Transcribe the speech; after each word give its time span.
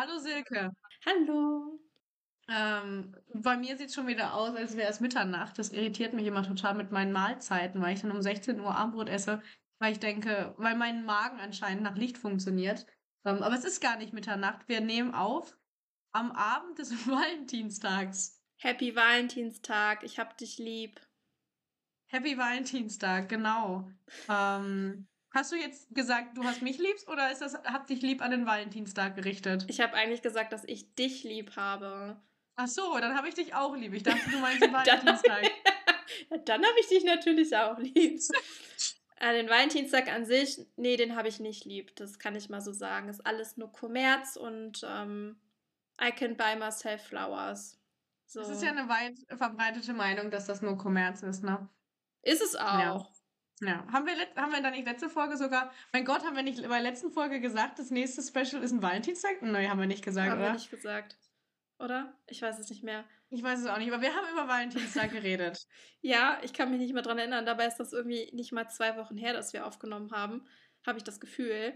Hallo 0.00 0.18
Silke. 0.18 0.74
Hallo. 1.04 1.78
Ähm, 2.48 3.14
bei 3.34 3.58
mir 3.58 3.76
sieht 3.76 3.88
es 3.88 3.94
schon 3.94 4.06
wieder 4.06 4.32
aus, 4.32 4.56
als 4.56 4.74
wäre 4.74 4.88
es 4.88 5.00
Mitternacht. 5.00 5.58
Das 5.58 5.72
irritiert 5.72 6.14
mich 6.14 6.24
immer 6.24 6.42
total 6.42 6.72
mit 6.72 6.90
meinen 6.90 7.12
Mahlzeiten, 7.12 7.82
weil 7.82 7.92
ich 7.92 8.00
dann 8.00 8.10
um 8.10 8.22
16 8.22 8.60
Uhr 8.60 8.74
Abendbrot 8.74 9.10
esse, 9.10 9.42
weil 9.78 9.92
ich 9.92 10.00
denke, 10.00 10.54
weil 10.56 10.74
mein 10.74 11.04
Magen 11.04 11.38
anscheinend 11.38 11.82
nach 11.82 11.96
Licht 11.96 12.16
funktioniert. 12.16 12.86
Ähm, 13.26 13.42
aber 13.42 13.54
es 13.54 13.64
ist 13.64 13.82
gar 13.82 13.98
nicht 13.98 14.14
Mitternacht. 14.14 14.66
Wir 14.68 14.80
nehmen 14.80 15.12
auf 15.12 15.54
am 16.12 16.32
Abend 16.32 16.78
des 16.78 16.90
Valentinstags. 17.06 18.42
Happy 18.56 18.96
Valentinstag, 18.96 20.02
ich 20.02 20.18
hab 20.18 20.38
dich 20.38 20.56
lieb. 20.56 20.98
Happy 22.06 22.38
Valentinstag, 22.38 23.28
genau. 23.28 23.90
Ähm, 24.30 25.09
hast 25.30 25.52
du 25.52 25.56
jetzt 25.56 25.94
gesagt, 25.94 26.36
du 26.36 26.44
hast 26.44 26.62
mich 26.62 26.78
liebst 26.78 27.08
oder 27.08 27.30
ist 27.30 27.40
das, 27.40 27.54
hab 27.64 27.86
dich 27.86 28.02
lieb 28.02 28.22
an 28.22 28.30
den 28.30 28.46
Valentinstag 28.46 29.14
gerichtet? 29.16 29.64
Ich 29.68 29.80
habe 29.80 29.94
eigentlich 29.94 30.22
gesagt, 30.22 30.52
dass 30.52 30.64
ich 30.64 30.94
dich 30.94 31.24
lieb 31.24 31.56
habe. 31.56 32.20
Ach 32.56 32.66
so, 32.66 32.98
dann 32.98 33.16
habe 33.16 33.28
ich 33.28 33.34
dich 33.34 33.54
auch 33.54 33.74
lieb. 33.76 33.94
Ich 33.94 34.02
dachte, 34.02 34.28
du 34.30 34.38
meinst 34.40 34.62
den 34.62 34.72
Valentinstag. 34.72 35.50
dann 36.44 36.62
habe 36.62 36.80
ich 36.80 36.88
dich 36.88 37.04
natürlich 37.04 37.56
auch 37.56 37.78
lieb. 37.78 38.20
Äh, 39.22 39.34
den 39.34 39.50
Valentinstag 39.50 40.08
an 40.08 40.24
sich, 40.24 40.58
nee, 40.76 40.96
den 40.96 41.14
habe 41.14 41.28
ich 41.28 41.40
nicht 41.40 41.66
lieb. 41.66 41.94
Das 41.96 42.18
kann 42.18 42.34
ich 42.34 42.48
mal 42.48 42.62
so 42.62 42.72
sagen. 42.72 43.10
Ist 43.10 43.26
alles 43.26 43.58
nur 43.58 43.70
Kommerz 43.70 44.36
und 44.36 44.80
ähm, 44.82 45.38
I 46.02 46.10
can 46.10 46.38
buy 46.38 46.56
myself 46.56 47.02
flowers. 47.02 47.78
So. 48.24 48.40
Das 48.40 48.48
ist 48.48 48.62
ja 48.62 48.70
eine 48.70 48.88
weit 48.88 49.18
verbreitete 49.28 49.92
Meinung, 49.92 50.30
dass 50.30 50.46
das 50.46 50.62
nur 50.62 50.78
Kommerz 50.78 51.22
ist, 51.22 51.44
ne? 51.44 51.68
Ist 52.22 52.40
es 52.40 52.56
auch. 52.56 52.80
Ja. 52.80 53.08
Ja. 53.60 53.86
Haben 53.92 54.06
wir, 54.06 54.14
haben 54.36 54.52
wir 54.52 54.62
dann 54.62 54.72
nicht 54.72 54.86
letzte 54.86 55.08
Folge 55.08 55.36
sogar, 55.36 55.72
mein 55.92 56.04
Gott, 56.04 56.24
haben 56.24 56.36
wir 56.36 56.42
nicht 56.42 56.62
bei 56.62 56.68
der 56.68 56.90
letzten 56.90 57.10
Folge 57.10 57.40
gesagt, 57.40 57.78
das 57.78 57.90
nächste 57.90 58.22
Special 58.22 58.62
ist 58.62 58.72
ein 58.72 58.82
Valentinstag? 58.82 59.42
Nein, 59.42 59.70
haben 59.70 59.80
wir 59.80 59.86
nicht 59.86 60.04
gesagt, 60.04 60.30
haben 60.30 60.38
oder? 60.38 60.48
Haben 60.48 60.54
wir 60.54 60.60
nicht 60.60 60.70
gesagt. 60.70 61.16
Oder? 61.78 62.14
Ich 62.26 62.42
weiß 62.42 62.58
es 62.58 62.68
nicht 62.68 62.82
mehr. 62.82 63.04
Ich 63.30 63.42
weiß 63.42 63.60
es 63.60 63.66
auch 63.66 63.78
nicht, 63.78 63.92
aber 63.92 64.02
wir 64.02 64.14
haben 64.14 64.30
über 64.32 64.48
Valentinstag 64.48 65.12
geredet. 65.12 65.66
ja, 66.00 66.38
ich 66.42 66.52
kann 66.52 66.70
mich 66.70 66.80
nicht 66.80 66.92
mehr 66.92 67.02
dran 67.02 67.18
erinnern. 67.18 67.46
Dabei 67.46 67.66
ist 67.66 67.78
das 67.78 67.92
irgendwie 67.92 68.30
nicht 68.34 68.52
mal 68.52 68.68
zwei 68.68 68.96
Wochen 68.96 69.16
her, 69.16 69.32
dass 69.32 69.52
wir 69.52 69.66
aufgenommen 69.66 70.10
haben, 70.10 70.46
habe 70.86 70.98
ich 70.98 71.04
das 71.04 71.20
Gefühl. 71.20 71.72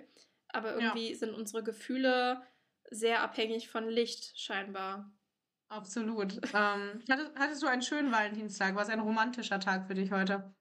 Aber 0.48 0.74
irgendwie 0.74 1.10
ja. 1.10 1.16
sind 1.16 1.34
unsere 1.34 1.62
Gefühle 1.62 2.42
sehr 2.90 3.22
abhängig 3.22 3.68
von 3.68 3.88
Licht, 3.88 4.38
scheinbar. 4.38 5.12
Absolut. 5.68 6.34
Ähm, 6.54 7.02
hattest, 7.10 7.32
hattest, 7.36 7.62
du 7.62 7.66
einen 7.66 7.82
schönen 7.82 8.12
Valentinstag? 8.12 8.74
War 8.74 8.82
es 8.82 8.88
ein 8.88 9.00
romantischer 9.00 9.60
Tag 9.60 9.86
für 9.86 9.94
dich 9.94 10.12
heute? 10.12 10.54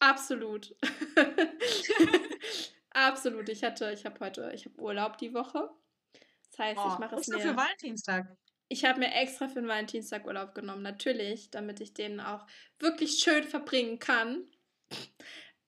Absolut. 0.00 0.74
Absolut. 2.90 3.48
Ich 3.48 3.62
hatte, 3.62 3.92
ich 3.92 4.04
habe 4.04 4.18
heute, 4.20 4.50
ich 4.54 4.66
habe 4.66 4.80
Urlaub 4.80 5.18
die 5.18 5.34
Woche. 5.34 5.70
Das 6.50 6.58
heißt, 6.58 6.80
oh, 6.82 6.90
ich 6.92 6.98
mache 6.98 7.16
es 7.16 7.28
mir. 7.28 7.40
für 7.40 7.56
Valentinstag? 7.56 8.36
Ich 8.68 8.84
habe 8.84 8.98
mir 8.98 9.14
extra 9.14 9.48
für 9.48 9.60
den 9.60 9.68
Valentinstag 9.68 10.26
Urlaub 10.26 10.54
genommen, 10.54 10.82
natürlich, 10.82 11.50
damit 11.50 11.80
ich 11.80 11.94
den 11.94 12.20
auch 12.20 12.46
wirklich 12.78 13.18
schön 13.18 13.44
verbringen 13.44 13.98
kann. 13.98 14.50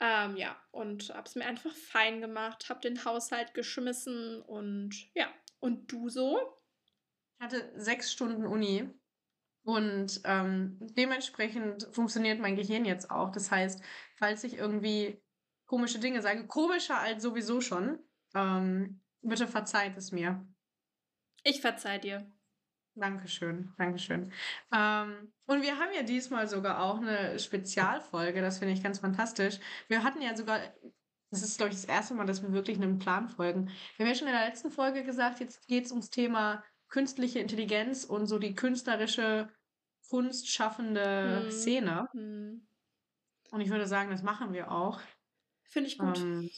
Ähm, 0.01 0.37
ja, 0.37 0.56
und 0.71 1.11
habe 1.11 1.29
es 1.29 1.34
mir 1.34 1.45
einfach 1.45 1.75
fein 1.75 2.21
gemacht, 2.21 2.69
habe 2.69 2.81
den 2.81 3.05
Haushalt 3.05 3.55
geschmissen 3.55 4.43
und 4.43 4.95
ja. 5.15 5.29
Und 5.61 5.91
du 5.91 6.09
so? 6.09 6.39
Ich 7.39 7.45
hatte 7.45 7.73
sechs 7.77 8.12
Stunden 8.12 8.47
Uni 8.47 8.89
und 9.69 10.23
ähm, 10.25 10.79
dementsprechend 10.81 11.89
funktioniert 11.93 12.41
mein 12.41 12.57
Gehirn 12.57 12.87
jetzt 12.87 13.11
auch. 13.11 13.31
Das 13.31 13.51
heißt, 13.51 13.83
falls 14.15 14.43
ich 14.45 14.57
irgendwie 14.57 15.23
komische 15.67 15.99
Dinge 15.99 16.23
sage, 16.23 16.47
komischer 16.47 16.99
als 16.99 17.23
sowieso 17.23 17.61
schon, 17.61 17.99
ähm, 18.35 19.03
bitte 19.21 19.47
verzeiht 19.47 19.95
es 19.99 20.11
mir. 20.11 20.43
Ich 21.45 21.61
verzeih 21.61 21.99
dir. 21.99 22.33
Dankeschön, 22.95 23.75
Dankeschön. 23.77 24.33
Ähm, 24.73 25.34
und 25.45 25.61
wir 25.61 25.78
haben 25.78 25.93
ja 25.95 26.03
diesmal 26.03 26.49
sogar 26.49 26.83
auch 26.83 26.97
eine 26.97 27.39
Spezialfolge, 27.39 28.41
das 28.41 28.61
finde 28.61 28.73
ich 28.73 28.83
ganz 28.83 29.01
fantastisch. 29.01 29.61
Wir 29.89 30.03
hatten 30.03 30.23
ja 30.23 30.34
sogar, 30.34 30.61
das 31.31 31.43
ist, 31.43 31.59
glaube 31.59 31.73
ich, 31.75 31.77
das 31.78 31.84
erste 31.84 32.15
Mal, 32.15 32.25
dass 32.25 32.43
wir 32.43 32.53
wirklich 32.53 32.78
einem 32.78 32.99
Plan 32.99 33.28
folgen. 33.28 33.67
Wir 33.99 34.07
haben 34.07 34.12
ja 34.12 34.19
schon 34.19 34.28
in 34.28 34.34
der 34.34 34.47
letzten 34.47 34.71
Folge 34.71 35.05
gesagt, 35.05 35.41
jetzt 35.41 35.69
geht 35.69 35.84
es 35.84 35.91
ums 35.93 36.09
Thema 36.09 36.65
künstliche 36.89 37.39
Intelligenz 37.39 38.05
und 38.05 38.27
so 38.27 38.39
die 38.39 38.55
künstlerische, 38.55 39.51
kunstschaffende 40.09 41.43
hm. 41.45 41.51
Szene. 41.51 42.09
Hm. 42.13 42.67
Und 43.51 43.61
ich 43.61 43.71
würde 43.71 43.87
sagen, 43.87 44.11
das 44.11 44.23
machen 44.23 44.53
wir 44.53 44.71
auch. 44.71 45.01
Finde 45.65 45.89
ich 45.89 45.99
gut. 45.99 46.19
Ähm, 46.19 46.51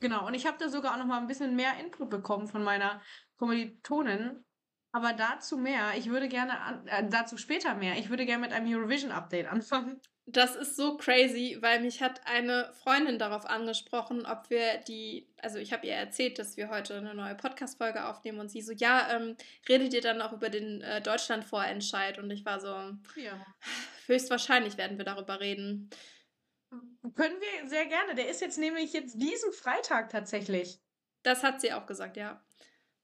genau, 0.00 0.26
und 0.26 0.34
ich 0.34 0.46
habe 0.46 0.58
da 0.58 0.68
sogar 0.68 0.94
auch 0.94 0.98
noch 0.98 1.06
mal 1.06 1.20
ein 1.20 1.26
bisschen 1.26 1.56
mehr 1.56 1.78
Input 1.78 2.10
bekommen 2.10 2.48
von 2.48 2.62
meiner 2.62 3.00
Kommilitonin, 3.36 4.44
aber 4.94 5.12
dazu 5.12 5.56
mehr. 5.56 5.94
Ich 5.98 6.08
würde 6.08 6.28
gerne, 6.28 6.52
äh, 6.86 7.02
dazu 7.10 7.36
später 7.36 7.74
mehr. 7.74 7.98
Ich 7.98 8.10
würde 8.10 8.24
gerne 8.24 8.42
mit 8.42 8.52
einem 8.52 8.72
Eurovision-Update 8.72 9.48
anfangen. 9.48 10.00
Das 10.24 10.54
ist 10.54 10.76
so 10.76 10.96
crazy, 10.96 11.58
weil 11.60 11.80
mich 11.80 12.00
hat 12.00 12.24
eine 12.26 12.72
Freundin 12.74 13.18
darauf 13.18 13.44
angesprochen, 13.44 14.24
ob 14.24 14.48
wir 14.50 14.78
die, 14.78 15.28
also 15.42 15.58
ich 15.58 15.72
habe 15.72 15.84
ihr 15.84 15.94
erzählt, 15.94 16.38
dass 16.38 16.56
wir 16.56 16.68
heute 16.68 16.96
eine 16.96 17.12
neue 17.12 17.34
Podcast-Folge 17.34 18.06
aufnehmen 18.06 18.38
und 18.38 18.52
sie 18.52 18.62
so, 18.62 18.72
ja, 18.72 19.16
ähm, 19.16 19.36
redet 19.68 19.92
ihr 19.94 20.00
dann 20.00 20.22
auch 20.22 20.32
über 20.32 20.48
den 20.48 20.80
äh, 20.82 21.02
Deutschland-Vorentscheid? 21.02 22.20
Und 22.20 22.30
ich 22.30 22.44
war 22.44 22.60
so, 22.60 22.68
ja. 22.68 23.44
höchstwahrscheinlich 24.06 24.76
werden 24.76 24.96
wir 24.96 25.04
darüber 25.04 25.40
reden. 25.40 25.90
Können 26.70 27.40
wir 27.40 27.68
sehr 27.68 27.86
gerne. 27.86 28.14
Der 28.14 28.28
ist 28.28 28.40
jetzt 28.40 28.58
nämlich 28.58 28.92
jetzt 28.92 29.20
diesen 29.20 29.52
Freitag 29.52 30.10
tatsächlich. 30.10 30.78
Das 31.24 31.42
hat 31.42 31.60
sie 31.60 31.72
auch 31.72 31.86
gesagt, 31.86 32.16
ja. 32.16 32.43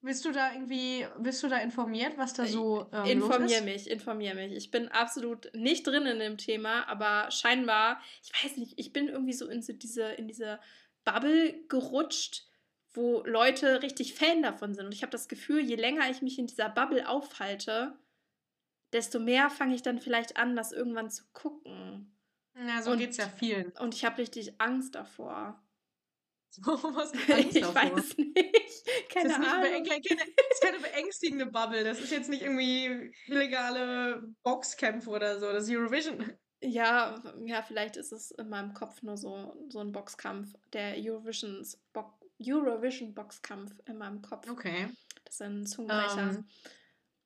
Bist 0.03 0.25
du 0.25 0.33
da 0.33 0.53
irgendwie, 0.53 1.07
bist 1.19 1.43
du 1.43 1.49
da 1.49 1.59
informiert, 1.59 2.17
was 2.17 2.33
da 2.33 2.47
so 2.47 2.87
ähm, 2.93 3.05
Informier 3.05 3.61
mich, 3.61 3.91
informier 3.91 4.35
mich. 4.35 4.53
Ich 4.53 4.71
bin 4.71 4.89
absolut 4.89 5.51
nicht 5.55 5.87
drin 5.87 6.07
in 6.07 6.19
dem 6.19 6.39
Thema, 6.39 6.89
aber 6.89 7.31
scheinbar, 7.31 8.01
ich 8.23 8.33
weiß 8.43 8.57
nicht, 8.57 8.79
ich 8.79 8.95
bin 8.95 9.09
irgendwie 9.09 9.35
so 9.35 9.47
in 9.49 9.61
so 9.61 9.75
diese, 9.75 10.05
in 10.05 10.27
diese 10.27 10.59
Bubble 11.05 11.67
gerutscht, 11.69 12.47
wo 12.93 13.23
Leute 13.27 13.83
richtig 13.83 14.15
Fan 14.15 14.43
davon 14.43 14.75
sind. 14.75 14.87
Und 14.87 14.95
ich 14.95 15.03
habe 15.03 15.13
das 15.13 15.29
Gefühl, 15.29 15.61
je 15.61 15.77
länger 15.77 16.11
ich 16.11 16.23
mich 16.23 16.39
in 16.39 16.47
dieser 16.47 16.71
Bubble 16.71 17.07
aufhalte, 17.07 17.99
desto 18.93 19.21
mehr 19.21 19.51
fange 19.51 19.75
ich 19.75 19.83
dann 19.83 20.01
vielleicht 20.01 20.39
an, 20.39 20.57
das 20.57 20.73
irgendwann 20.73 21.11
zu 21.11 21.25
gucken. 21.33 22.17
Ja, 22.57 22.83
so 22.83 22.97
geht 22.97 23.11
es 23.11 23.17
ja 23.19 23.29
vielen. 23.29 23.71
Und 23.73 23.95
ich 23.95 24.05
habe 24.05 24.19
richtig 24.19 24.61
Angst 24.61 24.95
davor. 24.95 25.63
was 26.59 27.13
Angst 27.13 27.29
ich 27.57 27.63
davor? 27.63 27.75
weiß 27.75 28.17
nicht. 28.17 28.37
Keine 29.09 29.29
das 29.29 29.39
ist 29.39 29.47
Ahnung. 29.47 29.83
Nicht 29.83 30.09
keine, 30.09 30.21
das 30.37 30.47
ist 30.51 30.63
keine 30.63 30.79
beängstigende 30.81 31.47
Bubble. 31.47 31.85
Das 31.85 32.01
ist 32.01 32.11
jetzt 32.11 32.29
nicht 32.29 32.43
irgendwie 32.43 33.13
illegale 33.27 34.23
Boxkämpfe 34.43 35.11
oder 35.11 35.39
so. 35.39 35.53
Das 35.53 35.65
ist 35.65 35.71
Eurovision. 35.71 36.33
Ja, 36.63 37.23
ja, 37.45 37.63
vielleicht 37.63 37.97
ist 37.97 38.13
es 38.13 38.33
in 38.33 38.49
meinem 38.49 38.75
Kopf 38.75 39.03
nur 39.03 39.17
so, 39.17 39.55
so 39.69 39.81
ein 39.81 39.93
Boxkampf. 39.93 40.53
Der 40.73 40.95
Eurovisions 40.97 41.81
Bo 41.93 42.13
Eurovision 42.43 43.15
Boxkampf 43.15 43.73
in 43.87 43.99
meinem 43.99 44.23
Kopf. 44.23 44.49
Okay. 44.49 44.89
Das 45.25 45.41
ein 45.41 45.67
Zungenbrecher. 45.67 46.23
Um. 46.23 46.37
Ähm. 46.37 46.49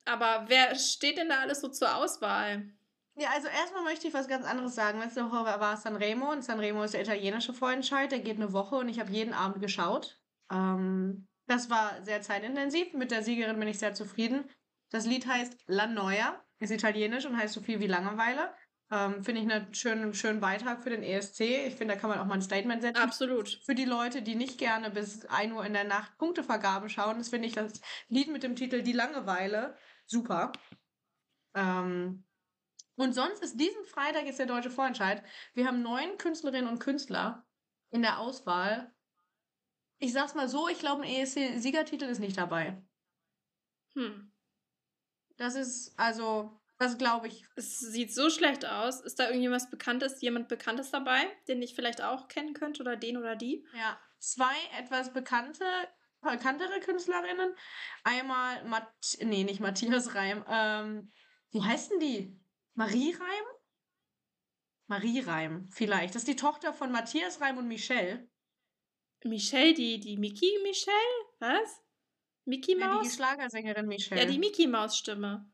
Aber 0.04 0.44
wer 0.48 0.74
steht 0.74 1.18
denn 1.18 1.28
da 1.28 1.40
alles 1.40 1.60
so 1.60 1.68
zur 1.68 1.94
Auswahl? 1.96 2.68
Ja, 3.16 3.28
also 3.30 3.46
erstmal 3.46 3.84
möchte 3.84 4.08
ich 4.08 4.14
was 4.14 4.26
ganz 4.26 4.44
anderes 4.44 4.74
sagen. 4.74 4.98
Letzte 4.98 5.24
Woche 5.24 5.44
war 5.44 5.76
Sanremo 5.76 6.32
und 6.32 6.42
Sanremo 6.42 6.82
ist 6.82 6.94
der 6.94 7.02
italienische 7.02 7.54
Vorentscheid. 7.54 8.10
Der 8.10 8.18
geht 8.18 8.36
eine 8.36 8.52
Woche 8.52 8.74
und 8.76 8.88
ich 8.88 8.98
habe 8.98 9.12
jeden 9.12 9.32
Abend 9.32 9.60
geschaut. 9.60 10.20
Ähm, 10.50 11.28
das 11.46 11.70
war 11.70 12.02
sehr 12.02 12.22
zeitintensiv. 12.22 12.92
Mit 12.92 13.12
der 13.12 13.22
Siegerin 13.22 13.58
bin 13.58 13.68
ich 13.68 13.78
sehr 13.78 13.94
zufrieden. 13.94 14.50
Das 14.90 15.06
Lied 15.06 15.26
heißt 15.26 15.56
La 15.66 15.86
Noia, 15.86 16.44
ist 16.58 16.72
italienisch 16.72 17.26
und 17.26 17.36
heißt 17.36 17.54
so 17.54 17.60
viel 17.60 17.78
wie 17.78 17.86
Langeweile. 17.86 18.52
Ähm, 18.90 19.22
finde 19.22 19.40
ich 19.40 19.50
einen 19.50 19.72
schönen, 19.74 20.12
schönen 20.14 20.40
Beitrag 20.40 20.82
für 20.82 20.90
den 20.90 21.02
ESC. 21.02 21.40
Ich 21.40 21.76
finde, 21.76 21.94
da 21.94 22.00
kann 22.00 22.10
man 22.10 22.18
auch 22.18 22.26
mal 22.26 22.34
ein 22.34 22.42
Statement 22.42 22.82
setzen. 22.82 23.02
Absolut. 23.02 23.60
Für 23.64 23.74
die 23.74 23.84
Leute, 23.84 24.22
die 24.22 24.34
nicht 24.34 24.58
gerne 24.58 24.90
bis 24.90 25.24
1 25.26 25.52
Uhr 25.52 25.64
in 25.64 25.72
der 25.72 25.84
Nacht 25.84 26.18
Punktevergabe 26.18 26.88
schauen, 26.88 27.18
das 27.18 27.28
finde 27.28 27.46
ich 27.46 27.54
das 27.54 27.80
Lied 28.08 28.28
mit 28.28 28.42
dem 28.42 28.56
Titel 28.56 28.82
Die 28.82 28.92
Langeweile 28.92 29.76
super. 30.06 30.52
Ähm, 31.54 32.24
und 32.96 33.12
sonst 33.12 33.42
ist 33.42 33.58
diesen 33.58 33.84
Freitag 33.86 34.26
jetzt 34.26 34.38
der 34.38 34.46
deutsche 34.46 34.70
Vorentscheid. 34.70 35.22
Wir 35.54 35.66
haben 35.66 35.82
neun 35.82 36.16
Künstlerinnen 36.18 36.68
und 36.68 36.78
Künstler 36.78 37.46
in 37.90 38.02
der 38.02 38.18
Auswahl. 38.18 38.92
Ich 39.98 40.12
sag's 40.12 40.34
mal 40.34 40.48
so, 40.48 40.68
ich 40.68 40.78
glaube, 40.78 41.02
ein 41.02 41.08
ESC-Siegertitel 41.08 42.04
ist 42.04 42.20
nicht 42.20 42.36
dabei. 42.36 42.82
Hm. 43.94 44.32
Das 45.36 45.56
ist, 45.56 45.98
also, 45.98 46.60
das 46.78 46.98
glaube 46.98 47.26
ich. 47.26 47.44
Es 47.56 47.78
sieht 47.78 48.14
so 48.14 48.30
schlecht 48.30 48.66
aus. 48.66 49.00
Ist 49.00 49.18
da 49.18 49.26
irgendjemand 49.26 49.70
Bekanntes, 49.70 50.20
jemand 50.20 50.48
Bekanntes 50.48 50.90
dabei, 50.90 51.26
den 51.48 51.62
ich 51.62 51.74
vielleicht 51.74 52.02
auch 52.02 52.28
kennen 52.28 52.54
könnte 52.54 52.82
oder 52.82 52.96
den 52.96 53.16
oder 53.16 53.34
die? 53.34 53.66
Ja, 53.76 53.98
zwei 54.18 54.54
etwas 54.78 55.12
bekannte, 55.12 55.64
bekanntere 56.20 56.80
Künstlerinnen. 56.80 57.54
Einmal, 58.04 58.64
Mat 58.64 58.88
nee, 59.20 59.44
nicht 59.44 59.60
Matthias 59.60 60.14
Reim. 60.14 60.44
Ähm, 60.48 61.12
wie 61.50 61.62
heißt 61.62 61.92
denn 61.92 62.00
die? 62.00 62.43
Marie 62.74 63.12
Reim? 63.12 63.44
Marie 64.86 65.20
Reim, 65.20 65.68
vielleicht. 65.70 66.14
Das 66.14 66.22
ist 66.22 66.28
die 66.28 66.36
Tochter 66.36 66.72
von 66.72 66.92
Matthias 66.92 67.40
Reim 67.40 67.58
und 67.58 67.68
Michelle. 67.68 68.28
Michelle, 69.24 69.72
die, 69.74 69.98
die 70.00 70.18
Miki 70.18 70.58
Michelle? 70.62 70.94
Was? 71.38 71.80
Mickey 72.44 72.78
Ja, 72.78 72.88
die 72.88 72.94
Maus? 73.06 73.14
Schlagersängerin 73.14 73.90
Ja, 73.90 73.96
die 73.96 74.16
Michelle. 74.16 74.38
Mickey 74.38 74.66
Maus 74.66 74.96
Stimme. 74.98 75.50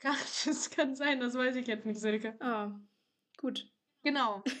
Das 0.44 0.68
kann 0.70 0.94
sein, 0.94 1.18
das 1.18 1.34
weiß 1.34 1.56
ich 1.56 1.66
jetzt 1.66 1.86
nicht, 1.86 1.98
Silke. 1.98 2.36
Oh, 2.40 2.70
gut. 3.38 3.66
Genau. 4.02 4.42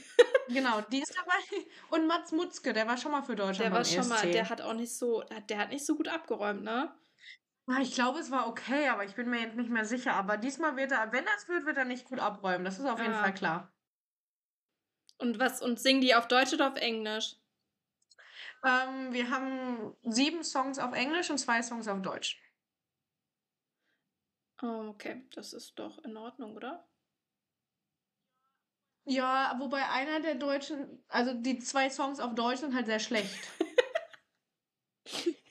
Genau, 0.48 0.82
die 0.82 1.00
ist 1.00 1.16
dabei. 1.16 1.64
Und 1.88 2.06
Mats 2.06 2.30
Mutzke, 2.30 2.74
der 2.74 2.86
war 2.86 2.98
schon 2.98 3.12
mal 3.12 3.22
für 3.22 3.34
Deutschland 3.34 3.60
Der 3.60 3.72
war 3.72 3.82
schon 3.82 4.06
mal, 4.08 4.20
der 4.30 4.42
ESC. 4.42 4.50
hat 4.50 4.60
auch 4.60 4.74
nicht 4.74 4.92
so, 4.94 5.22
der 5.48 5.56
hat 5.56 5.70
nicht 5.70 5.86
so 5.86 5.96
gut 5.96 6.06
abgeräumt, 6.06 6.62
ne? 6.62 6.94
Ah, 7.66 7.80
Ich 7.80 7.94
glaube, 7.94 8.18
es 8.18 8.30
war 8.30 8.46
okay, 8.46 8.88
aber 8.88 9.04
ich 9.04 9.14
bin 9.14 9.30
mir 9.30 9.40
jetzt 9.40 9.56
nicht 9.56 9.70
mehr 9.70 9.84
sicher. 9.84 10.14
Aber 10.14 10.36
diesmal 10.36 10.76
wird 10.76 10.92
er, 10.92 11.12
wenn 11.12 11.24
das 11.24 11.48
wird, 11.48 11.64
wird 11.64 11.76
er 11.76 11.84
nicht 11.84 12.04
gut 12.06 12.18
abräumen. 12.18 12.64
Das 12.64 12.78
ist 12.78 12.84
auf 12.84 12.98
jeden. 13.00 13.14
Fall 13.14 13.34
klar. 13.34 13.72
Und 15.18 15.38
was, 15.38 15.62
und 15.62 15.80
singen 15.80 16.00
die 16.00 16.14
auf 16.14 16.28
Deutsch 16.28 16.52
oder 16.52 16.68
auf 16.68 16.76
Englisch? 16.76 17.36
Ähm, 18.64 19.12
wir 19.12 19.30
haben 19.30 19.94
sieben 20.02 20.42
Songs 20.42 20.78
auf 20.78 20.92
Englisch 20.94 21.30
und 21.30 21.38
zwei 21.38 21.62
Songs 21.62 21.88
auf 21.88 22.02
Deutsch. 22.02 22.40
Oh, 24.62 24.88
okay, 24.88 25.22
das 25.34 25.52
ist 25.52 25.78
doch 25.78 25.98
in 26.04 26.16
Ordnung, 26.16 26.54
oder? 26.56 26.88
Ja, 29.06 29.56
wobei 29.58 29.86
einer 29.90 30.20
der 30.20 30.34
deutschen, 30.34 31.04
also 31.08 31.34
die 31.34 31.58
zwei 31.58 31.90
Songs 31.90 32.20
auf 32.20 32.34
Deutsch 32.34 32.60
sind 32.60 32.74
halt 32.74 32.86
sehr 32.86 33.00
schlecht. 33.00 33.48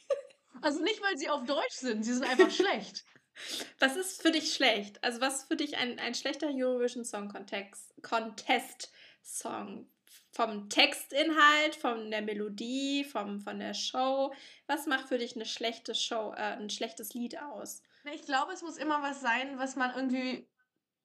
Also 0.64 0.82
nicht, 0.82 1.02
weil 1.04 1.18
sie 1.18 1.30
auf 1.30 1.44
Deutsch 1.44 1.76
sind, 1.76 2.04
sie 2.04 2.14
sind 2.14 2.24
einfach 2.24 2.50
schlecht. 2.50 3.04
Was 3.80 3.98
ist 3.98 4.22
für 4.22 4.32
dich 4.32 4.54
schlecht? 4.54 5.04
Also 5.04 5.20
was 5.20 5.38
ist 5.38 5.48
für 5.48 5.56
dich 5.56 5.76
ein, 5.78 5.98
ein 5.98 6.14
schlechter 6.14 6.48
Eurovision 6.54 7.04
Song 7.04 7.30
Contest, 7.30 7.94
Contest 8.04 8.92
Song? 9.24 9.90
Vom 10.32 10.70
Textinhalt, 10.70 11.76
von 11.76 12.10
der 12.10 12.22
Melodie, 12.22 13.04
vom, 13.04 13.40
von 13.40 13.60
der 13.60 13.74
Show? 13.74 14.34
Was 14.68 14.86
macht 14.86 15.08
für 15.08 15.18
dich 15.18 15.36
eine 15.36 15.46
schlechte 15.46 15.96
Show, 15.96 16.34
äh, 16.36 16.58
ein 16.58 16.70
schlechtes 16.70 17.14
Lied 17.14 17.40
aus? 17.40 17.82
Ich 18.14 18.24
glaube, 18.24 18.54
es 18.54 18.62
muss 18.62 18.78
immer 18.78 19.02
was 19.02 19.22
sein, 19.22 19.58
was 19.58 19.76
man 19.76 19.96
irgendwie. 19.96 20.48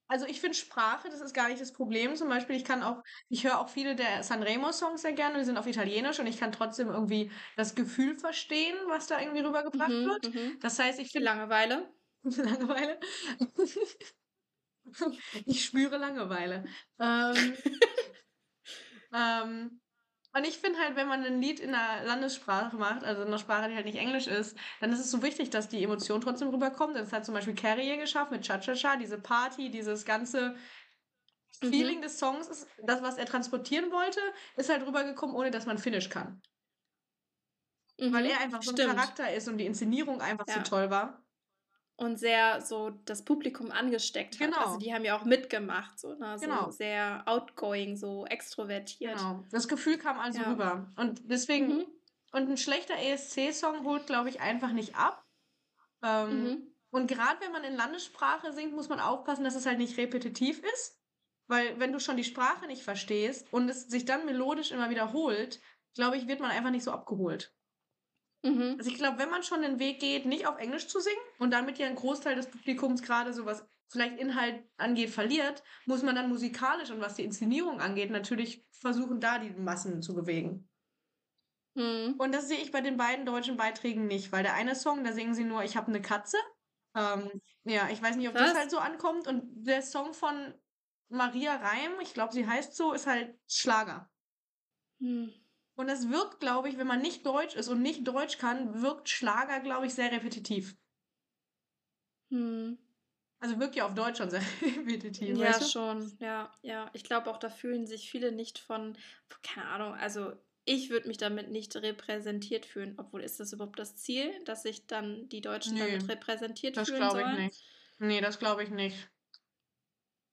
Also 0.08 0.26
ich 0.26 0.40
finde 0.40 0.56
Sprache, 0.56 1.08
das 1.10 1.20
ist 1.20 1.34
gar 1.34 1.48
nicht 1.48 1.60
das 1.60 1.72
Problem. 1.72 2.16
Zum 2.16 2.28
Beispiel, 2.28 2.56
ich 2.56 2.64
kann 2.64 2.82
auch, 2.82 3.02
ich 3.28 3.44
höre 3.44 3.58
auch 3.60 3.68
viele 3.68 3.94
der 3.94 4.22
Sanremo-Songs 4.22 5.02
sehr 5.02 5.12
gerne, 5.12 5.38
die 5.38 5.44
sind 5.44 5.58
auf 5.58 5.66
Italienisch 5.66 6.18
und 6.18 6.26
ich 6.26 6.38
kann 6.38 6.50
trotzdem 6.52 6.88
irgendwie 6.88 7.30
das 7.56 7.74
Gefühl 7.74 8.16
verstehen, 8.18 8.76
was 8.88 9.06
da 9.06 9.20
irgendwie 9.20 9.40
rübergebracht 9.40 9.92
Mhm, 9.92 10.04
wird. 10.04 10.30
mhm. 10.34 10.58
Das 10.60 10.78
heißt, 10.78 10.98
ich 10.98 11.10
finde 11.12 11.26
Langeweile? 11.26 11.94
Langeweile. 12.24 12.98
Ich 15.46 15.64
spüre 15.64 15.96
Langeweile. 15.98 16.64
Ähm, 16.98 17.56
ähm, 19.12 19.80
und 20.38 20.44
ich 20.46 20.58
finde 20.58 20.78
halt, 20.78 20.96
wenn 20.96 21.08
man 21.08 21.24
ein 21.24 21.40
Lied 21.40 21.60
in 21.60 21.74
einer 21.74 22.04
Landessprache 22.04 22.76
macht, 22.76 23.04
also 23.04 23.22
in 23.22 23.28
einer 23.28 23.38
Sprache, 23.38 23.68
die 23.68 23.74
halt 23.74 23.86
nicht 23.86 23.98
Englisch 23.98 24.26
ist, 24.26 24.56
dann 24.80 24.92
ist 24.92 25.00
es 25.00 25.10
so 25.10 25.22
wichtig, 25.22 25.50
dass 25.50 25.68
die 25.68 25.82
Emotion 25.82 26.20
trotzdem 26.20 26.48
rüberkommt. 26.48 26.96
Das 26.96 27.12
hat 27.12 27.24
zum 27.24 27.34
Beispiel 27.34 27.54
Carrie 27.54 27.96
geschafft 27.98 28.30
mit 28.30 28.42
Cha-Cha-Cha, 28.46 28.96
diese 28.96 29.18
Party, 29.20 29.70
dieses 29.70 30.04
ganze 30.04 30.56
Mhm. 31.62 31.70
Feeling 31.70 32.02
des 32.02 32.18
Songs, 32.18 32.48
ist, 32.48 32.68
das, 32.82 33.02
was 33.02 33.16
er 33.18 33.26
transportieren 33.26 33.90
wollte, 33.92 34.20
ist 34.56 34.70
halt 34.70 34.86
rübergekommen, 34.86 35.36
ohne 35.36 35.50
dass 35.52 35.66
man 35.66 35.78
Finnisch 35.78 36.08
kann. 36.10 36.42
Weil 38.10 38.26
Mhm, 38.26 38.26
er 38.26 38.40
einfach 38.40 38.62
so 38.62 38.70
ein 38.70 38.78
Stimmt. 38.78 38.78
Charakter 38.78 39.32
ist 39.32 39.48
und 39.48 39.56
die 39.58 39.66
Inszenierung 39.66 40.20
einfach 40.20 40.46
so 40.48 40.60
Ja. 40.60 40.60
toll 40.60 40.90
war. 40.90 41.26
Und 42.00 42.16
sehr 42.16 42.60
so 42.60 42.90
das 43.06 43.24
Publikum 43.24 43.72
angesteckt 43.72 44.38
hat. 44.38 44.46
Genau. 44.50 44.58
Also 44.64 44.78
die 44.78 44.94
haben 44.94 45.04
ja 45.04 45.18
auch 45.18 45.24
mitgemacht, 45.24 45.98
so, 45.98 46.14
ne? 46.14 46.38
so 46.38 46.44
Genau. 46.46 46.70
sehr 46.70 47.24
outgoing, 47.26 47.96
so 47.96 48.24
extrovertiert. 48.26 49.16
Genau. 49.16 49.44
Das 49.50 49.66
Gefühl 49.66 49.98
kam 49.98 50.18
also 50.20 50.40
Ja. 50.40 50.50
rüber. 50.52 50.92
Und 50.96 51.22
deswegen, 51.28 51.66
Mhm. 51.78 51.86
und 52.32 52.48
ein 52.50 52.56
schlechter 52.56 52.94
ESC-Song 52.94 53.84
holt, 53.84 54.06
glaube 54.06 54.28
ich, 54.28 54.40
einfach 54.40 54.70
nicht 54.72 54.94
ab. 54.94 55.24
Ähm, 56.04 56.44
Mhm. 56.44 56.74
Und 56.90 57.06
gerade 57.08 57.40
wenn 57.40 57.52
man 57.52 57.64
in 57.64 57.74
Landessprache 57.74 58.52
singt, 58.52 58.72
muss 58.74 58.88
man 58.88 59.00
aufpassen, 59.00 59.42
dass 59.44 59.56
es 59.56 59.66
halt 59.66 59.78
nicht 59.78 59.98
repetitiv 59.98 60.62
ist. 60.74 60.98
Weil 61.48 61.80
wenn 61.80 61.92
du 61.92 61.98
schon 62.00 62.16
die 62.16 62.24
Sprache 62.24 62.66
nicht 62.66 62.82
verstehst 62.82 63.46
und 63.52 63.68
es 63.68 63.88
sich 63.88 64.04
dann 64.04 64.24
melodisch 64.24 64.70
immer 64.70 64.88
wiederholt, 64.88 65.60
glaube 65.94 66.16
ich, 66.16 66.28
wird 66.28 66.40
man 66.40 66.50
einfach 66.52 66.70
nicht 66.70 66.84
so 66.84 66.92
abgeholt. 66.92 67.52
Mhm. 68.42 68.76
Also 68.78 68.90
ich 68.90 68.96
glaube, 68.96 69.18
wenn 69.18 69.30
man 69.30 69.42
schon 69.42 69.62
den 69.62 69.78
Weg 69.78 70.00
geht, 70.00 70.26
nicht 70.26 70.46
auf 70.46 70.58
Englisch 70.58 70.86
zu 70.88 71.00
singen 71.00 71.16
und 71.38 71.50
damit 71.50 71.78
ja 71.78 71.86
ein 71.86 71.96
Großteil 71.96 72.36
des 72.36 72.46
Publikums 72.46 73.02
gerade 73.02 73.32
so 73.32 73.46
was 73.46 73.66
vielleicht 73.90 74.18
Inhalt 74.18 74.64
angeht, 74.76 75.10
verliert, 75.10 75.62
muss 75.86 76.02
man 76.02 76.14
dann 76.14 76.28
musikalisch 76.28 76.90
und 76.90 77.00
was 77.00 77.14
die 77.14 77.24
Inszenierung 77.24 77.80
angeht, 77.80 78.10
natürlich 78.10 78.66
versuchen, 78.70 79.20
da 79.20 79.38
die 79.38 79.50
Massen 79.50 80.02
zu 80.02 80.14
bewegen. 80.14 80.68
Mhm. 81.74 82.14
Und 82.18 82.34
das 82.34 82.48
sehe 82.48 82.58
ich 82.58 82.70
bei 82.70 82.80
den 82.80 82.96
beiden 82.96 83.24
deutschen 83.24 83.56
Beiträgen 83.56 84.06
nicht, 84.06 84.30
weil 84.30 84.42
der 84.42 84.54
eine 84.54 84.74
Song, 84.74 85.04
da 85.04 85.12
singen 85.12 85.34
sie 85.34 85.44
nur, 85.44 85.64
ich 85.64 85.76
habe 85.76 85.88
eine 85.88 86.02
Katze. 86.02 86.36
Ähm, 86.94 87.40
ja, 87.64 87.88
ich 87.90 88.02
weiß 88.02 88.16
nicht, 88.16 88.28
ob 88.28 88.34
das 88.34 88.50
Was? 88.50 88.58
halt 88.58 88.70
so 88.70 88.78
ankommt. 88.78 89.26
Und 89.26 89.42
der 89.66 89.82
Song 89.82 90.12
von 90.12 90.54
Maria 91.08 91.56
Reim, 91.56 91.92
ich 92.02 92.14
glaube, 92.14 92.32
sie 92.32 92.46
heißt 92.46 92.74
so, 92.76 92.92
ist 92.92 93.06
halt 93.06 93.38
Schlager. 93.46 94.10
Mhm. 94.98 95.32
Und 95.78 95.86
das 95.88 96.10
wirkt, 96.10 96.40
glaube 96.40 96.68
ich, 96.68 96.76
wenn 96.76 96.86
man 96.86 97.00
nicht 97.00 97.24
Deutsch 97.24 97.54
ist 97.54 97.68
und 97.68 97.80
nicht 97.80 98.06
Deutsch 98.06 98.36
kann, 98.36 98.82
wirkt 98.82 99.08
Schlager, 99.08 99.60
glaube 99.60 99.86
ich, 99.86 99.94
sehr 99.94 100.12
repetitiv. 100.12 100.76
Mhm. 102.30 102.78
Also 103.40 103.58
wirkt 103.60 103.76
ja 103.76 103.86
auf 103.86 103.94
Deutsch 103.94 104.18
schon 104.18 104.30
sehr 104.30 104.40
repetitiv, 104.86 105.38
Ja, 105.38 105.40
weißt 105.40 105.60
du? 105.62 105.66
schon. 105.70 106.16
Ja, 106.20 106.52
ja. 106.62 106.90
Ich 106.94 107.04
glaube 107.04 107.30
auch, 107.30 107.38
da 107.38 107.50
fühlen 107.50 107.86
sich 107.86 108.10
viele 108.10 108.32
nicht 108.32 108.58
von, 108.58 108.96
keine 109.42 109.66
Ahnung, 109.68 109.94
also 109.94 110.32
ich 110.64 110.90
würde 110.90 111.08
mich 111.08 111.16
damit 111.18 111.50
nicht 111.50 111.74
repräsentiert 111.76 112.66
fühlen. 112.66 112.94
Obwohl, 112.98 113.22
ist 113.24 113.40
das 113.40 113.52
überhaupt 113.52 113.78
das 113.78 113.96
Ziel, 113.96 114.32
dass 114.44 114.62
sich 114.62 114.86
dann 114.86 115.28
die 115.28 115.40
Deutschen 115.40 115.78
Nee, 115.78 115.78
damit 115.78 116.08
repräsentiert 116.08 116.76
Das 116.76 116.92
fühlen 116.92 116.94
glaube 116.94 117.22
ich 117.22 117.28
sollen? 117.28 117.38
nicht. 117.38 117.62
Nee, 117.98 118.20
das 118.20 118.38
glaube 118.40 118.62
ich 118.64 118.70
nicht. 118.70 119.10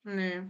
Nee. 0.04 0.50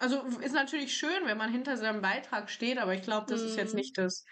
Also 0.00 0.22
ist 0.38 0.54
natürlich 0.54 0.96
schön, 0.96 1.26
wenn 1.26 1.36
man 1.36 1.52
hinter 1.52 1.76
seinem 1.76 2.00
Beitrag 2.00 2.48
steht, 2.50 2.78
aber 2.78 2.94
ich 2.94 3.02
glaube, 3.02 3.26
das 3.28 3.42
ist 3.42 3.56
jetzt 3.56 3.74
Mhm. 3.74 3.78
nicht 3.80 3.98
das 3.98 4.24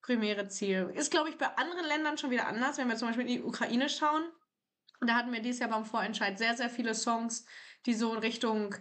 primäre 0.00 0.48
Ziel. 0.48 0.90
Ist, 0.94 1.10
glaube 1.10 1.28
ich, 1.28 1.36
bei 1.36 1.56
anderen 1.56 1.86
Ländern 1.86 2.16
schon 2.16 2.30
wieder 2.30 2.46
anders, 2.46 2.78
wenn 2.78 2.88
wir 2.88 2.96
zum 2.96 3.08
Beispiel 3.08 3.26
in 3.26 3.34
die 3.34 3.42
Ukraine 3.42 3.90
schauen. 3.90 4.24
Da 5.00 5.14
hatten 5.16 5.32
wir 5.32 5.40
dieses 5.42 5.60
Jahr 5.60 5.70
beim 5.70 5.84
Vorentscheid 5.84 6.38
sehr, 6.38 6.56
sehr 6.56 6.70
viele 6.70 6.94
Songs, 6.94 7.46
die 7.86 7.94
so 7.94 8.14
in 8.14 8.20
Richtung 8.20 8.74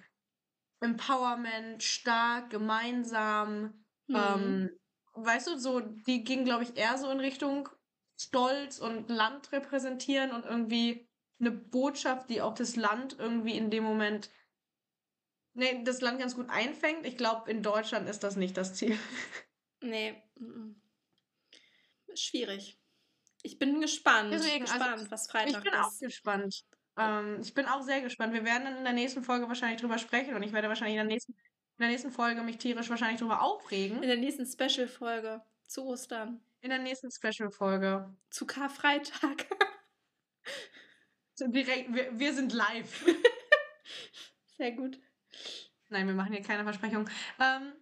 Empowerment, 0.81 1.83
stark, 1.83 2.50
gemeinsam, 2.50 3.86
Mhm. 4.07 4.65
ähm, 4.65 4.69
weißt 5.13 5.48
du, 5.48 5.58
so, 5.60 5.81
die 5.81 6.24
gingen, 6.24 6.46
glaube 6.46 6.63
ich, 6.63 6.77
eher 6.77 6.98
so 6.98 7.10
in 7.10 7.19
Richtung 7.19 7.69
Stolz 8.17 8.79
und 8.79 9.10
Land 9.10 9.51
repräsentieren 9.51 10.31
und 10.31 10.46
irgendwie 10.46 11.10
eine 11.39 11.51
Botschaft, 11.51 12.29
die 12.29 12.41
auch 12.41 12.53
das 12.53 12.75
Land 12.75 13.17
irgendwie 13.19 13.58
in 13.58 13.72
dem 13.72 13.84
Moment, 13.84 14.29
nee, 15.60 15.84
das 15.84 16.01
Land 16.01 16.20
ganz 16.20 16.36
gut 16.36 16.50
einfängt. 16.50 17.06
Ich 17.06 17.18
glaube, 17.18 17.50
in 17.51 17.62
Deutschland 17.62 18.10
ist 18.10 18.24
das 18.24 18.36
nicht 18.36 18.58
das 18.58 18.74
Ziel. 18.74 18.98
Nee. 19.82 20.22
Schwierig. 22.16 22.78
Ich 23.44 23.60
bin 23.60 23.80
gespannt. 23.80 24.34
Deswegen, 24.34 24.66
also, 24.66 24.74
gespannt, 24.74 25.12
was 25.12 25.25
Ich 25.25 25.32
Freitag 25.32 25.63
bin 25.63 25.74
auch 25.74 25.92
ist. 25.92 26.00
gespannt. 26.00 26.66
Ähm, 26.98 27.39
ich 27.42 27.54
bin 27.54 27.66
auch 27.66 27.82
sehr 27.82 28.01
gespannt. 28.01 28.34
Wir 28.34 28.44
werden 28.44 28.66
dann 28.66 28.78
in 28.78 28.84
der 28.84 28.94
nächsten 28.94 29.24
Folge 29.24 29.48
wahrscheinlich 29.48 29.80
drüber 29.80 29.98
sprechen 29.98 30.34
und 30.36 30.44
ich 30.44 30.51
werde 30.51 30.68
wahrscheinlich 30.68 30.98
in 30.98 31.08
der 31.08 31.13
nächsten, 31.13 31.32
in 31.32 31.80
der 31.80 31.89
nächsten 31.89 32.12
Folge 32.12 32.42
mich 32.42 32.58
tierisch 32.58 32.89
wahrscheinlich 32.89 33.20
drüber 33.22 33.42
aufregen. 33.42 34.01
In 34.04 34.10
der 34.10 34.18
nächsten 34.18 34.46
Special-Folge 34.46 35.42
zu 35.68 35.86
Ostern. 35.86 36.42
In 36.62 36.72
der 36.72 36.80
nächsten 36.80 37.10
Special-Folge. 37.12 38.13
Zu 38.30 38.46
Karfreitag. 38.46 39.46
So 41.36 41.48
direkt, 41.48 41.94
wir, 41.94 42.20
wir 42.20 42.34
sind 42.34 42.51
live. 42.51 43.06
Sehr 44.58 44.74
gut. 44.74 45.00
Nein, 45.89 46.08
wir 46.08 46.13
machen 46.13 46.34
hier 46.34 46.43
keine 46.43 46.63
Versprechung. 46.63 47.10
Ähm, 47.39 47.74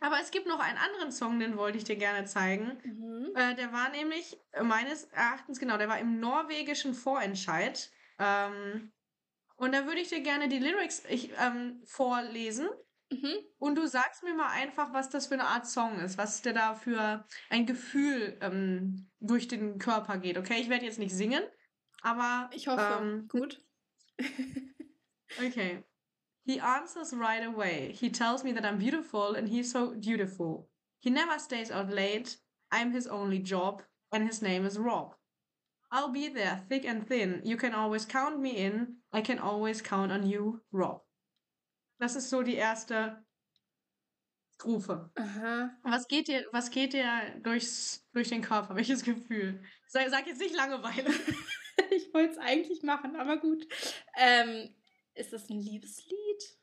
aber 0.00 0.20
es 0.20 0.30
gibt 0.32 0.46
noch 0.46 0.58
einen 0.58 0.78
anderen 0.78 1.12
Song, 1.12 1.38
den 1.38 1.56
wollte 1.56 1.78
ich 1.78 1.84
dir 1.84 1.96
gerne 1.96 2.26
zeigen. 2.26 2.78
Mhm. 2.84 3.32
Äh, 3.36 3.54
der 3.54 3.72
war 3.72 3.88
nämlich 3.90 4.36
äh, 4.50 4.62
meines 4.62 5.04
Erachtens, 5.04 5.60
genau, 5.60 5.78
der 5.78 5.88
war 5.88 5.98
im 5.98 6.18
norwegischen 6.18 6.92
Vorentscheid. 6.92 7.90
Ähm, 8.18 8.92
und 9.56 9.72
da 9.72 9.86
würde 9.86 10.00
ich 10.00 10.08
dir 10.08 10.20
gerne 10.20 10.48
die 10.48 10.58
Lyrics 10.58 11.04
ich, 11.08 11.30
ähm, 11.38 11.82
vorlesen. 11.84 12.68
Mhm. 13.12 13.34
Und 13.58 13.76
du 13.76 13.86
sagst 13.86 14.24
mir 14.24 14.34
mal 14.34 14.50
einfach, 14.50 14.92
was 14.92 15.08
das 15.08 15.28
für 15.28 15.34
eine 15.34 15.46
Art 15.46 15.66
Song 15.66 16.00
ist, 16.00 16.18
was 16.18 16.42
dir 16.42 16.52
da 16.52 16.74
für 16.74 17.24
ein 17.48 17.66
Gefühl 17.66 18.38
ähm, 18.40 19.08
durch 19.20 19.46
den 19.46 19.78
Körper 19.78 20.18
geht. 20.18 20.36
Okay, 20.36 20.60
ich 20.60 20.68
werde 20.68 20.84
jetzt 20.84 20.98
nicht 20.98 21.14
singen, 21.14 21.44
aber 22.00 22.50
Ich 22.52 22.66
hoffe. 22.68 22.98
ähm, 23.00 23.28
gut. 23.28 23.62
Okay. 25.38 25.82
He 26.44 26.58
answers 26.58 27.12
right 27.14 27.44
away. 27.44 27.92
He 27.92 28.10
tells 28.10 28.42
me 28.42 28.52
that 28.52 28.64
I'm 28.64 28.78
beautiful 28.78 29.34
and 29.34 29.48
he's 29.48 29.70
so 29.70 29.94
beautiful. 29.94 30.68
He 31.00 31.10
never 31.10 31.38
stays 31.38 31.70
out 31.70 31.90
late. 31.90 32.36
I'm 32.70 32.92
his 32.92 33.06
only 33.06 33.38
job 33.38 33.82
and 34.12 34.26
his 34.26 34.42
name 34.42 34.66
is 34.66 34.78
Rob. 34.78 35.14
I'll 35.90 36.08
be 36.08 36.28
there 36.28 36.62
thick 36.68 36.84
and 36.84 37.06
thin. 37.06 37.42
You 37.44 37.56
can 37.56 37.74
always 37.74 38.04
count 38.04 38.40
me 38.40 38.56
in. 38.56 38.96
I 39.12 39.20
can 39.20 39.38
always 39.38 39.82
count 39.82 40.10
on 40.10 40.26
you, 40.26 40.62
Rob. 40.72 41.02
Das 42.00 42.16
ist 42.16 42.30
so 42.30 42.42
die 42.42 42.56
erste 42.56 43.22
Strophe. 44.54 45.10
Aha. 45.16 45.70
Was 45.84 46.08
geht 46.08 46.28
dir, 46.28 46.46
was 46.52 46.70
geht 46.70 46.92
dir 46.92 47.06
durchs, 47.42 48.06
durch 48.12 48.28
den 48.28 48.42
Kopf? 48.42 48.68
Welches 48.70 49.02
Gefühl? 49.02 49.62
Sag, 49.88 50.08
sag 50.08 50.26
jetzt 50.26 50.40
nicht 50.40 50.54
Langeweile. 50.54 51.10
ich 51.90 52.12
wollte 52.14 52.32
es 52.32 52.38
eigentlich 52.38 52.82
machen, 52.82 53.16
aber 53.16 53.36
gut. 53.38 53.66
Ähm, 54.16 54.74
ist 55.14 55.32
das 55.32 55.48
ein 55.50 55.60
Liebeslied? 55.60 56.58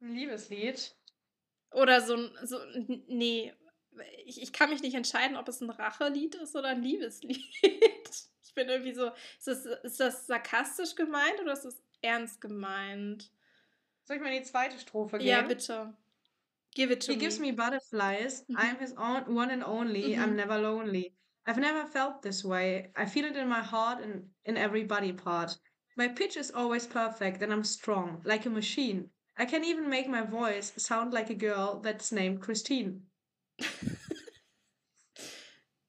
Ein 0.00 0.14
Liebeslied? 0.14 0.94
Oder 1.72 2.00
so 2.00 2.14
ein, 2.16 2.30
so, 2.44 2.58
nee, 3.08 3.52
ich, 4.24 4.42
ich 4.42 4.52
kann 4.52 4.70
mich 4.70 4.82
nicht 4.82 4.94
entscheiden, 4.94 5.36
ob 5.36 5.48
es 5.48 5.60
ein 5.60 5.70
Rachelied 5.70 6.34
ist 6.36 6.54
oder 6.56 6.68
ein 6.68 6.82
Liebeslied. 6.82 7.38
ich 7.62 8.54
bin 8.54 8.68
irgendwie 8.68 8.94
so, 8.94 9.10
ist 9.38 9.46
das, 9.46 9.64
ist 9.66 10.00
das 10.00 10.26
sarkastisch 10.26 10.94
gemeint 10.94 11.40
oder 11.40 11.52
ist 11.52 11.64
das 11.64 11.82
ernst 12.02 12.40
gemeint? 12.40 13.30
Soll 14.04 14.16
ich 14.16 14.22
mal 14.22 14.32
in 14.32 14.42
die 14.42 14.48
zweite 14.48 14.78
Strophe 14.78 15.18
gehen? 15.18 15.28
Ja, 15.28 15.42
bitte. 15.42 15.96
Give 16.74 16.92
it 16.92 17.00
to 17.06 17.12
He 17.12 17.16
me. 17.16 17.22
gives 17.24 17.38
me 17.38 17.52
butterflies. 17.52 18.44
Mhm. 18.48 18.56
I'm 18.56 18.78
his 18.78 18.92
own, 18.96 19.34
one 19.36 19.50
and 19.52 19.64
only. 19.64 20.16
I'm 20.16 20.30
Mhm. 20.32 20.36
never 20.36 20.58
lonely. 20.58 21.14
I've 21.46 21.60
never 21.60 21.86
felt 21.86 22.22
this 22.22 22.44
way. 22.44 22.90
I 22.96 23.06
feel 23.06 23.24
it 23.26 23.36
in 23.36 23.48
my 23.48 23.62
heart 23.62 24.02
and 24.02 24.30
in 24.44 24.56
every 24.56 24.84
body 24.84 25.12
part. 25.12 25.58
My 25.96 26.08
pitch 26.08 26.36
is 26.36 26.50
always 26.50 26.86
perfect 26.86 27.42
and 27.42 27.52
I'm 27.52 27.64
strong, 27.64 28.20
like 28.24 28.46
a 28.46 28.50
machine. 28.50 29.10
I 29.36 29.46
can 29.46 29.64
even 29.64 29.88
make 29.88 30.08
my 30.08 30.22
voice 30.22 30.72
sound 30.76 31.12
like 31.12 31.30
a 31.30 31.34
girl 31.34 31.80
that's 31.80 32.12
named 32.12 32.40
Christine. 32.40 33.02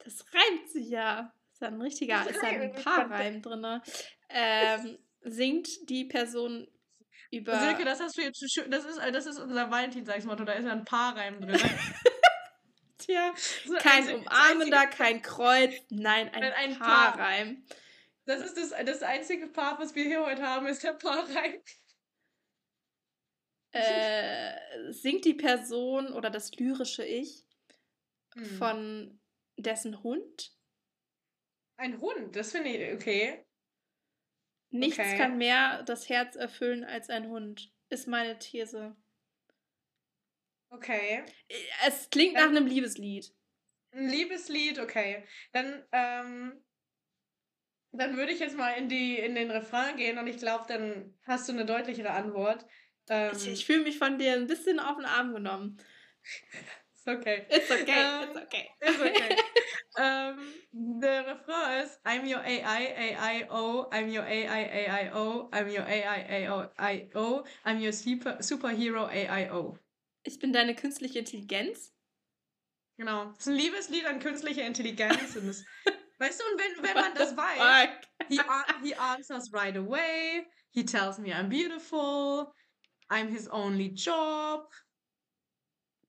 Das 0.05 0.23
reimt 0.31 0.69
sich 0.69 0.89
ja. 0.89 1.33
Ist 1.51 1.61
ja 1.61 1.67
ein 1.69 1.81
richtiger, 1.81 2.29
ist 2.29 2.41
ja 2.41 2.49
ein. 2.49 2.73
Paarreim 2.73 3.41
drin. 3.41 3.81
Ähm, 4.29 4.97
singt 5.21 5.89
die 5.89 6.05
Person 6.05 6.67
über. 7.31 7.59
Silke, 7.59 7.85
das 7.85 7.99
hast 7.99 8.15
du 8.17 8.21
jetzt 8.21 8.39
schön. 8.53 8.69
Das 8.69 8.85
ist, 8.85 8.99
das 8.99 9.25
ist 9.25 9.39
unser 9.39 9.71
Valentinstagsmotto. 9.71 10.45
Da 10.45 10.53
ist 10.53 10.65
ja 10.65 10.73
ein 10.73 10.85
Paarreim 10.85 11.41
drin. 11.41 11.59
Tja, 12.99 13.33
kein 13.79 14.15
Umarmender, 14.15 14.87
kein 14.87 15.21
Kreuz, 15.21 15.73
nein, 15.89 16.29
ein, 16.33 16.43
ein 16.43 16.79
Paar. 16.79 17.17
Das 18.25 18.41
ist 18.41 18.57
das, 18.57 18.69
das 18.85 19.03
einzige 19.03 19.47
Paar, 19.47 19.79
was 19.79 19.93
wir 19.95 20.03
hier 20.03 20.25
heute 20.25 20.41
haben, 20.41 20.65
ist 20.67 20.83
der 20.83 20.93
Paarreim. 20.93 21.61
Äh, 23.73 24.91
singt 24.91 25.25
die 25.25 25.33
Person 25.33 26.13
oder 26.13 26.29
das 26.29 26.51
lyrische 26.55 27.05
Ich 27.05 27.43
Hm. 28.35 28.45
von 28.57 29.21
dessen 29.57 30.01
Hund? 30.03 30.53
Ein 31.77 31.99
Hund, 32.01 32.35
das 32.35 32.51
finde 32.51 32.69
ich 32.69 32.93
okay. 32.93 33.45
Nichts 34.71 34.99
Okay. 34.99 35.17
kann 35.17 35.37
mehr 35.37 35.83
das 35.83 36.09
Herz 36.09 36.35
erfüllen 36.35 36.83
als 36.83 37.09
ein 37.09 37.27
Hund, 37.29 37.73
ist 37.89 38.07
meine 38.07 38.37
These. 38.39 38.95
Okay. 40.69 41.23
Es 41.85 42.09
klingt 42.09 42.33
nach 42.33 42.41
Dann- 42.43 42.57
einem 42.57 42.67
Liebeslied. 42.67 43.33
Ein 43.93 44.09
Liebeslied, 44.09 44.79
okay. 44.79 45.25
Dann, 45.53 45.85
ähm, 45.93 46.64
dann 47.97 48.17
würde 48.17 48.31
ich 48.31 48.39
jetzt 48.39 48.57
mal 48.57 48.71
in 48.71 48.89
die, 48.89 49.17
in 49.17 49.35
den 49.35 49.51
Refrain 49.51 49.95
gehen 49.97 50.17
und 50.17 50.27
ich 50.27 50.37
glaube, 50.37 50.65
dann 50.67 51.13
hast 51.25 51.47
du 51.47 51.53
eine 51.53 51.65
deutlichere 51.65 52.11
Antwort. 52.11 52.65
Ähm, 53.09 53.31
Ich, 53.35 53.47
ich 53.47 53.65
fühle 53.65 53.83
mich 53.83 53.97
von 53.97 54.17
dir 54.17 54.33
ein 54.33 54.47
bisschen 54.47 54.79
auf 54.79 54.97
den 54.97 55.05
Arm 55.05 55.33
genommen. 55.33 55.77
ist 56.93 57.07
okay. 57.07 57.45
It's 57.49 57.69
okay, 57.71 57.85
Ähm, 57.87 58.29
it's 58.29 58.41
okay. 58.41 58.69
Ist 58.79 58.99
okay. 59.01 59.37
ähm, 59.97 60.37
der 61.01 61.27
Refrain 61.27 61.83
ist 61.85 61.99
I'm 62.05 62.23
your 62.25 62.41
AI, 62.41 63.15
AIO, 63.15 63.89
I'm 63.91 64.07
your 64.13 64.25
AI, 64.25 64.87
AIO, 64.87 65.49
I'm 65.51 65.67
your 65.69 65.85
AI, 65.85 66.49
AIO, 66.79 67.45
I'm 67.63 67.79
your 67.81 67.93
super, 67.93 68.41
superhero, 68.41 69.05
AIO. 69.07 69.77
Ich 70.23 70.39
bin 70.39 70.51
deine 70.51 70.75
künstliche 70.75 71.19
Intelligenz. 71.19 71.93
Genau. 72.97 73.25
Das 73.25 73.39
ist 73.39 73.47
ein 73.47 73.55
Liebeslied 73.55 74.05
an 74.05 74.19
künstliche 74.19 74.61
Intelligenz. 74.61 75.35
Und 75.35 75.47
das, 75.47 75.63
weißt 76.19 76.39
du, 76.39 76.43
und 76.51 76.59
wenn, 76.59 76.83
wenn 76.83 76.93
man 76.95 77.13
das 77.15 77.35
weiß, 77.35 77.89
he, 78.27 78.39
he 78.83 78.95
answers 78.95 79.51
right 79.53 79.75
away. 79.75 80.45
He 80.71 80.83
tells 80.83 81.17
me 81.19 81.33
I'm 81.33 81.49
beautiful. 81.49 82.53
I'm 83.09 83.29
his 83.29 83.47
only 83.49 83.89
job. 83.89 84.67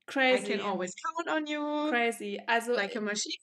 I 0.08 0.12
Crazy. 0.12 0.46
can 0.46 0.60
always 0.60 0.94
count 0.94 1.28
on 1.28 1.46
you. 1.46 1.88
Crazy. 1.90 2.40
Also, 2.46 2.74
Like 2.74 2.96
a 2.96 3.00
machine. 3.00 3.40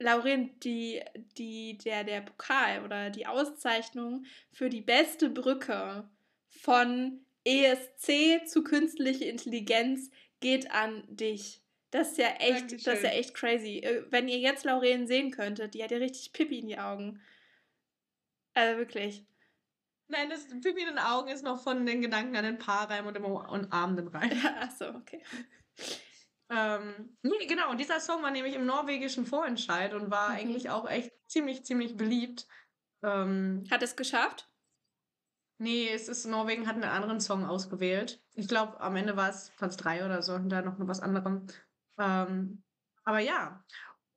Lauren, 0.00 0.58
die, 0.60 1.00
die, 1.38 1.78
der, 1.78 2.02
der 2.02 2.22
Pokal 2.22 2.84
oder 2.84 3.10
die 3.10 3.26
Auszeichnung 3.26 4.24
für 4.50 4.68
die 4.68 4.80
beste 4.80 5.30
Brücke 5.30 6.10
von 6.48 7.24
ESC 7.44 8.46
zu 8.46 8.64
künstliche 8.64 9.24
Intelligenz 9.26 10.10
geht 10.40 10.70
an 10.72 11.04
dich. 11.08 11.61
Das 11.92 12.12
ist 12.12 12.18
ja 12.18 12.28
echt, 12.38 12.72
das 12.72 12.86
ist 12.94 13.02
ja 13.04 13.10
echt 13.10 13.34
crazy. 13.34 13.78
Äh, 13.78 14.06
Wenn 14.10 14.26
ihr 14.26 14.38
jetzt 14.38 14.64
Lauren 14.64 15.06
sehen 15.06 15.30
könntet, 15.30 15.74
die 15.74 15.84
hat 15.84 15.90
ja 15.90 15.98
richtig 15.98 16.32
Pippi 16.32 16.58
in 16.58 16.66
die 16.66 16.78
Augen. 16.78 17.20
Also 18.54 18.78
wirklich. 18.78 19.24
Nein, 20.08 20.28
das 20.30 20.46
Pipi 20.48 20.80
in 20.80 20.88
den 20.88 20.98
Augen 20.98 21.28
ist 21.28 21.42
noch 21.44 21.62
von 21.62 21.86
den 21.86 22.00
Gedanken 22.02 22.34
an 22.36 22.44
den 22.44 22.58
Paarreim 22.58 23.06
und 23.06 23.14
dem 23.14 23.24
umarmenden 23.24 24.08
Reim. 24.08 24.30
Achso, 24.60 24.88
okay. 24.90 25.22
Ähm, 26.50 27.16
nee, 27.22 27.46
genau. 27.46 27.70
Und 27.70 27.78
dieser 27.78 28.00
Song 28.00 28.22
war 28.22 28.30
nämlich 28.30 28.54
im 28.54 28.66
norwegischen 28.66 29.24
Vorentscheid 29.26 29.94
und 29.94 30.10
war 30.10 30.30
Mhm. 30.30 30.36
eigentlich 30.36 30.70
auch 30.70 30.88
echt 30.88 31.12
ziemlich, 31.28 31.64
ziemlich 31.64 31.96
beliebt. 31.96 32.46
Ähm, 33.02 33.64
Hat 33.70 33.82
es 33.82 33.96
geschafft? 33.96 34.50
Nee, 35.58 35.88
es 35.90 36.08
ist, 36.08 36.24
Norwegen 36.26 36.66
hat 36.66 36.74
einen 36.74 36.84
anderen 36.84 37.20
Song 37.20 37.44
ausgewählt. 37.46 38.22
Ich 38.34 38.48
glaube, 38.48 38.80
am 38.80 38.96
Ende 38.96 39.16
war 39.16 39.28
es 39.30 39.50
Platz 39.56 39.76
3 39.76 40.04
oder 40.04 40.20
so, 40.22 40.34
hinter 40.36 40.62
noch 40.62 40.76
was 40.78 41.00
anderem. 41.00 41.46
Ähm, 41.98 42.62
aber 43.04 43.18
ja. 43.20 43.64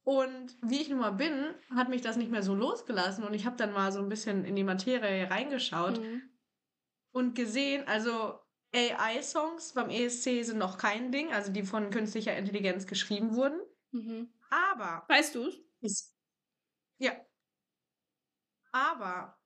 Und 0.04 0.56
wie 0.62 0.82
ich 0.82 0.90
nun 0.90 1.00
mal 1.00 1.12
bin, 1.12 1.56
hat 1.76 1.90
mich 1.90 2.02
das 2.02 2.16
nicht 2.16 2.30
mehr 2.30 2.44
so 2.44 2.54
losgelassen 2.54 3.24
und 3.24 3.34
ich 3.34 3.46
habe 3.46 3.56
dann 3.56 3.74
mal 3.74 3.92
so 3.92 4.00
ein 4.00 4.10
bisschen 4.10 4.46
in 4.46 4.56
die 4.56 4.64
Materie 4.64 5.30
reingeschaut 5.30 6.00
Mhm. 6.00 6.22
und 7.12 7.34
gesehen, 7.36 7.88
also 7.88 8.40
AI-Songs 8.74 9.74
beim 9.74 9.90
ESC 9.90 10.44
sind 10.44 10.58
noch 10.60 10.78
kein 10.78 11.12
Ding, 11.12 11.34
also 11.34 11.52
die 11.52 11.64
von 11.64 11.90
künstlicher 11.90 12.36
Intelligenz 12.38 12.86
geschrieben 12.86 13.36
wurden. 13.36 13.60
Mhm. 13.92 14.34
Aber 14.50 15.06
Weißt 15.08 15.34
du 15.36 15.50
es, 15.82 16.14
ja. 17.00 17.14
Aber 18.72 19.40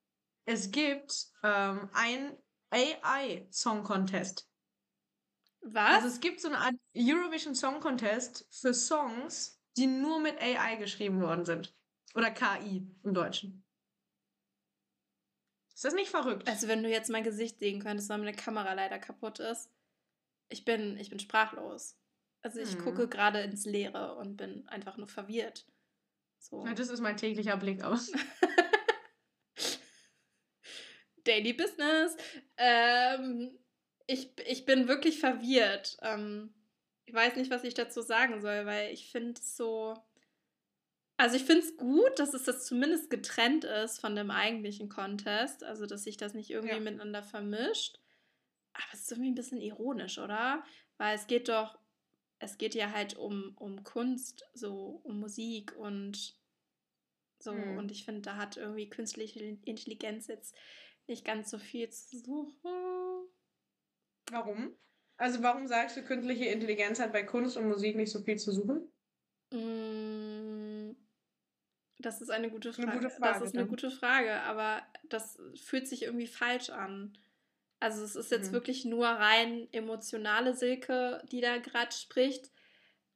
es 0.46 0.72
gibt 0.72 1.28
ähm, 1.44 1.90
ein 1.94 2.38
AI-Song 2.72 3.84
Contest. 3.84 4.49
Was? 5.62 5.96
Also 6.04 6.08
es 6.08 6.20
gibt 6.20 6.40
so 6.40 6.48
eine 6.48 6.58
Art 6.60 6.76
Eurovision 6.96 7.54
Song 7.56 7.80
Contest 7.80 8.48
für 8.52 8.74
Songs, 8.74 9.62
die 9.78 9.88
nur 9.88 10.20
mit 10.20 10.40
AI 10.42 10.76
geschrieben 10.78 11.22
worden 11.22 11.46
sind. 11.46 11.76
Oder 12.16 12.32
KI 12.32 12.88
im 13.04 13.14
Deutschen. 13.14 13.64
Ist 15.74 15.86
das 15.86 15.94
nicht 15.94 16.10
verrückt? 16.10 16.48
Also 16.50 16.68
wenn 16.68 16.84
du 16.84 16.90
jetzt 16.90 17.10
mein 17.10 17.24
Gesicht 17.24 17.60
sehen 17.60 17.82
könntest, 17.82 18.10
weil 18.10 18.18
meine 18.18 18.34
Kamera 18.34 18.74
leider 18.74 19.00
kaputt 19.00 19.40
ist. 19.40 19.70
Ich 20.50 20.66
bin, 20.66 20.98
ich 20.98 21.10
bin 21.10 21.20
sprachlos. 21.20 21.96
Also 22.42 22.60
ich 22.60 22.74
Hm. 22.74 22.84
gucke 22.84 23.08
gerade 23.08 23.42
ins 23.42 23.66
Leere 23.66 24.16
und 24.16 24.36
bin 24.38 24.68
einfach 24.68 24.98
nur 24.98 25.08
verwirrt. 25.08 25.68
So. 26.40 26.66
Ja, 26.66 26.74
das 26.74 26.90
ist 26.90 27.02
mein 27.02 27.18
täglicher 27.18 27.58
Blick 27.58 27.84
aus. 27.84 28.12
Daily 31.24 31.54
Business. 31.54 32.18
Ähm, 32.58 33.58
ich, 34.10 34.32
ich 34.48 34.66
bin 34.66 34.88
wirklich 34.88 35.20
verwirrt. 35.20 35.98
Ähm, 36.02 36.52
ich 37.06 37.14
weiß 37.14 37.36
nicht, 37.36 37.52
was 37.52 37.64
ich 37.64 37.76
dazu 37.76 38.02
sagen 38.02 38.42
soll, 38.42 38.66
weil 38.66 38.92
ich 38.92 39.12
finde 39.12 39.40
es 39.40 39.56
so. 39.56 39.94
Also 41.18 41.36
ich 41.36 41.44
finde 41.44 41.62
es 41.66 41.78
gut, 41.78 42.18
dass 42.18 42.34
es 42.34 42.44
das 42.44 42.66
zumindest 42.66 43.10
getrennt 43.10 43.66
ist 43.66 44.00
von 44.00 44.16
dem 44.16 44.32
eigentlichen 44.32 44.90
Contest. 44.90 45.64
Also 45.64 45.86
dass 45.86 46.04
sich 46.06 46.18
das 46.18 46.34
nicht 46.34 46.50
irgendwie 46.50 46.76
Ja. 46.76 46.80
miteinander 46.80 47.22
vermischt. 47.22 48.00
Aber 48.74 48.86
es 48.94 49.02
ist 49.02 49.12
irgendwie 49.12 49.32
ein 49.32 49.36
bisschen 49.36 49.62
ironisch, 49.62 50.18
oder? 50.18 50.64
Weil 50.98 51.16
es 51.16 51.28
geht 51.28 51.48
doch, 51.50 51.78
es 52.40 52.58
geht 52.58 52.74
ja 52.74 52.92
halt 52.92 53.16
um, 53.16 53.54
um 53.58 53.84
Kunst, 53.84 54.46
so 54.54 55.02
um 55.04 55.20
Musik 55.20 55.76
und 55.78 56.36
so. 57.38 57.52
Hm. 57.52 57.78
Und 57.78 57.92
ich 57.92 58.06
finde, 58.06 58.22
da 58.22 58.38
hat 58.38 58.58
irgendwie 58.58 58.90
künstliche 58.90 59.40
Intelligenz 59.66 60.28
jetzt 60.28 60.56
nicht 61.06 61.26
ganz 61.26 61.52
so 61.52 61.60
viel 61.60 61.90
zu 61.90 62.18
suchen. 62.18 63.09
Warum? 64.32 64.76
Also 65.18 65.44
warum 65.44 65.68
sagst 65.68 65.98
du, 65.98 66.04
künstliche 66.04 66.46
Intelligenz 66.46 67.00
hat 67.00 67.12
bei 67.12 67.24
Kunst 67.24 67.58
und 67.58 67.68
Musik 67.68 67.96
nicht 67.96 68.12
so 68.12 68.22
viel 68.24 68.38
zu 68.38 68.52
suchen? 68.52 68.92
Mm, 69.52 70.96
Das 72.02 72.22
ist 72.22 72.30
eine 72.30 72.50
gute 72.50 72.72
Eine 72.74 72.86
Frage. 72.86 73.00
gute 73.00 73.10
Frage, 73.10 73.40
das 73.40 73.50
ist 73.50 73.56
eine 73.56 73.64
ne? 73.64 73.70
gute 73.70 73.92
Frage, 73.92 74.42
aber 74.44 74.82
das 75.10 75.38
fühlt 75.62 75.88
sich 75.88 76.04
irgendwie 76.04 76.28
falsch 76.28 76.70
an. 76.70 77.18
Also 77.82 78.04
es 78.04 78.16
ist 78.16 78.32
jetzt 78.32 78.50
Mhm. 78.50 78.54
wirklich 78.54 78.86
nur 78.86 79.08
rein 79.08 79.68
emotionale 79.74 80.54
Silke, 80.54 81.22
die 81.32 81.42
da 81.42 81.58
gerade 81.58 81.92
spricht. 81.94 82.52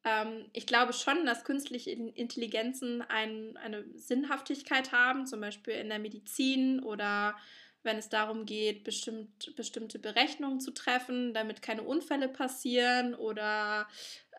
Ähm, 0.03 0.49
ich 0.53 0.67
glaube 0.67 0.91
schon, 0.93 1.25
dass 1.25 1.45
künstliche 1.45 1.91
In- 1.91 2.09
Intelligenzen 2.09 3.01
ein, 3.01 3.55
eine 3.57 3.85
Sinnhaftigkeit 3.97 4.91
haben, 4.91 5.25
zum 5.27 5.39
Beispiel 5.39 5.75
in 5.75 5.89
der 5.89 5.99
Medizin 5.99 6.81
oder 6.81 7.37
wenn 7.83 7.97
es 7.97 8.09
darum 8.09 8.45
geht, 8.45 8.83
bestimmt, 8.83 9.55
bestimmte 9.55 9.99
Berechnungen 9.99 10.59
zu 10.59 10.71
treffen, 10.71 11.33
damit 11.33 11.61
keine 11.61 11.83
Unfälle 11.83 12.29
passieren 12.29 13.13
oder 13.13 13.87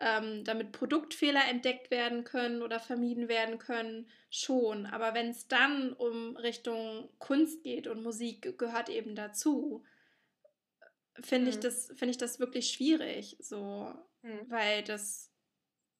ähm, 0.01 0.43
damit 0.43 0.71
Produktfehler 0.71 1.47
entdeckt 1.47 1.91
werden 1.91 2.23
können 2.23 2.61
oder 2.61 2.79
vermieden 2.79 3.27
werden 3.27 3.59
können, 3.59 4.09
schon. 4.29 4.85
Aber 4.87 5.13
wenn 5.13 5.29
es 5.29 5.47
dann 5.47 5.93
um 5.93 6.35
Richtung 6.37 7.09
Kunst 7.19 7.63
geht 7.63 7.87
und 7.87 8.03
Musik 8.03 8.57
gehört 8.57 8.89
eben 8.89 9.15
dazu, 9.15 9.83
finde 11.21 11.49
ich, 11.49 11.57
mhm. 11.57 11.61
das, 11.61 11.93
find 11.95 12.11
ich 12.11 12.17
das 12.17 12.39
wirklich 12.39 12.71
schwierig, 12.71 13.37
so, 13.39 13.93
mhm. 14.21 14.49
weil 14.49 14.83
das 14.83 15.31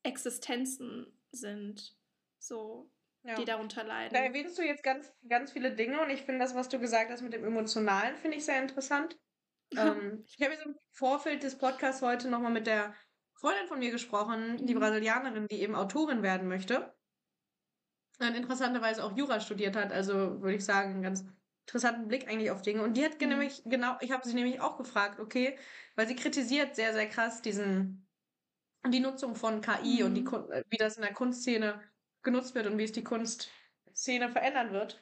Existenzen 0.04 1.08
sind, 1.32 1.96
so, 2.40 2.90
ja. 3.26 3.36
die 3.36 3.46
darunter 3.46 3.84
leiden. 3.84 4.14
Da 4.14 4.22
erwähnst 4.22 4.58
du 4.58 4.64
jetzt 4.64 4.84
ganz, 4.84 5.12
ganz 5.28 5.52
viele 5.52 5.72
Dinge 5.72 6.02
und 6.02 6.10
ich 6.10 6.22
finde 6.22 6.40
das, 6.40 6.56
was 6.56 6.70
du 6.70 6.80
gesagt 6.80 7.12
hast 7.12 7.22
mit 7.22 7.34
dem 7.34 7.44
Emotionalen, 7.44 8.16
finde 8.16 8.38
ich 8.38 8.46
sehr 8.46 8.62
interessant. 8.62 9.18
ähm, 9.78 10.24
ich 10.28 10.42
habe 10.44 10.54
jetzt 10.54 10.66
im 10.66 10.76
Vorfeld 10.92 11.44
des 11.44 11.58
Podcasts 11.58 12.02
heute 12.02 12.30
nochmal 12.30 12.52
mit 12.52 12.68
der 12.68 12.94
Freundin 13.34 13.68
von 13.68 13.80
mir 13.80 13.92
gesprochen, 13.92 14.66
die 14.66 14.76
mhm. 14.76 14.80
Brasilianerin, 14.80 15.48
die 15.48 15.62
eben 15.62 15.76
Autorin 15.76 16.24
werden 16.24 16.48
möchte. 16.48 16.94
Und 18.20 18.36
interessanterweise 18.36 19.04
auch 19.04 19.18
Jura 19.18 19.42
studiert 19.42 19.76
hat, 19.76 19.92
also 19.92 20.42
würde 20.42 20.56
ich 20.56 20.64
sagen, 20.64 20.92
einen 20.92 21.04
ganz 21.04 21.26
interessanten 21.68 22.08
Blick 22.08 22.30
eigentlich 22.30 22.52
auf 22.52 22.62
Dinge. 22.62 22.84
Und 22.84 22.96
die 22.96 23.04
hat 23.04 23.20
mhm. 23.20 23.30
nämlich, 23.30 23.64
genau, 23.66 23.98
ich 24.02 24.12
habe 24.12 24.26
sie 24.26 24.36
nämlich 24.36 24.62
auch 24.62 24.78
gefragt, 24.78 25.20
okay, 25.20 25.58
weil 25.96 26.08
sie 26.08 26.16
kritisiert 26.16 26.76
sehr, 26.76 26.94
sehr 26.94 27.10
krass 27.10 27.42
diesen, 27.42 28.08
die 28.88 29.00
Nutzung 29.00 29.36
von 29.36 29.62
KI 29.62 30.00
mhm. 30.00 30.06
und 30.06 30.14
die, 30.14 30.22
mhm. 30.22 30.52
äh, 30.52 30.64
wie 30.70 30.78
das 30.78 30.96
in 30.96 31.02
der 31.02 31.14
Kunstszene 31.14 31.82
genutzt 32.26 32.56
wird 32.56 32.68
und 32.68 32.78
wie 32.78 32.84
es 32.84 32.92
die 32.92 33.04
Kunstszene 33.04 34.30
verändern 34.30 34.74
wird. 34.74 35.02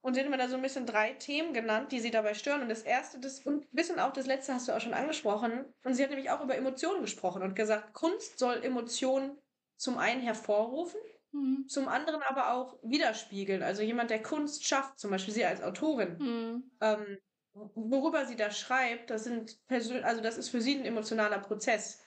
Und 0.00 0.14
sie 0.14 0.20
hat 0.20 0.28
mir 0.28 0.36
da 0.36 0.48
so 0.48 0.56
ein 0.56 0.62
bisschen 0.62 0.84
drei 0.84 1.14
Themen 1.14 1.54
genannt, 1.54 1.90
die 1.90 2.00
sie 2.00 2.10
dabei 2.10 2.34
stören. 2.34 2.60
Und 2.60 2.68
das 2.68 2.82
erste, 2.82 3.18
das, 3.20 3.40
und 3.40 3.62
ein 3.62 3.68
bisschen 3.76 3.98
auch 3.98 4.12
das 4.12 4.26
letzte 4.26 4.52
hast 4.52 4.68
du 4.68 4.72
auch 4.72 4.80
schon 4.80 4.92
angesprochen. 4.92 5.64
Und 5.84 5.94
sie 5.94 6.02
hat 6.02 6.10
nämlich 6.10 6.30
auch 6.30 6.42
über 6.42 6.56
Emotionen 6.56 7.00
gesprochen 7.00 7.42
und 7.42 7.56
gesagt, 7.56 7.94
Kunst 7.94 8.38
soll 8.38 8.62
Emotionen 8.62 9.38
zum 9.76 9.96
einen 9.96 10.20
hervorrufen, 10.20 11.00
mhm. 11.32 11.66
zum 11.68 11.88
anderen 11.88 12.22
aber 12.22 12.52
auch 12.52 12.76
widerspiegeln. 12.82 13.62
Also 13.62 13.82
jemand, 13.82 14.10
der 14.10 14.22
Kunst 14.22 14.66
schafft, 14.66 14.98
zum 14.98 15.10
Beispiel 15.10 15.32
sie 15.32 15.44
als 15.44 15.62
Autorin, 15.62 16.18
mhm. 16.18 16.70
ähm, 16.80 17.18
worüber 17.54 18.26
sie 18.26 18.36
da 18.36 18.50
schreibt, 18.50 19.10
das 19.10 19.24
sind 19.24 19.64
persön 19.68 20.04
also 20.04 20.20
das 20.20 20.38
ist 20.38 20.48
für 20.48 20.60
sie 20.60 20.74
ein 20.74 20.84
emotionaler 20.84 21.38
Prozess. 21.38 22.02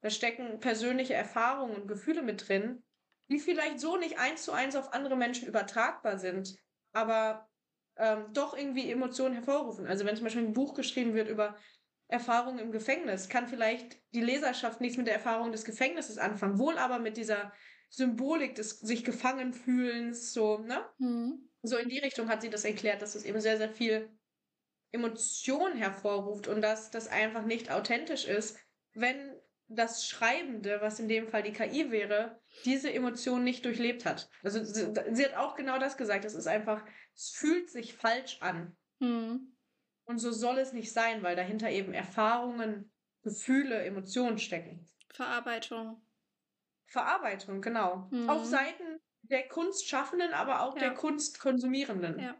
Da 0.00 0.10
stecken 0.10 0.60
persönliche 0.60 1.14
Erfahrungen 1.14 1.76
und 1.76 1.88
Gefühle 1.88 2.22
mit 2.22 2.48
drin, 2.48 2.83
die 3.28 3.38
vielleicht 3.38 3.80
so 3.80 3.96
nicht 3.96 4.18
eins 4.18 4.44
zu 4.44 4.52
eins 4.52 4.76
auf 4.76 4.92
andere 4.92 5.16
Menschen 5.16 5.48
übertragbar 5.48 6.18
sind 6.18 6.56
aber 6.94 7.50
ähm, 7.96 8.32
doch 8.32 8.56
irgendwie 8.56 8.90
Emotionen 8.90 9.34
hervorrufen. 9.34 9.86
Also 9.86 10.04
wenn 10.06 10.16
zum 10.16 10.24
Beispiel 10.24 10.44
ein 10.44 10.52
Buch 10.52 10.74
geschrieben 10.74 11.14
wird 11.14 11.28
über 11.28 11.56
Erfahrungen 12.08 12.58
im 12.58 12.72
Gefängnis, 12.72 13.28
kann 13.28 13.48
vielleicht 13.48 14.00
die 14.14 14.20
Leserschaft 14.20 14.80
nichts 14.80 14.96
mit 14.96 15.06
der 15.06 15.14
Erfahrung 15.14 15.52
des 15.52 15.64
Gefängnisses 15.64 16.18
anfangen, 16.18 16.58
wohl 16.58 16.78
aber 16.78 16.98
mit 16.98 17.16
dieser 17.16 17.52
Symbolik 17.90 18.54
des 18.54 18.80
sich 18.80 19.04
gefangen 19.04 19.52
fühlens, 19.52 20.32
so, 20.32 20.58
ne? 20.58 20.88
Mhm. 20.98 21.50
So 21.62 21.76
in 21.76 21.88
die 21.88 21.98
Richtung 21.98 22.28
hat 22.28 22.42
sie 22.42 22.50
das 22.50 22.64
erklärt, 22.64 23.02
dass 23.02 23.14
es 23.14 23.24
eben 23.24 23.40
sehr, 23.40 23.56
sehr 23.56 23.70
viel 23.70 24.10
Emotion 24.92 25.76
hervorruft 25.76 26.46
und 26.46 26.60
dass 26.60 26.90
das 26.90 27.08
einfach 27.08 27.44
nicht 27.44 27.70
authentisch 27.70 28.26
ist, 28.26 28.58
wenn 28.92 29.33
das 29.68 30.06
Schreibende, 30.06 30.80
was 30.80 31.00
in 31.00 31.08
dem 31.08 31.28
Fall 31.28 31.42
die 31.42 31.52
KI 31.52 31.90
wäre, 31.90 32.38
diese 32.64 32.92
Emotion 32.92 33.44
nicht 33.44 33.64
durchlebt 33.64 34.04
hat. 34.04 34.28
Also 34.42 34.62
sie, 34.62 34.92
sie 35.12 35.24
hat 35.24 35.34
auch 35.36 35.56
genau 35.56 35.78
das 35.78 35.96
gesagt. 35.96 36.24
Es 36.24 36.34
ist 36.34 36.46
einfach, 36.46 36.84
es 37.14 37.30
fühlt 37.30 37.70
sich 37.70 37.94
falsch 37.94 38.38
an. 38.40 38.76
Mhm. 38.98 39.56
Und 40.04 40.18
so 40.18 40.32
soll 40.32 40.58
es 40.58 40.72
nicht 40.72 40.92
sein, 40.92 41.22
weil 41.22 41.34
dahinter 41.34 41.70
eben 41.70 41.94
Erfahrungen, 41.94 42.92
Gefühle, 43.22 43.82
Emotionen 43.82 44.38
stecken. 44.38 44.86
Verarbeitung. 45.08 46.02
Verarbeitung, 46.86 47.62
genau. 47.62 48.08
Mhm. 48.10 48.28
Auf 48.28 48.44
Seiten 48.44 49.00
der 49.22 49.48
Kunstschaffenden, 49.48 50.32
aber 50.34 50.60
auch 50.60 50.74
ja. 50.76 50.80
der 50.80 50.94
Kunstkonsumierenden. 50.94 52.18
Ja. 52.18 52.36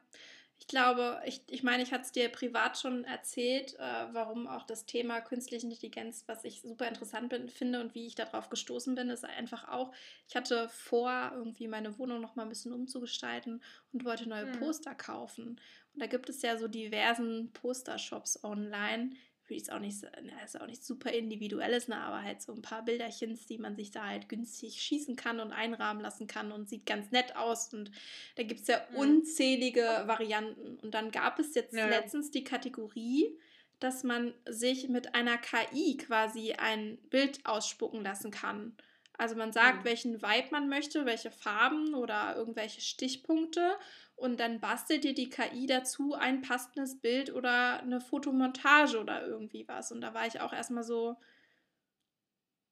Ich 0.64 0.68
glaube, 0.68 1.20
ich, 1.26 1.42
ich 1.50 1.62
meine, 1.62 1.82
ich 1.82 1.92
hatte 1.92 2.04
es 2.04 2.12
dir 2.12 2.30
privat 2.30 2.78
schon 2.78 3.04
erzählt, 3.04 3.74
äh, 3.74 4.06
warum 4.12 4.46
auch 4.46 4.64
das 4.64 4.86
Thema 4.86 5.20
künstliche 5.20 5.66
Intelligenz, 5.66 6.24
was 6.26 6.42
ich 6.42 6.62
super 6.62 6.88
interessant 6.88 7.28
bin, 7.28 7.50
finde 7.50 7.82
und 7.82 7.94
wie 7.94 8.06
ich 8.06 8.14
darauf 8.14 8.48
gestoßen 8.48 8.94
bin, 8.94 9.10
ist 9.10 9.26
einfach 9.26 9.68
auch, 9.68 9.92
ich 10.26 10.34
hatte 10.34 10.70
vor, 10.70 11.32
irgendwie 11.34 11.68
meine 11.68 11.98
Wohnung 11.98 12.22
noch 12.22 12.34
mal 12.34 12.44
ein 12.44 12.48
bisschen 12.48 12.72
umzugestalten 12.72 13.62
und 13.92 14.06
wollte 14.06 14.26
neue 14.26 14.50
hm. 14.50 14.58
Poster 14.58 14.94
kaufen. 14.94 15.60
Und 15.92 16.02
da 16.02 16.06
gibt 16.06 16.30
es 16.30 16.40
ja 16.40 16.56
so 16.56 16.66
diversen 16.66 17.52
Postershops 17.52 18.42
online, 18.42 19.10
würde 19.46 19.56
ich 19.56 19.62
es 19.64 19.70
auch 19.70 19.78
nicht, 19.78 20.02
ist 20.44 20.60
auch 20.60 20.66
nicht 20.66 20.84
super 20.84 21.12
individuelles, 21.12 21.88
ne, 21.88 21.96
aber 21.96 22.22
halt 22.22 22.40
so 22.40 22.52
ein 22.52 22.62
paar 22.62 22.84
Bilderchens, 22.84 23.46
die 23.46 23.58
man 23.58 23.76
sich 23.76 23.90
da 23.90 24.06
halt 24.06 24.28
günstig 24.28 24.80
schießen 24.80 25.16
kann 25.16 25.40
und 25.40 25.52
einrahmen 25.52 26.02
lassen 26.02 26.26
kann 26.26 26.50
und 26.50 26.68
sieht 26.68 26.86
ganz 26.86 27.10
nett 27.10 27.36
aus. 27.36 27.72
Und 27.74 27.90
da 28.36 28.42
gibt 28.42 28.62
es 28.62 28.68
ja 28.68 28.80
mhm. 28.90 28.96
unzählige 28.96 30.04
Varianten. 30.06 30.78
Und 30.82 30.94
dann 30.94 31.10
gab 31.10 31.38
es 31.38 31.54
jetzt 31.54 31.74
ja. 31.74 31.86
letztens 31.86 32.30
die 32.30 32.44
Kategorie, 32.44 33.38
dass 33.80 34.02
man 34.02 34.32
sich 34.48 34.88
mit 34.88 35.14
einer 35.14 35.36
KI 35.36 35.98
quasi 35.98 36.52
ein 36.52 36.96
Bild 37.10 37.44
ausspucken 37.44 38.02
lassen 38.02 38.30
kann. 38.30 38.74
Also 39.16 39.36
man 39.36 39.52
sagt, 39.52 39.80
mhm. 39.80 39.84
welchen 39.84 40.22
Vibe 40.22 40.48
man 40.50 40.68
möchte, 40.68 41.04
welche 41.04 41.30
Farben 41.30 41.94
oder 41.94 42.34
irgendwelche 42.34 42.80
Stichpunkte 42.80 43.74
und 44.16 44.38
dann 44.38 44.60
bastelt 44.60 45.04
dir 45.04 45.14
die 45.14 45.28
KI 45.28 45.66
dazu 45.66 46.14
ein 46.14 46.42
passendes 46.42 47.00
Bild 47.00 47.32
oder 47.32 47.80
eine 47.80 48.00
Fotomontage 48.00 48.98
oder 48.98 49.26
irgendwie 49.26 49.66
was. 49.66 49.92
Und 49.92 50.00
da 50.00 50.14
war 50.14 50.26
ich 50.26 50.40
auch 50.40 50.52
erstmal 50.52 50.84
so, 50.84 51.16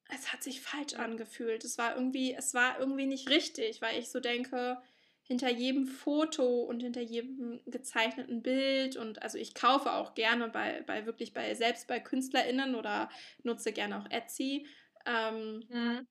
es 0.09 0.31
hat 0.31 0.43
sich 0.43 0.61
falsch 0.61 0.93
angefühlt. 0.93 1.63
Es 1.63 1.77
war 1.77 1.95
irgendwie, 1.95 2.33
es 2.33 2.53
war 2.53 2.79
irgendwie 2.79 3.05
nicht 3.05 3.29
richtig, 3.29 3.81
weil 3.81 3.99
ich 3.99 4.09
so 4.09 4.19
denke, 4.19 4.81
hinter 5.23 5.49
jedem 5.49 5.87
Foto 5.87 6.63
und 6.63 6.81
hinter 6.81 7.01
jedem 7.01 7.61
gezeichneten 7.65 8.41
Bild 8.41 8.97
und 8.97 9.21
also 9.21 9.37
ich 9.37 9.53
kaufe 9.53 9.93
auch 9.93 10.15
gerne 10.15 10.49
bei, 10.49 10.81
bei 10.85 11.05
wirklich 11.05 11.33
bei 11.33 11.55
selbst 11.55 11.87
bei 11.87 12.01
KünstlerInnen 12.01 12.75
oder 12.75 13.09
nutze 13.41 13.71
gerne 13.71 13.99
auch 13.99 14.09
Etsy. 14.09 14.67
Ähm, 15.05 15.63
mhm. 15.69 16.07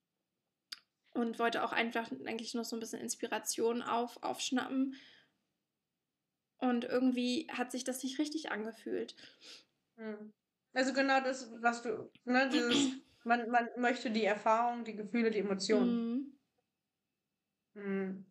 Und 1.15 1.39
wollte 1.39 1.63
auch 1.63 1.73
einfach 1.73 2.11
eigentlich 2.25 2.55
noch 2.55 2.65
so 2.65 2.75
ein 2.75 2.81
bisschen 2.81 3.01
Inspiration 3.01 3.83
auf, 3.83 4.23
aufschnappen. 4.23 4.95
Und 6.63 6.85
irgendwie 6.85 7.49
hat 7.51 7.73
sich 7.73 7.83
das 7.83 8.05
nicht 8.05 8.21
richtig 8.21 8.53
angefühlt. 8.53 9.17
Hm. 9.97 10.33
Also 10.75 10.93
genau 10.93 11.21
das, 11.21 11.51
was 11.61 11.83
du, 11.83 12.09
ne, 12.25 12.49
dieses, 12.49 12.93
man, 13.25 13.51
man 13.51 13.69
möchte 13.77 14.11
die 14.13 14.25
Erfahrung, 14.25 14.85
die 14.85 14.95
Gefühle, 14.95 15.33
die 15.33 15.41
Emotionen. 15.41 16.37
Mhm. 17.75 17.83
Hm. 17.83 18.27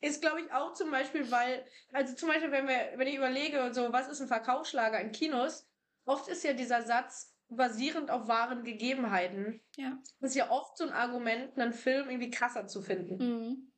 Ist, 0.00 0.22
glaube 0.22 0.40
ich, 0.40 0.50
auch 0.52 0.72
zum 0.72 0.90
Beispiel, 0.90 1.30
weil, 1.30 1.66
also 1.92 2.14
zum 2.14 2.30
Beispiel, 2.30 2.50
wenn 2.50 2.66
wir, 2.66 2.92
wenn 2.96 3.08
ich 3.08 3.16
überlege, 3.16 3.74
so, 3.74 3.92
was 3.92 4.08
ist 4.08 4.22
ein 4.22 4.28
Verkaufsschlager 4.28 4.98
in 4.98 5.12
Kinos, 5.12 5.68
oft 6.06 6.28
ist 6.28 6.44
ja 6.44 6.54
dieser 6.54 6.82
Satz 6.82 7.36
basierend 7.48 8.10
auf 8.10 8.26
wahren 8.26 8.64
Gegebenheiten. 8.64 9.60
Ja. 9.76 9.98
Das 10.20 10.30
ist 10.30 10.36
ja 10.36 10.50
oft 10.50 10.78
so 10.78 10.84
ein 10.84 10.92
Argument, 10.92 11.58
einen 11.58 11.74
Film 11.74 12.08
irgendwie 12.08 12.30
krasser 12.30 12.66
zu 12.68 12.80
finden. 12.80 13.16
Mhm. 13.18 13.72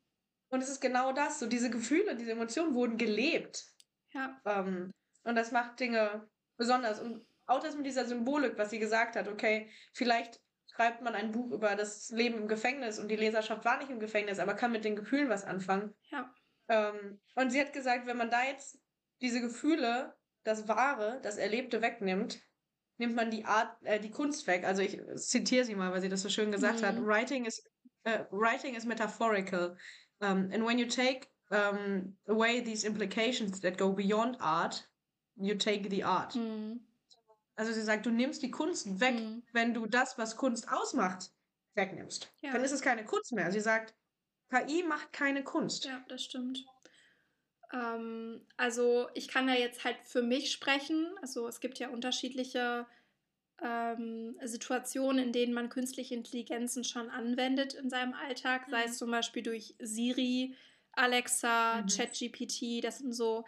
Und 0.51 0.61
es 0.61 0.69
ist 0.69 0.79
genau 0.79 1.11
das, 1.11 1.39
so 1.39 1.47
diese 1.47 1.69
Gefühle, 1.69 2.15
diese 2.15 2.31
Emotionen 2.31 2.73
wurden 2.73 2.97
gelebt. 2.97 3.65
Ja. 4.11 4.39
Ähm, 4.45 4.91
und 5.23 5.35
das 5.35 5.51
macht 5.51 5.79
Dinge 5.79 6.27
besonders. 6.57 6.99
Und 6.99 7.25
auch 7.47 7.59
das 7.59 7.75
mit 7.75 7.85
dieser 7.85 8.05
Symbolik, 8.05 8.57
was 8.57 8.69
sie 8.69 8.79
gesagt 8.79 9.15
hat, 9.15 9.27
okay, 9.27 9.69
vielleicht 9.93 10.41
schreibt 10.73 11.01
man 11.01 11.15
ein 11.15 11.31
Buch 11.31 11.51
über 11.51 11.75
das 11.75 12.09
Leben 12.09 12.37
im 12.37 12.47
Gefängnis 12.47 12.99
und 12.99 13.09
die 13.09 13.15
Leserschaft 13.15 13.65
war 13.65 13.77
nicht 13.77 13.89
im 13.89 13.99
Gefängnis, 13.99 14.39
aber 14.39 14.53
kann 14.53 14.71
mit 14.71 14.85
den 14.85 14.95
Gefühlen 14.95 15.29
was 15.29 15.43
anfangen. 15.43 15.93
Ja. 16.09 16.33
Ähm, 16.69 17.19
und 17.35 17.49
sie 17.49 17.59
hat 17.59 17.73
gesagt, 17.73 18.05
wenn 18.05 18.17
man 18.17 18.29
da 18.29 18.43
jetzt 18.43 18.79
diese 19.21 19.41
Gefühle, 19.41 20.15
das 20.43 20.67
Wahre, 20.67 21.19
das 21.21 21.37
Erlebte 21.37 21.81
wegnimmt, 21.81 22.39
nimmt 22.97 23.15
man 23.15 23.31
die 23.31 23.45
Art, 23.45 23.75
äh, 23.83 23.99
die 23.99 24.11
Kunst 24.11 24.45
weg. 24.47 24.63
Also 24.65 24.81
ich 24.81 24.99
zitiere 25.15 25.65
sie 25.65 25.75
mal, 25.75 25.91
weil 25.91 26.01
sie 26.01 26.09
das 26.09 26.21
so 26.21 26.29
schön 26.29 26.51
gesagt 26.51 26.81
mhm. 26.81 26.85
hat. 26.85 26.95
Writing 26.97 27.45
is, 27.45 27.63
uh, 28.07 28.23
writing 28.31 28.75
is 28.75 28.85
metaphorical. 28.85 29.75
Um, 30.21 30.49
and 30.51 30.65
when 30.65 30.77
you 30.77 30.85
take 30.85 31.28
um, 31.49 32.15
away 32.27 32.61
these 32.61 32.85
implications 32.85 33.59
that 33.61 33.77
go 33.77 33.91
beyond 33.91 34.37
art, 34.39 34.87
you 35.35 35.55
take 35.55 35.89
the 35.89 36.03
art. 36.03 36.35
Mhm. 36.35 36.81
Also 37.55 37.73
sie 37.73 37.81
sagt, 37.81 38.05
du 38.05 38.11
nimmst 38.11 38.41
die 38.41 38.51
Kunst 38.51 38.99
weg, 38.99 39.15
mhm. 39.15 39.43
wenn 39.51 39.73
du 39.73 39.85
das, 39.85 40.17
was 40.17 40.37
Kunst 40.37 40.69
ausmacht, 40.69 41.31
wegnimmst. 41.75 42.31
Ja. 42.41 42.53
Dann 42.53 42.63
ist 42.63 42.71
es 42.71 42.81
keine 42.81 43.03
Kunst 43.03 43.33
mehr. 43.33 43.51
Sie 43.51 43.59
sagt, 43.59 43.93
KI 44.49 44.83
macht 44.83 45.11
keine 45.13 45.43
Kunst. 45.43 45.85
Ja, 45.85 46.03
das 46.07 46.23
stimmt. 46.23 46.65
Ähm, 47.73 48.45
also 48.57 49.09
ich 49.13 49.27
kann 49.27 49.47
ja 49.47 49.55
jetzt 49.55 49.83
halt 49.83 49.97
für 50.03 50.21
mich 50.21 50.51
sprechen. 50.51 51.07
Also 51.21 51.47
es 51.47 51.59
gibt 51.59 51.79
ja 51.79 51.89
unterschiedliche 51.89 52.87
ähm, 53.61 54.37
Situationen, 54.43 55.25
in 55.25 55.33
denen 55.33 55.53
man 55.53 55.69
künstliche 55.69 56.15
Intelligenzen 56.15 56.83
schon 56.83 57.09
anwendet 57.09 57.73
in 57.73 57.89
seinem 57.89 58.13
Alltag, 58.13 58.67
mhm. 58.67 58.71
sei 58.71 58.83
es 58.85 58.97
zum 58.97 59.11
Beispiel 59.11 59.43
durch 59.43 59.75
Siri, 59.79 60.55
Alexa, 60.99 61.81
mhm. 61.81 61.87
ChatGPT, 61.87 62.83
das 62.83 62.99
sind 62.99 63.13
so 63.13 63.45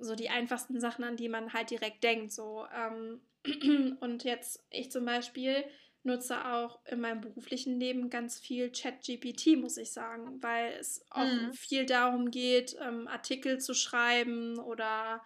so 0.00 0.14
die 0.14 0.30
einfachsten 0.30 0.80
Sachen, 0.80 1.04
an 1.04 1.16
die 1.16 1.28
man 1.28 1.52
halt 1.52 1.70
direkt 1.70 2.02
denkt. 2.02 2.32
So. 2.32 2.66
Ähm, 2.74 3.20
und 4.00 4.24
jetzt, 4.24 4.64
ich 4.70 4.90
zum 4.90 5.04
Beispiel 5.04 5.64
nutze 6.02 6.46
auch 6.46 6.80
in 6.86 7.00
meinem 7.00 7.20
beruflichen 7.20 7.78
Leben 7.78 8.08
ganz 8.08 8.40
viel 8.40 8.72
ChatGPT, 8.72 9.58
muss 9.58 9.76
ich 9.76 9.92
sagen, 9.92 10.42
weil 10.42 10.72
es 10.72 11.04
auch 11.10 11.24
mhm. 11.24 11.52
viel 11.52 11.84
darum 11.84 12.30
geht, 12.30 12.74
ähm, 12.80 13.06
Artikel 13.06 13.58
zu 13.58 13.74
schreiben 13.74 14.58
oder 14.58 15.22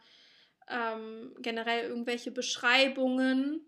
ähm, 0.68 1.32
generell 1.38 1.88
irgendwelche 1.88 2.32
Beschreibungen 2.32 3.60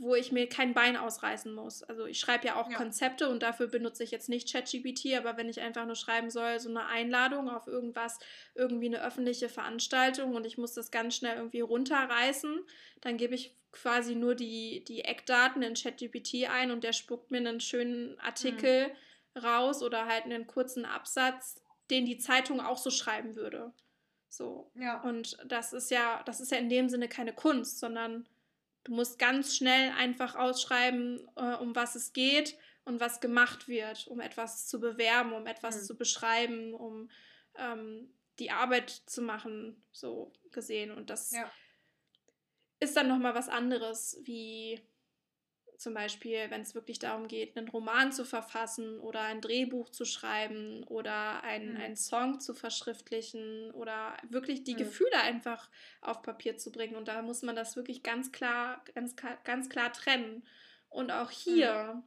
wo 0.00 0.14
ich 0.14 0.30
mir 0.30 0.48
kein 0.48 0.74
Bein 0.74 0.96
ausreißen 0.96 1.52
muss. 1.52 1.82
Also 1.82 2.06
ich 2.06 2.20
schreibe 2.20 2.46
ja 2.46 2.54
auch 2.54 2.70
ja. 2.70 2.76
Konzepte 2.76 3.28
und 3.28 3.42
dafür 3.42 3.66
benutze 3.66 4.04
ich 4.04 4.12
jetzt 4.12 4.28
nicht 4.28 4.50
ChatGPT, 4.50 5.16
aber 5.16 5.36
wenn 5.36 5.48
ich 5.48 5.60
einfach 5.60 5.86
nur 5.86 5.96
schreiben 5.96 6.30
soll, 6.30 6.60
so 6.60 6.68
eine 6.68 6.86
Einladung 6.86 7.50
auf 7.50 7.66
irgendwas, 7.66 8.18
irgendwie 8.54 8.86
eine 8.86 9.02
öffentliche 9.02 9.48
Veranstaltung 9.48 10.36
und 10.36 10.46
ich 10.46 10.56
muss 10.56 10.72
das 10.72 10.92
ganz 10.92 11.16
schnell 11.16 11.36
irgendwie 11.36 11.60
runterreißen, 11.60 12.60
dann 13.00 13.16
gebe 13.16 13.34
ich 13.34 13.56
quasi 13.72 14.14
nur 14.14 14.36
die, 14.36 14.84
die 14.86 15.04
Eckdaten 15.04 15.62
in 15.62 15.74
ChatGPT 15.74 16.48
ein 16.48 16.70
und 16.70 16.84
der 16.84 16.92
spuckt 16.92 17.32
mir 17.32 17.38
einen 17.38 17.60
schönen 17.60 18.18
Artikel 18.20 18.88
mhm. 19.34 19.40
raus 19.40 19.82
oder 19.82 20.06
halt 20.06 20.24
einen 20.24 20.46
kurzen 20.46 20.84
Absatz, 20.84 21.60
den 21.90 22.06
die 22.06 22.18
Zeitung 22.18 22.60
auch 22.60 22.78
so 22.78 22.90
schreiben 22.90 23.34
würde. 23.34 23.72
So. 24.28 24.70
Ja. 24.74 25.00
Und 25.02 25.38
das 25.44 25.72
ist 25.72 25.90
ja, 25.90 26.22
das 26.24 26.40
ist 26.40 26.52
ja 26.52 26.58
in 26.58 26.68
dem 26.68 26.88
Sinne 26.88 27.08
keine 27.08 27.32
Kunst, 27.32 27.80
sondern 27.80 28.28
Du 28.88 28.94
musst 28.94 29.18
ganz 29.18 29.54
schnell 29.54 29.92
einfach 29.98 30.34
ausschreiben, 30.34 31.28
äh, 31.36 31.56
um 31.56 31.76
was 31.76 31.94
es 31.94 32.14
geht 32.14 32.56
und 32.86 33.00
was 33.00 33.20
gemacht 33.20 33.68
wird, 33.68 34.06
um 34.06 34.18
etwas 34.18 34.66
zu 34.66 34.80
bewerben, 34.80 35.34
um 35.34 35.46
etwas 35.46 35.76
mhm. 35.76 35.86
zu 35.86 35.98
beschreiben, 35.98 36.72
um 36.72 37.10
ähm, 37.58 38.08
die 38.38 38.50
Arbeit 38.50 38.88
zu 38.88 39.20
machen, 39.20 39.84
so 39.92 40.32
gesehen. 40.52 40.90
Und 40.90 41.10
das 41.10 41.32
ja. 41.32 41.52
ist 42.80 42.96
dann 42.96 43.08
nochmal 43.08 43.34
was 43.34 43.50
anderes, 43.50 44.22
wie 44.22 44.80
zum 45.78 45.94
Beispiel, 45.94 46.50
wenn 46.50 46.62
es 46.62 46.74
wirklich 46.74 46.98
darum 46.98 47.28
geht, 47.28 47.56
einen 47.56 47.68
Roman 47.68 48.12
zu 48.12 48.24
verfassen 48.24 48.98
oder 48.98 49.22
ein 49.22 49.40
Drehbuch 49.40 49.90
zu 49.90 50.04
schreiben 50.04 50.82
oder 50.84 51.44
ein, 51.44 51.74
mhm. 51.74 51.76
einen 51.76 51.96
Song 51.96 52.40
zu 52.40 52.52
verschriftlichen 52.52 53.70
oder 53.70 54.16
wirklich 54.28 54.64
die 54.64 54.74
mhm. 54.74 54.78
Gefühle 54.78 55.20
einfach 55.22 55.70
auf 56.00 56.22
Papier 56.22 56.58
zu 56.58 56.72
bringen. 56.72 56.96
Und 56.96 57.06
da 57.06 57.22
muss 57.22 57.42
man 57.42 57.54
das 57.54 57.76
wirklich 57.76 58.02
ganz 58.02 58.32
klar, 58.32 58.84
ganz, 58.94 59.14
ganz 59.44 59.68
klar 59.68 59.92
trennen. 59.92 60.44
Und 60.88 61.12
auch 61.12 61.30
hier 61.30 61.94
mhm. 61.94 62.02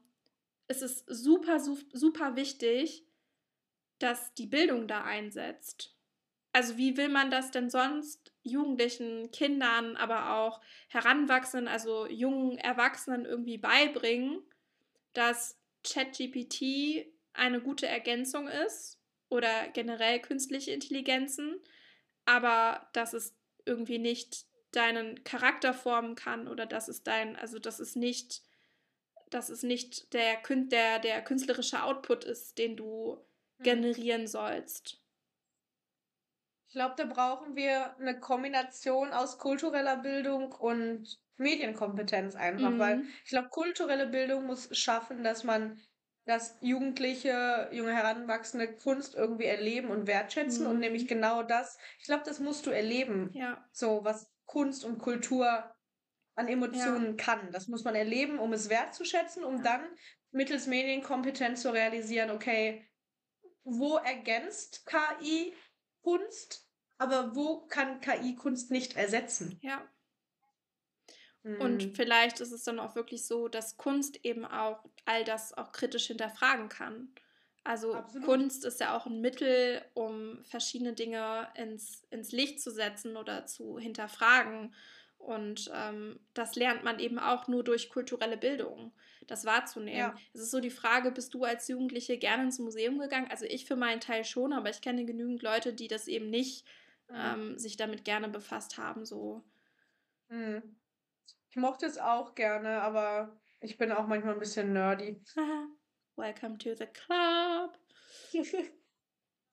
ist 0.68 0.82
es 0.82 1.06
super, 1.08 1.60
super 1.60 2.36
wichtig, 2.36 3.06
dass 4.00 4.34
die 4.34 4.48
Bildung 4.48 4.88
da 4.88 5.04
einsetzt. 5.06 5.96
Also 6.52 6.78
wie 6.78 6.98
will 6.98 7.08
man 7.08 7.32
das 7.32 7.52
denn 7.52 7.70
sonst 7.70 8.31
Jugendlichen, 8.44 9.32
Kindern, 9.32 9.96
aber 9.98 10.36
auch 10.36 10.62
Heranwachsenden, 10.88 11.68
also 11.68 12.08
jungen 12.08 12.58
Erwachsenen 12.58 13.26
irgendwie 13.26 13.58
beibringen, 13.58 14.42
dass 15.14 15.60
ChatGPT 15.84 17.08
eine 17.34 17.62
gute 17.62 17.88
Ergänzung 17.88 18.48
ist 18.48 19.00
oder 19.30 19.68
generell 19.74 20.20
künstliche 20.20 20.72
Intelligenzen, 20.72 21.60
aber 22.26 22.90
dass 22.94 23.14
es 23.14 23.36
irgendwie 23.66 24.00
nicht 24.00 24.46
deinen 24.72 25.24
Charakter 25.24 25.74
formen 25.74 26.16
kann 26.16 26.48
oder 26.48 26.66
dass 26.66 26.88
es 26.88 27.04
dein, 27.04 27.36
also 27.36 27.60
dass 27.60 27.80
es 27.80 27.96
nicht, 27.96 28.42
dass 29.30 29.50
es 29.50 29.64
nicht 29.64 30.14
der, 30.14 30.38
der, 30.48 31.00
der 31.00 31.22
künstlerische 31.24 31.84
Output 31.84 32.24
ist, 32.24 32.58
den 32.58 32.76
du 32.76 33.18
mhm. 33.58 33.64
generieren 33.64 34.28
sollst. 34.28 35.01
Ich 36.72 36.76
glaube, 36.76 36.96
da 36.96 37.04
brauchen 37.04 37.58
wir 37.58 37.98
eine 37.98 38.18
Kombination 38.18 39.12
aus 39.12 39.38
kultureller 39.38 39.98
Bildung 39.98 40.54
und 40.54 41.20
Medienkompetenz 41.36 42.36
einfach, 42.36 42.70
mhm. 42.70 42.80
weil 42.80 43.04
ich 43.26 43.32
glaube, 43.32 43.50
kulturelle 43.50 44.08
Bildung 44.08 44.46
muss 44.46 44.70
schaffen, 44.72 45.22
dass 45.22 45.44
man, 45.44 45.82
dass 46.24 46.58
Jugendliche, 46.62 47.68
junge 47.74 47.94
Heranwachsende 47.94 48.74
Kunst 48.74 49.16
irgendwie 49.16 49.48
erleben 49.48 49.90
und 49.90 50.08
wertschätzen 50.08 50.64
mhm. 50.64 50.72
und 50.72 50.80
nämlich 50.80 51.10
genau 51.10 51.44
das, 51.44 51.78
ich 52.00 52.06
glaube, 52.06 52.24
das 52.26 52.40
musst 52.40 52.66
du 52.66 52.70
erleben. 52.70 53.32
Ja. 53.34 53.62
So, 53.74 54.06
was 54.06 54.32
Kunst 54.46 54.86
und 54.86 54.98
Kultur 54.98 55.70
an 56.36 56.48
Emotionen 56.48 57.18
ja. 57.18 57.26
kann. 57.26 57.52
Das 57.52 57.68
muss 57.68 57.84
man 57.84 57.96
erleben, 57.96 58.40
um 58.40 58.54
es 58.54 58.70
wertzuschätzen, 58.70 59.44
um 59.44 59.58
ja. 59.58 59.64
dann 59.64 59.82
mittels 60.32 60.68
Medienkompetenz 60.68 61.64
zu 61.64 61.74
realisieren, 61.74 62.32
okay, 62.32 62.88
wo 63.66 63.98
ergänzt 63.98 64.86
KI 64.86 65.54
Kunst, 66.02 66.68
aber 66.98 67.36
wo 67.36 67.68
kann 67.68 68.02
KI 68.02 68.36
Kunst 68.36 68.72
nicht 68.72 68.96
ersetzen? 68.96 69.60
Ja. 69.62 69.88
Und 71.44 71.82
hm. 71.82 71.96
vielleicht 71.96 72.40
ist 72.40 72.52
es 72.52 72.64
dann 72.64 72.80
auch 72.80 72.96
wirklich 72.96 73.26
so, 73.26 73.48
dass 73.48 73.78
Kunst 73.78 74.24
eben 74.24 74.46
auch 74.46 74.86
all 75.06 75.24
das 75.24 75.58
auch 75.58 75.72
kritisch 75.72 76.08
hinterfragen 76.08 76.70
kann. 76.70 77.14
Also 77.64 77.94
Absolut. 77.94 78.26
Kunst 78.26 78.66
ist 78.66 78.80
ja 78.80 78.96
auch 78.96 79.06
ein 79.06 79.22
Mittel, 79.22 79.84
um 79.94 80.44
verschiedene 80.44 80.94
Dinge 80.94 81.48
ins, 81.56 82.04
ins 82.10 82.32
Licht 82.32 82.62
zu 82.62 82.72
setzen 82.72 83.18
oder 83.18 83.46
zu 83.46 83.80
hinterfragen. 83.80 84.74
Und 85.22 85.70
ähm, 85.74 86.20
das 86.34 86.56
lernt 86.56 86.84
man 86.84 87.00
eben 87.00 87.20
auch 87.20 87.48
nur 87.48 87.64
durch 87.64 87.90
kulturelle 87.90 88.38
Bildung, 88.38 88.92
das 89.28 89.46
wahrzunehmen. 89.46 90.00
Ja. 90.00 90.16
Es 90.34 90.42
ist 90.42 90.52
so 90.52 90.60
die 90.60 90.72
Frage, 90.72 91.12
bist 91.12 91.34
du 91.36 91.44
als 91.44 91.68
Jugendliche 91.68 92.18
gerne 92.18 92.44
ins 92.44 92.58
Museum 92.58 92.98
gegangen? 92.98 93.30
Also 93.30 93.46
ich 93.46 93.66
für 93.66 93.76
meinen 93.76 94.02
Teil 94.02 94.26
schon, 94.26 94.52
aber 94.52 94.72
ich 94.72 94.82
kenne 94.82 95.06
genügend 95.06 95.44
Leute, 95.44 95.74
die 95.74 95.88
das 95.88 96.08
eben 96.08 96.30
nicht 96.32 96.66
mhm. 97.08 97.16
ähm, 97.16 97.60
sich 97.60 97.78
damit 97.78 98.04
gerne 98.04 98.30
befasst 98.30 98.80
haben. 98.80 99.06
So. 99.06 99.44
Mhm. 100.30 100.76
Ich 101.50 101.56
mochte 101.56 101.86
es 101.86 102.00
auch 102.00 102.34
gerne, 102.34 102.82
aber 102.82 103.40
ich 103.60 103.78
bin 103.78 103.92
auch 103.92 104.08
manchmal 104.08 104.34
ein 104.34 104.40
bisschen 104.40 104.74
nerdy. 104.74 105.22
Welcome 106.16 106.58
to 106.58 106.74
the 106.74 106.88
club. 106.88 107.78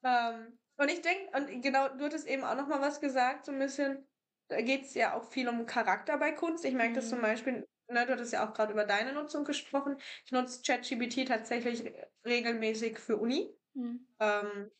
ähm, 0.02 0.58
und 0.78 0.88
ich 0.88 1.02
denke, 1.02 1.36
und 1.36 1.60
genau, 1.60 1.88
du 1.88 2.04
hattest 2.06 2.26
eben 2.26 2.44
auch 2.44 2.56
noch 2.56 2.68
mal 2.68 2.80
was 2.80 3.00
gesagt, 3.00 3.44
so 3.44 3.52
ein 3.52 3.58
bisschen 3.58 4.07
da 4.48 4.60
geht 4.60 4.84
es 4.84 4.94
ja 4.94 5.14
auch 5.14 5.24
viel 5.24 5.48
um 5.48 5.66
Charakter 5.66 6.16
bei 6.18 6.32
Kunst. 6.32 6.64
Ich 6.64 6.74
merke 6.74 6.92
mhm. 6.92 6.96
das 6.96 7.08
zum 7.08 7.18
mhm. 7.18 7.22
Beispiel, 7.22 7.68
ne, 7.88 8.06
du 8.06 8.12
hattest 8.12 8.32
ja 8.32 8.48
auch 8.48 8.54
gerade 8.54 8.72
über 8.72 8.84
deine 8.84 9.12
Nutzung 9.12 9.44
gesprochen. 9.44 9.96
Ich 10.24 10.32
nutze 10.32 10.62
ChatGPT 10.62 11.28
tatsächlich 11.28 11.92
regelmäßig 12.24 12.98
für 12.98 13.16
Uni. 13.16 13.54
Mhm. 13.74 14.06
Ähm, 14.20 14.70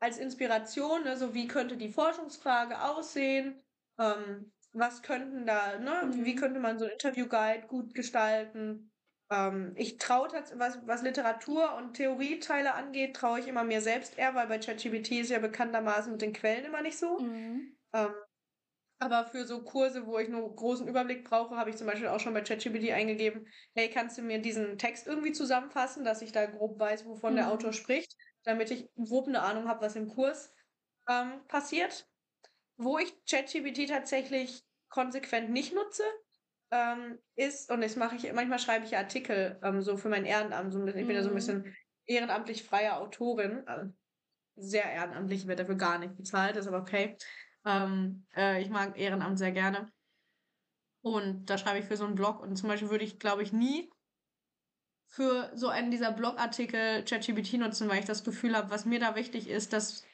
als 0.00 0.18
Inspiration, 0.18 1.04
ne, 1.04 1.16
so 1.16 1.34
wie 1.34 1.46
könnte 1.46 1.76
die 1.76 1.90
Forschungsfrage 1.90 2.82
aussehen? 2.82 3.62
Ähm, 3.98 4.52
was 4.72 5.02
könnten 5.02 5.46
da, 5.46 5.78
ne, 5.78 6.06
mhm. 6.06 6.24
wie 6.24 6.34
könnte 6.34 6.60
man 6.60 6.78
so 6.78 6.86
ein 6.86 6.92
Interviewguide 6.92 7.66
gut 7.66 7.94
gestalten? 7.94 8.90
Ähm, 9.30 9.72
ich 9.76 9.98
traue 9.98 10.28
was, 10.54 10.80
was 10.86 11.02
Literatur 11.02 11.74
und 11.76 11.94
Theorieteile 11.94 12.74
angeht, 12.74 13.14
traue 13.14 13.40
ich 13.40 13.48
immer 13.48 13.64
mir 13.64 13.80
selbst 13.80 14.18
eher, 14.18 14.34
weil 14.34 14.46
bei 14.46 14.58
ChatGPT 14.58 15.12
ist 15.12 15.30
ja 15.30 15.38
bekanntermaßen 15.38 16.10
mit 16.10 16.22
den 16.22 16.32
Quellen 16.32 16.64
immer 16.64 16.82
nicht 16.82 16.98
so. 16.98 17.18
Mhm. 17.18 17.76
Ähm, 17.92 18.14
aber 19.00 19.26
für 19.26 19.46
so 19.46 19.62
Kurse, 19.62 20.06
wo 20.06 20.18
ich 20.18 20.28
nur 20.28 20.54
großen 20.54 20.86
Überblick 20.86 21.24
brauche, 21.24 21.56
habe 21.56 21.70
ich 21.70 21.76
zum 21.76 21.86
Beispiel 21.86 22.08
auch 22.08 22.20
schon 22.20 22.34
bei 22.34 22.42
ChatGPT 22.42 22.90
eingegeben, 22.90 23.46
hey, 23.74 23.88
kannst 23.88 24.18
du 24.18 24.22
mir 24.22 24.40
diesen 24.40 24.76
Text 24.76 25.06
irgendwie 25.06 25.32
zusammenfassen, 25.32 26.04
dass 26.04 26.20
ich 26.20 26.32
da 26.32 26.44
grob 26.44 26.78
weiß, 26.78 27.06
wovon 27.06 27.32
mhm. 27.32 27.36
der 27.36 27.50
Autor 27.50 27.72
spricht, 27.72 28.14
damit 28.44 28.70
ich 28.70 28.90
grob 28.96 29.26
eine 29.26 29.40
Ahnung 29.40 29.68
habe, 29.68 29.80
was 29.80 29.96
im 29.96 30.08
Kurs 30.08 30.52
ähm, 31.08 31.40
passiert. 31.48 32.06
Wo 32.76 32.98
ich 32.98 33.12
ChatGPT 33.24 33.88
tatsächlich 33.88 34.62
konsequent 34.90 35.50
nicht 35.50 35.74
nutze, 35.74 36.04
ähm, 36.70 37.18
ist, 37.36 37.70
und 37.70 37.80
das 37.80 37.96
mache 37.96 38.16
ich, 38.16 38.30
manchmal 38.34 38.58
schreibe 38.58 38.84
ich 38.84 38.96
Artikel 38.96 39.58
ähm, 39.62 39.80
so 39.80 39.96
für 39.96 40.10
mein 40.10 40.26
Ehrenamt, 40.26 40.72
so 40.72 40.78
ein 40.78 40.84
bisschen, 40.84 41.00
ich 41.00 41.06
bin 41.06 41.16
ja 41.16 41.22
so 41.22 41.28
ein 41.28 41.32
mhm. 41.32 41.36
bisschen 41.36 41.76
ehrenamtlich 42.06 42.64
freie 42.64 42.96
Autorin, 42.96 43.66
also 43.66 43.90
sehr 44.56 44.84
ehrenamtlich, 44.84 45.46
werde 45.46 45.62
dafür 45.62 45.76
gar 45.76 45.98
nicht 45.98 46.16
bezahlt, 46.16 46.56
ist 46.56 46.66
aber 46.66 46.78
okay. 46.78 47.16
Ähm, 47.64 48.24
äh, 48.36 48.62
ich 48.62 48.70
mag 48.70 48.98
Ehrenamt 48.98 49.38
sehr 49.38 49.52
gerne. 49.52 49.90
Und 51.02 51.46
da 51.46 51.58
schreibe 51.58 51.78
ich 51.78 51.86
für 51.86 51.96
so 51.96 52.04
einen 52.04 52.14
Blog. 52.14 52.40
Und 52.40 52.56
zum 52.56 52.68
Beispiel 52.68 52.90
würde 52.90 53.04
ich, 53.04 53.18
glaube 53.18 53.42
ich, 53.42 53.52
nie 53.52 53.90
für 55.10 55.50
so 55.54 55.68
einen 55.68 55.90
dieser 55.90 56.12
Blogartikel 56.12 57.04
ChatGPT 57.04 57.54
nutzen, 57.54 57.88
weil 57.88 57.98
ich 57.98 58.04
das 58.04 58.22
Gefühl 58.22 58.56
habe, 58.56 58.70
was 58.70 58.84
mir 58.84 59.00
da 59.00 59.16
wichtig 59.16 59.48
ist, 59.48 59.72
dass, 59.72 60.04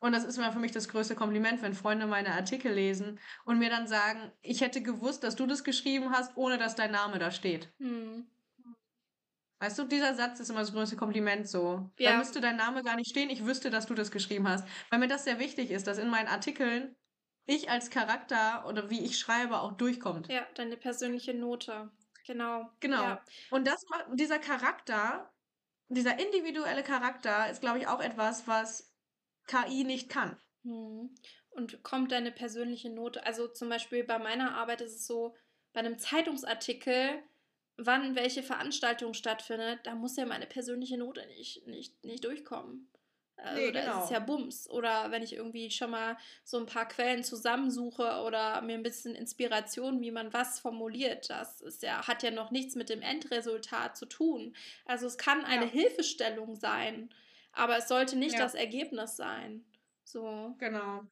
und 0.00 0.12
das 0.12 0.24
ist 0.24 0.36
immer 0.36 0.52
für 0.52 0.58
mich 0.58 0.72
das 0.72 0.88
größte 0.88 1.14
Kompliment, 1.14 1.62
wenn 1.62 1.72
Freunde 1.72 2.06
meine 2.06 2.34
Artikel 2.34 2.72
lesen 2.72 3.18
und 3.44 3.58
mir 3.58 3.70
dann 3.70 3.86
sagen, 3.86 4.30
ich 4.42 4.60
hätte 4.60 4.82
gewusst, 4.82 5.24
dass 5.24 5.36
du 5.36 5.46
das 5.46 5.64
geschrieben 5.64 6.10
hast, 6.10 6.36
ohne 6.36 6.58
dass 6.58 6.74
dein 6.74 6.92
Name 6.92 7.18
da 7.18 7.30
steht. 7.30 7.72
Hm. 7.78 8.26
Weißt 9.62 9.78
du, 9.78 9.84
dieser 9.84 10.14
Satz 10.14 10.40
ist 10.40 10.50
immer 10.50 10.58
das 10.58 10.72
größte 10.72 10.96
Kompliment 10.96 11.48
so. 11.48 11.88
Ja. 11.96 12.10
Da 12.10 12.18
müsste 12.18 12.40
dein 12.40 12.56
Name 12.56 12.82
gar 12.82 12.96
nicht 12.96 13.08
stehen, 13.08 13.30
ich 13.30 13.46
wüsste, 13.46 13.70
dass 13.70 13.86
du 13.86 13.94
das 13.94 14.10
geschrieben 14.10 14.48
hast. 14.48 14.66
Weil 14.90 14.98
mir 14.98 15.06
das 15.06 15.22
sehr 15.22 15.38
wichtig 15.38 15.70
ist, 15.70 15.86
dass 15.86 15.98
in 15.98 16.10
meinen 16.10 16.26
Artikeln 16.26 16.96
ich 17.46 17.70
als 17.70 17.88
Charakter 17.88 18.66
oder 18.66 18.90
wie 18.90 19.04
ich 19.04 19.20
schreibe 19.20 19.60
auch 19.60 19.76
durchkommt. 19.76 20.26
Ja, 20.26 20.44
deine 20.56 20.76
persönliche 20.76 21.32
Note. 21.32 21.92
Genau. 22.26 22.72
Genau. 22.80 23.02
Ja. 23.04 23.24
Und 23.52 23.68
das 23.68 23.86
dieser 24.14 24.40
Charakter, 24.40 25.32
dieser 25.86 26.18
individuelle 26.18 26.82
Charakter 26.82 27.48
ist, 27.48 27.60
glaube 27.60 27.78
ich, 27.78 27.86
auch 27.86 28.00
etwas, 28.00 28.48
was 28.48 28.92
KI 29.46 29.84
nicht 29.84 30.08
kann. 30.08 30.36
Hm. 30.64 31.14
und 31.50 31.84
kommt 31.84 32.10
deine 32.10 32.32
persönliche 32.32 32.90
Note. 32.90 33.24
Also 33.24 33.46
zum 33.46 33.68
Beispiel 33.68 34.02
bei 34.02 34.18
meiner 34.18 34.56
Arbeit 34.56 34.80
ist 34.80 34.96
es 34.96 35.06
so, 35.06 35.36
bei 35.72 35.80
einem 35.80 35.98
Zeitungsartikel, 35.98 37.22
wann 37.86 38.14
welche 38.14 38.42
Veranstaltung 38.42 39.14
stattfindet, 39.14 39.80
da 39.84 39.94
muss 39.94 40.16
ja 40.16 40.26
meine 40.26 40.46
persönliche 40.46 40.98
Note 40.98 41.26
nicht, 41.26 41.66
nicht, 41.66 42.04
nicht 42.04 42.24
durchkommen. 42.24 42.88
Also 43.36 43.60
nee, 43.60 43.72
genau. 43.72 43.98
ist 43.98 44.04
es 44.04 44.10
ja 44.10 44.20
Bums. 44.20 44.70
Oder 44.70 45.10
wenn 45.10 45.22
ich 45.22 45.34
irgendwie 45.34 45.70
schon 45.70 45.90
mal 45.90 46.16
so 46.44 46.58
ein 46.58 46.66
paar 46.66 46.86
Quellen 46.86 47.24
zusammensuche 47.24 48.22
oder 48.24 48.60
mir 48.62 48.74
ein 48.74 48.82
bisschen 48.82 49.14
Inspiration, 49.14 50.00
wie 50.00 50.10
man 50.10 50.32
was 50.32 50.60
formuliert, 50.60 51.28
das 51.28 51.60
ist 51.60 51.82
ja, 51.82 52.06
hat 52.06 52.22
ja 52.22 52.30
noch 52.30 52.50
nichts 52.50 52.74
mit 52.76 52.88
dem 52.88 53.02
Endresultat 53.02 53.96
zu 53.96 54.06
tun. 54.06 54.54
Also 54.84 55.06
es 55.06 55.18
kann 55.18 55.44
eine 55.44 55.64
ja. 55.64 55.70
Hilfestellung 55.70 56.54
sein, 56.54 57.10
aber 57.52 57.78
es 57.78 57.88
sollte 57.88 58.16
nicht 58.16 58.34
ja. 58.34 58.40
das 58.40 58.54
Ergebnis 58.54 59.16
sein. 59.16 59.64
So. 60.04 60.54
Genau. 60.58 61.02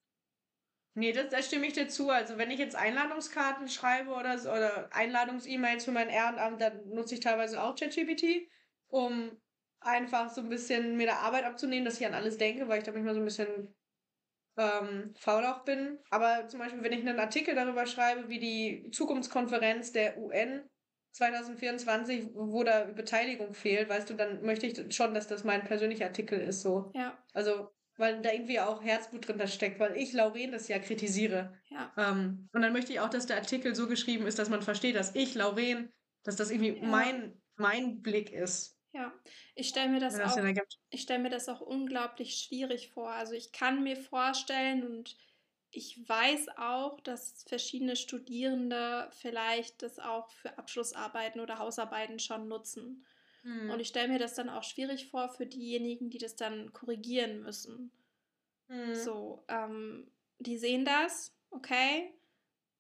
Nee, 0.95 1.13
das, 1.13 1.29
da 1.29 1.43
stimme 1.43 1.67
ich 1.67 1.75
dir 1.75 1.89
zu. 1.89 2.11
Also 2.11 2.37
wenn 2.37 2.51
ich 2.51 2.59
jetzt 2.59 2.77
Einladungskarten 2.77 3.69
schreibe 3.69 4.11
oder, 4.11 4.35
oder 4.43 4.89
Einladungs-E-Mails 4.93 5.85
für 5.85 5.93
mein 5.93 6.09
Ehrenamt, 6.09 6.61
dann 6.61 6.89
nutze 6.89 7.15
ich 7.15 7.21
teilweise 7.21 7.63
auch 7.63 7.77
ChatGPT, 7.77 8.49
um 8.89 9.41
einfach 9.81 10.31
so 10.31 10.41
ein 10.41 10.49
bisschen 10.49 10.97
mir 10.97 11.07
der 11.07 11.21
Arbeit 11.21 11.45
abzunehmen, 11.45 11.85
dass 11.85 12.01
ich 12.01 12.07
an 12.07 12.15
alles 12.15 12.39
denke, 12.39 12.69
weil 12.69 12.79
ich 12.79 12.85
da 12.85 12.93
manchmal 12.93 13.15
so 13.15 13.21
ein 13.21 13.25
bisschen 13.25 13.75
ähm, 14.57 15.15
faul 15.17 15.45
auch 15.45 15.65
bin. 15.65 15.99
Aber 16.11 16.49
zum 16.49 16.61
Beispiel, 16.61 16.83
wenn 16.83 16.93
ich 16.93 17.01
einen 17.01 17.19
Artikel 17.19 17.55
darüber 17.55 17.87
schreibe, 17.87 18.29
wie 18.29 18.39
die 18.39 18.91
Zukunftskonferenz 18.91 19.93
der 19.93 20.19
UN 20.19 20.69
2024, 21.13 22.31
wo 22.35 22.63
da 22.63 22.85
Beteiligung 22.85 23.55
fehlt, 23.55 23.89
weißt 23.89 24.11
du, 24.11 24.15
dann 24.15 24.43
möchte 24.43 24.67
ich 24.67 24.95
schon, 24.95 25.15
dass 25.15 25.27
das 25.27 25.45
mein 25.45 25.65
persönlicher 25.65 26.07
Artikel 26.07 26.41
ist, 26.41 26.63
so. 26.63 26.93
Ja. 26.95 27.19
Also, 27.33 27.71
weil 28.01 28.23
da 28.23 28.33
irgendwie 28.33 28.59
auch 28.59 28.83
Herzblut 28.83 29.29
drin 29.29 29.47
steckt, 29.47 29.79
weil 29.79 29.97
ich 29.97 30.13
Lauren 30.13 30.53
das 30.53 30.69
ja 30.69 30.79
kritisiere. 30.79 31.55
Ja. 31.69 31.93
Ähm, 31.97 32.49
und 32.53 32.63
dann 32.63 32.73
möchte 32.73 32.93
ich 32.93 33.01
auch, 33.01 33.11
dass 33.11 33.27
der 33.27 33.37
Artikel 33.37 33.75
so 33.75 33.87
geschrieben 33.87 34.27
ist, 34.27 34.39
dass 34.39 34.49
man 34.49 34.63
versteht, 34.63 34.97
dass 34.97 35.15
ich, 35.15 35.35
Lauren, 35.35 35.93
dass 36.25 36.37
das 36.37 36.51
irgendwie 36.51 36.81
ja. 36.81 36.87
mein, 36.87 37.41
mein 37.57 38.03
Blick 38.03 38.33
ist. 38.33 38.79
Ja, 38.93 39.13
ich 39.55 39.69
stelle 39.69 39.91
mir 39.91 40.01
das, 40.01 40.17
das 40.17 40.37
auch, 40.37 40.45
ich 40.89 41.03
stelle 41.03 41.23
mir 41.23 41.31
das 41.31 41.49
auch 41.49 41.61
unglaublich 41.61 42.35
schwierig 42.35 42.91
vor. 42.91 43.11
Also 43.11 43.35
ich 43.35 43.53
kann 43.53 43.85
mir 43.85 43.97
vorstellen 43.97 44.85
und 44.85 45.17
ich 45.71 46.09
weiß 46.09 46.49
auch, 46.57 47.01
dass 47.01 47.45
verschiedene 47.47 47.95
Studierende 47.95 49.09
vielleicht 49.13 49.83
das 49.83 50.01
auch 50.01 50.29
für 50.31 50.59
Abschlussarbeiten 50.59 51.41
oder 51.41 51.59
Hausarbeiten 51.59 52.19
schon 52.19 52.49
nutzen. 52.49 53.07
Mhm. 53.43 53.71
Und 53.71 53.81
ich 53.81 53.89
stelle 53.89 54.09
mir 54.09 54.19
das 54.19 54.35
dann 54.35 54.49
auch 54.49 54.63
schwierig 54.63 55.09
vor 55.09 55.29
für 55.29 55.47
diejenigen, 55.47 56.11
die 56.11 56.19
das 56.19 56.37
dann 56.37 56.73
korrigieren 56.73 57.43
müssen. 57.43 57.91
Mhm. 58.69 58.95
So, 58.95 59.45
ähm, 59.49 60.11
die 60.39 60.59
sehen 60.59 60.85
das, 60.85 61.35
okay, 61.51 62.15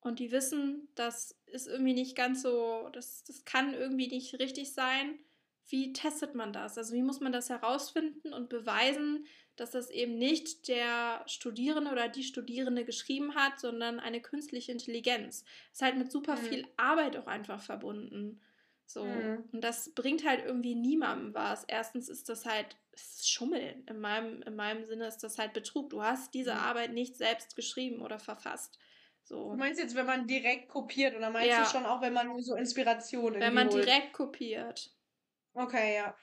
und 0.00 0.18
die 0.18 0.30
wissen, 0.32 0.88
das 0.94 1.36
ist 1.46 1.66
irgendwie 1.66 1.94
nicht 1.94 2.16
ganz 2.16 2.42
so, 2.42 2.88
das, 2.92 3.22
das 3.24 3.44
kann 3.44 3.74
irgendwie 3.74 4.08
nicht 4.08 4.38
richtig 4.38 4.72
sein 4.72 5.18
wie 5.70 5.92
testet 5.92 6.34
man 6.34 6.52
das? 6.52 6.76
Also 6.76 6.94
wie 6.94 7.02
muss 7.02 7.20
man 7.20 7.32
das 7.32 7.48
herausfinden 7.48 8.32
und 8.32 8.48
beweisen, 8.48 9.26
dass 9.56 9.70
das 9.70 9.90
eben 9.90 10.18
nicht 10.18 10.68
der 10.68 11.22
Studierende 11.26 11.90
oder 11.90 12.08
die 12.08 12.22
Studierende 12.22 12.84
geschrieben 12.84 13.34
hat, 13.34 13.60
sondern 13.60 14.00
eine 14.00 14.20
künstliche 14.20 14.72
Intelligenz. 14.72 15.44
Das 15.44 15.72
ist 15.74 15.82
halt 15.82 15.98
mit 15.98 16.10
super 16.10 16.36
mhm. 16.36 16.44
viel 16.44 16.66
Arbeit 16.76 17.16
auch 17.16 17.26
einfach 17.26 17.60
verbunden. 17.60 18.40
So. 18.92 19.04
Mhm. 19.04 19.48
Und 19.52 19.60
das 19.62 19.94
bringt 19.94 20.26
halt 20.26 20.44
irgendwie 20.44 20.74
niemandem 20.74 21.32
was. 21.32 21.64
Erstens 21.64 22.08
ist 22.08 22.28
das 22.28 22.44
halt 22.44 22.76
ist 22.92 23.30
Schummeln. 23.30 23.84
In 23.86 24.00
meinem, 24.00 24.42
in 24.42 24.56
meinem 24.56 24.84
Sinne 24.84 25.06
ist 25.06 25.18
das 25.18 25.38
halt 25.38 25.52
Betrug. 25.52 25.90
Du 25.90 26.02
hast 26.02 26.34
diese 26.34 26.54
mhm. 26.54 26.60
Arbeit 26.60 26.92
nicht 26.92 27.16
selbst 27.16 27.54
geschrieben 27.54 28.02
oder 28.02 28.18
verfasst. 28.18 28.78
So. 29.22 29.50
Du 29.50 29.56
meinst 29.56 29.80
jetzt, 29.80 29.94
wenn 29.94 30.06
man 30.06 30.26
direkt 30.26 30.68
kopiert 30.68 31.14
oder 31.14 31.30
meinst 31.30 31.50
ja. 31.50 31.62
du 31.62 31.68
schon 31.68 31.86
auch, 31.86 32.00
wenn 32.00 32.12
man 32.12 32.42
so 32.42 32.56
Inspiration 32.56 33.34
Wenn 33.34 33.54
man 33.54 33.68
holt? 33.70 33.84
direkt 33.84 34.12
kopiert. 34.12 34.92
Okay, 35.54 35.94
ja. 35.96 36.16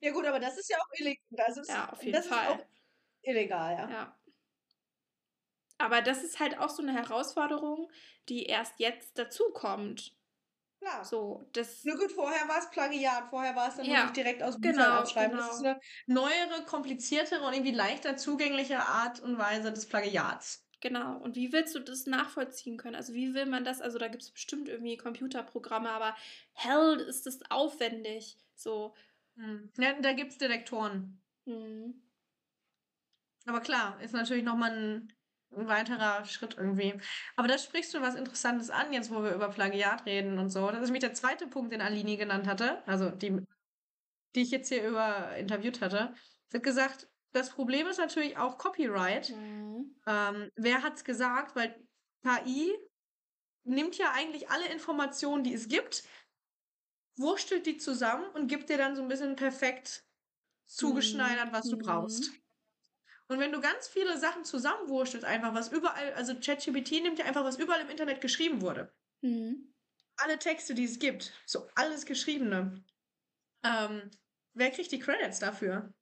Ja 0.00 0.12
gut, 0.12 0.26
aber 0.26 0.38
das 0.38 0.56
ist 0.56 0.70
ja 0.70 0.76
auch 0.78 1.00
illegal. 1.00 1.24
Das 1.30 1.56
ist, 1.56 1.68
ja, 1.68 1.90
auf 1.90 2.00
jeden 2.02 2.12
das 2.14 2.28
Fall. 2.28 2.44
Ist 2.44 2.60
auch 2.60 2.66
illegal, 3.22 3.72
ja. 3.72 3.90
ja. 3.90 4.18
Aber 5.78 6.00
das 6.00 6.22
ist 6.22 6.38
halt 6.38 6.58
auch 6.58 6.70
so 6.70 6.82
eine 6.82 6.92
Herausforderung, 6.92 7.90
die 8.28 8.44
erst 8.44 8.78
jetzt 8.78 9.18
dazukommt. 9.18 10.14
Klar. 10.84 11.02
So, 11.02 11.48
das 11.54 11.82
Nur 11.84 11.96
gut, 11.96 12.12
vorher 12.12 12.46
war 12.46 12.58
es 12.58 12.68
Plagiat, 12.68 13.30
vorher 13.30 13.56
war 13.56 13.68
es 13.68 13.76
dann 13.76 13.86
ja, 13.86 14.10
direkt 14.10 14.42
aus 14.42 14.60
Büchern 14.60 14.76
genau, 14.76 14.98
abschreiben. 14.98 15.30
Genau. 15.30 15.46
Das 15.46 15.56
ist 15.56 15.64
eine 15.64 15.80
neuere, 16.06 16.64
kompliziertere 16.66 17.42
und 17.46 17.54
irgendwie 17.54 17.72
leichter 17.72 18.18
zugängliche 18.18 18.80
Art 18.80 19.18
und 19.20 19.38
Weise 19.38 19.72
des 19.72 19.86
Plagiats. 19.86 20.66
Genau. 20.82 21.16
Und 21.16 21.36
wie 21.36 21.54
willst 21.54 21.74
du 21.74 21.78
das 21.78 22.04
nachvollziehen 22.04 22.76
können? 22.76 22.96
Also 22.96 23.14
wie 23.14 23.32
will 23.32 23.46
man 23.46 23.64
das? 23.64 23.80
Also 23.80 23.98
da 23.98 24.08
gibt 24.08 24.24
es 24.24 24.30
bestimmt 24.30 24.68
irgendwie 24.68 24.98
Computerprogramme, 24.98 25.88
aber 25.88 26.14
hell 26.52 27.00
ist 27.00 27.24
das 27.24 27.38
aufwendig. 27.48 28.36
So. 28.54 28.94
Hm. 29.36 29.72
Ja, 29.78 29.94
da 30.02 30.12
gibt 30.12 30.32
es 30.32 30.38
Detektoren. 30.38 31.18
Hm. 31.46 32.02
Aber 33.46 33.60
klar, 33.60 33.98
ist 34.02 34.12
natürlich 34.12 34.44
nochmal 34.44 34.72
ein, 34.72 35.12
ein 35.56 35.68
weiterer 35.68 36.24
Schritt 36.24 36.56
irgendwie. 36.56 36.94
Aber 37.36 37.48
da 37.48 37.58
sprichst 37.58 37.94
du 37.94 38.00
was 38.00 38.14
Interessantes 38.14 38.70
an, 38.70 38.92
jetzt 38.92 39.10
wo 39.10 39.22
wir 39.22 39.34
über 39.34 39.48
Plagiat 39.48 40.06
reden 40.06 40.38
und 40.38 40.50
so. 40.50 40.68
Das 40.68 40.80
ist 40.80 40.86
nämlich 40.86 41.00
der 41.00 41.14
zweite 41.14 41.46
Punkt, 41.46 41.72
den 41.72 41.80
Alini 41.80 42.16
genannt 42.16 42.46
hatte, 42.46 42.86
also 42.86 43.10
die, 43.10 43.38
die 44.34 44.42
ich 44.42 44.50
jetzt 44.50 44.68
hier 44.68 44.86
über 44.86 45.36
interviewt 45.36 45.80
hatte. 45.80 46.14
Sie 46.48 46.58
hat 46.58 46.64
gesagt, 46.64 47.08
das 47.32 47.50
Problem 47.50 47.88
ist 47.88 47.98
natürlich 47.98 48.36
auch 48.36 48.58
Copyright. 48.58 49.30
Mhm. 49.30 49.96
Ähm, 50.06 50.50
wer 50.56 50.82
hat's 50.82 51.04
gesagt? 51.04 51.56
Weil 51.56 51.74
KI 52.22 52.72
nimmt 53.64 53.98
ja 53.98 54.12
eigentlich 54.12 54.50
alle 54.50 54.68
Informationen, 54.68 55.42
die 55.42 55.54
es 55.54 55.68
gibt, 55.68 56.04
wurstelt 57.16 57.66
die 57.66 57.76
zusammen 57.76 58.24
und 58.34 58.46
gibt 58.46 58.70
dir 58.70 58.78
dann 58.78 58.96
so 58.96 59.02
ein 59.02 59.08
bisschen 59.08 59.36
perfekt 59.36 60.04
zugeschneidert, 60.66 61.52
was 61.52 61.68
du 61.68 61.78
brauchst. 61.78 62.30
Und 63.28 63.38
wenn 63.38 63.52
du 63.52 63.60
ganz 63.60 63.88
viele 63.88 64.18
Sachen 64.18 64.44
zusammenwurstelst, 64.44 65.24
einfach 65.24 65.54
was 65.54 65.72
überall, 65.72 66.12
also 66.14 66.34
ChatGPT 66.34 67.02
nimmt 67.02 67.18
ja 67.18 67.24
einfach, 67.24 67.44
was 67.44 67.58
überall 67.58 67.80
im 67.80 67.88
Internet 67.88 68.20
geschrieben 68.20 68.60
wurde. 68.60 68.92
Mhm. 69.22 69.74
Alle 70.16 70.38
Texte, 70.38 70.74
die 70.74 70.84
es 70.84 70.98
gibt, 70.98 71.32
so 71.46 71.66
alles 71.74 72.04
Geschriebene. 72.06 72.84
Ähm, 73.64 74.10
wer 74.52 74.70
kriegt 74.70 74.92
die 74.92 74.98
Credits 74.98 75.38
dafür? 75.38 75.92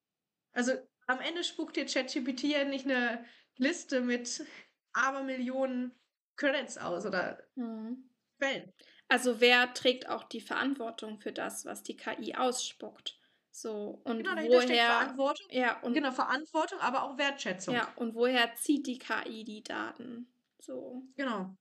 Also 0.53 0.73
am 1.07 1.21
Ende 1.21 1.45
spuckt 1.45 1.77
dir 1.77 1.87
ChatGPT 1.87 2.45
ja 2.45 2.65
nicht 2.65 2.87
eine 2.87 3.25
Liste 3.57 4.01
mit 4.01 4.45
Abermillionen 4.93 5.93
Credits 6.37 6.77
aus 6.79 7.07
oder 7.07 7.43
mhm. 7.55 8.11
Quellen. 8.39 8.73
Also 9.09 9.41
wer 9.41 9.73
trägt 9.75 10.09
auch 10.09 10.25
die 10.25 10.41
Verantwortung 10.41 11.21
für 11.21 11.33
das, 11.33 11.65
was 11.65 11.83
die 11.83 11.97
KI 11.97 12.35
ausspuckt? 12.35 13.19
So 13.55 14.01
und 14.05 14.19
genau, 14.19 14.35
woher 14.35 14.87
Verantwortung, 14.87 15.47
ja 15.51 15.79
und 15.83 15.93
genau 15.93 16.11
Verantwortung, 16.11 16.79
aber 16.81 17.03
auch 17.03 17.19
Wertschätzung. 17.19 17.75
Ja 17.75 17.87
und 17.97 18.15
woher 18.15 18.55
zieht 18.55 18.87
die 18.87 18.99
KI 18.99 19.45
die 19.45 19.63
Daten? 19.63 20.33
So 20.59 21.03
genau. 21.17 21.55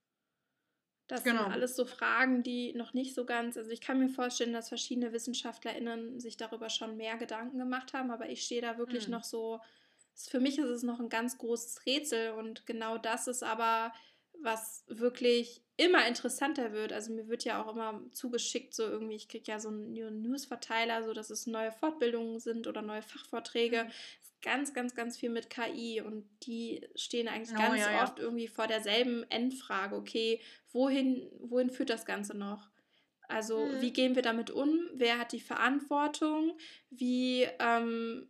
Das 1.11 1.25
genau. 1.25 1.43
sind 1.43 1.51
alles 1.51 1.75
so 1.75 1.83
Fragen, 1.83 2.41
die 2.41 2.71
noch 2.73 2.93
nicht 2.93 3.13
so 3.13 3.25
ganz, 3.25 3.57
also 3.57 3.69
ich 3.69 3.81
kann 3.81 3.99
mir 3.99 4.07
vorstellen, 4.07 4.53
dass 4.53 4.69
verschiedene 4.69 5.11
WissenschaftlerInnen 5.11 6.21
sich 6.21 6.37
darüber 6.37 6.69
schon 6.69 6.95
mehr 6.95 7.17
Gedanken 7.17 7.59
gemacht 7.59 7.93
haben, 7.93 8.11
aber 8.11 8.29
ich 8.29 8.43
stehe 8.43 8.61
da 8.61 8.77
wirklich 8.77 9.07
mhm. 9.07 9.15
noch 9.15 9.25
so, 9.25 9.59
für 10.15 10.39
mich 10.39 10.57
ist 10.57 10.69
es 10.69 10.83
noch 10.83 11.01
ein 11.01 11.09
ganz 11.09 11.37
großes 11.37 11.85
Rätsel 11.85 12.31
und 12.31 12.65
genau 12.65 12.97
das 12.97 13.27
ist 13.27 13.43
aber, 13.43 13.91
was 14.43 14.83
wirklich 14.87 15.63
immer 15.77 16.07
interessanter 16.07 16.73
wird. 16.73 16.93
Also 16.93 17.13
mir 17.13 17.27
wird 17.27 17.43
ja 17.43 17.61
auch 17.61 17.71
immer 17.71 18.01
zugeschickt, 18.11 18.73
so 18.73 18.83
irgendwie, 18.83 19.15
ich 19.15 19.27
kriege 19.27 19.51
ja 19.51 19.59
so 19.59 19.69
einen 19.69 20.21
Newsverteiler, 20.21 21.03
so 21.03 21.13
dass 21.13 21.29
es 21.29 21.47
neue 21.47 21.71
Fortbildungen 21.71 22.39
sind 22.39 22.67
oder 22.67 22.81
neue 22.81 23.01
Fachvorträge. 23.01 23.85
Mhm 23.85 23.91
ganz, 24.41 24.73
ganz, 24.73 24.95
ganz 24.95 25.17
viel 25.17 25.29
mit 25.29 25.49
KI 25.49 26.01
und 26.01 26.27
die 26.43 26.87
stehen 26.95 27.27
eigentlich 27.27 27.55
oh, 27.55 27.61
ganz 27.61 27.79
ja, 27.79 28.03
oft 28.03 28.17
ja. 28.17 28.25
irgendwie 28.25 28.47
vor 28.47 28.67
derselben 28.67 29.23
Endfrage, 29.29 29.95
okay, 29.95 30.41
wohin, 30.71 31.29
wohin 31.39 31.69
führt 31.69 31.89
das 31.89 32.05
Ganze 32.05 32.35
noch? 32.35 32.69
Also 33.27 33.65
mhm. 33.65 33.81
wie 33.81 33.93
gehen 33.93 34.15
wir 34.15 34.21
damit 34.21 34.51
um? 34.51 34.89
Wer 34.93 35.17
hat 35.19 35.31
die 35.31 35.39
Verantwortung? 35.39 36.57
Wie 36.89 37.47
ähm, 37.59 38.27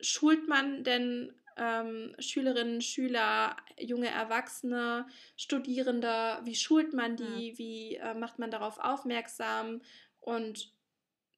schult 0.00 0.48
man 0.48 0.84
denn 0.84 1.32
ähm, 1.56 2.14
Schülerinnen, 2.18 2.80
Schüler, 2.80 3.56
junge 3.78 4.08
Erwachsene, 4.08 5.06
Studierende? 5.36 6.40
Wie 6.44 6.54
schult 6.54 6.92
man 6.92 7.16
die? 7.16 7.52
Mhm. 7.52 7.58
Wie 7.58 7.96
äh, 7.96 8.14
macht 8.14 8.38
man 8.38 8.50
darauf 8.50 8.78
aufmerksam? 8.78 9.82
Und 10.20 10.72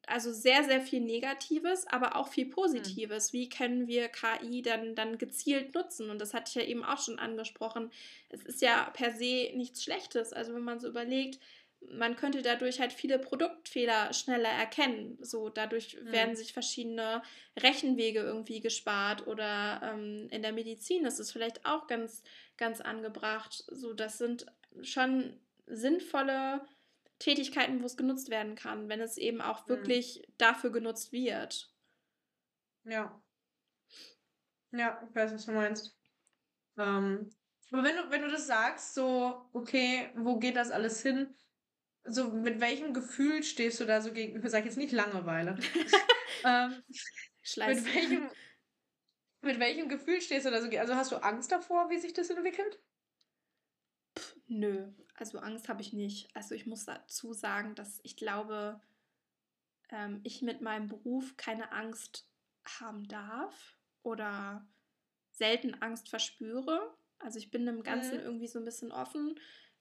also 0.07 0.33
sehr, 0.33 0.64
sehr 0.64 0.81
viel 0.81 1.00
Negatives, 1.00 1.87
aber 1.87 2.16
auch 2.16 2.29
viel 2.29 2.44
hm. 2.44 2.50
Positives. 2.50 3.33
Mhm. 3.33 3.38
Wie 3.38 3.48
können 3.48 3.87
wir 3.87 4.09
KI 4.09 4.62
dann, 4.62 4.94
dann 4.94 5.18
gezielt 5.18 5.74
nutzen? 5.74 6.11
Und 6.11 6.20
das 6.20 6.35
hatte 6.35 6.48
ich 6.48 6.55
ja 6.55 6.62
eben 6.62 6.85
auch 6.85 7.03
schon 7.03 7.18
angesprochen. 7.18 7.90
Es 8.29 8.42
ist 8.42 8.61
ja 8.61 8.90
per 8.90 9.12
se 9.12 9.50
nichts 9.55 9.83
Schlechtes. 9.83 10.33
Also 10.33 10.55
wenn 10.55 10.62
man 10.62 10.81
so 10.81 10.88
überlegt, 10.88 11.40
man 11.90 12.16
könnte 12.16 12.42
dadurch 12.42 12.81
halt 12.81 12.92
viele 12.92 13.18
Produktfehler 13.18 14.12
schneller 14.12 14.49
erkennen. 14.49 15.18
So 15.20 15.49
dadurch 15.49 15.99
Mhm. 16.07 16.11
werden 16.11 16.37
sich 16.37 16.53
verschiedene 16.53 17.23
Rechenwege 17.59 18.20
irgendwie 18.20 18.61
gespart 18.61 19.27
oder 19.27 19.81
ähm, 19.83 20.29
in 20.31 20.42
der 20.42 20.53
Medizin 20.53 21.05
ist 21.07 21.20
es 21.20 21.33
vielleicht 21.33 21.66
auch 21.66 21.87
ganz, 21.87 22.23
ganz 22.57 22.81
angebracht. 22.81 23.64
So 23.68 23.92
das 23.94 24.18
sind 24.18 24.47
schon 24.83 25.40
sinnvolle 25.66 26.66
Tätigkeiten, 27.18 27.81
wo 27.81 27.87
es 27.87 27.97
genutzt 27.97 28.31
werden 28.31 28.55
kann, 28.57 28.88
wenn 28.88 29.01
es 29.01 29.16
eben 29.18 29.40
auch 29.40 29.68
Mhm. 29.68 29.68
wirklich 29.68 30.23
dafür 30.38 30.70
genutzt 30.70 31.12
wird. 31.12 31.70
Ja. 32.85 33.23
Ja, 34.73 35.03
ich 35.09 35.14
weiß, 35.14 35.33
was 35.35 35.47
du 35.47 35.53
meinst. 35.53 35.97
Ähm, 36.79 37.31
aber 37.73 37.85
wenn 37.85 37.97
du, 37.97 38.11
wenn 38.11 38.23
du 38.23 38.31
das 38.31 38.47
sagst, 38.49 38.94
so, 38.94 39.49
okay, 39.53 40.11
wo 40.16 40.38
geht 40.38 40.57
das 40.57 40.70
alles 40.73 41.03
hin? 41.03 41.37
So, 42.06 42.30
mit 42.30 42.60
welchem 42.60 42.92
Gefühl 42.92 43.42
stehst 43.42 43.80
du 43.80 43.86
da 43.86 44.00
so 44.02 44.12
gegenüber? 44.12 44.48
Sag 44.50 44.64
jetzt 44.64 44.76
nicht 44.76 44.92
Langeweile. 44.92 45.56
ähm, 46.44 46.82
mit 47.56 47.84
welchem, 47.86 48.30
mit 49.40 49.58
welchem 49.58 49.88
Gefühl 49.88 50.20
stehst 50.20 50.46
du 50.46 50.50
da 50.50 50.60
so? 50.60 50.68
Also 50.78 50.94
hast 50.96 51.12
du 51.12 51.16
Angst 51.16 51.50
davor, 51.50 51.88
wie 51.90 51.98
sich 51.98 52.12
das 52.12 52.28
entwickelt? 52.30 52.78
Nö, 54.46 54.92
also 55.14 55.38
Angst 55.38 55.68
habe 55.68 55.80
ich 55.80 55.92
nicht. 55.92 56.34
Also 56.36 56.54
ich 56.54 56.66
muss 56.66 56.84
dazu 56.84 57.32
sagen, 57.32 57.74
dass 57.74 58.00
ich 58.02 58.16
glaube, 58.16 58.80
ähm, 59.90 60.20
ich 60.24 60.42
mit 60.42 60.60
meinem 60.60 60.88
Beruf 60.88 61.36
keine 61.36 61.72
Angst 61.72 62.28
haben 62.64 63.08
darf 63.08 63.78
oder 64.02 64.66
selten 65.30 65.74
Angst 65.82 66.08
verspüre. 66.10 66.96
Also 67.18 67.38
ich 67.38 67.50
bin 67.50 67.64
dem 67.64 67.82
Ganzen 67.82 68.18
Mhm. 68.18 68.24
irgendwie 68.24 68.48
so 68.48 68.58
ein 68.58 68.64
bisschen 68.64 68.92
offen 68.92 69.38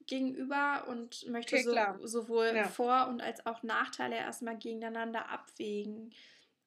gegenüber 0.08 0.86
und 0.88 1.28
möchte 1.30 1.56
Okay, 1.56 1.63
so, 1.63 1.76
sowohl 2.08 2.54
Ja. 2.56 2.68
Vor- 2.68 3.08
und 3.08 3.22
als 3.22 3.46
auch 3.46 3.62
Nachteile 3.63 4.16
erstmal 4.16 4.58
gegeneinander 4.58 5.30
abwägen. 5.30 6.13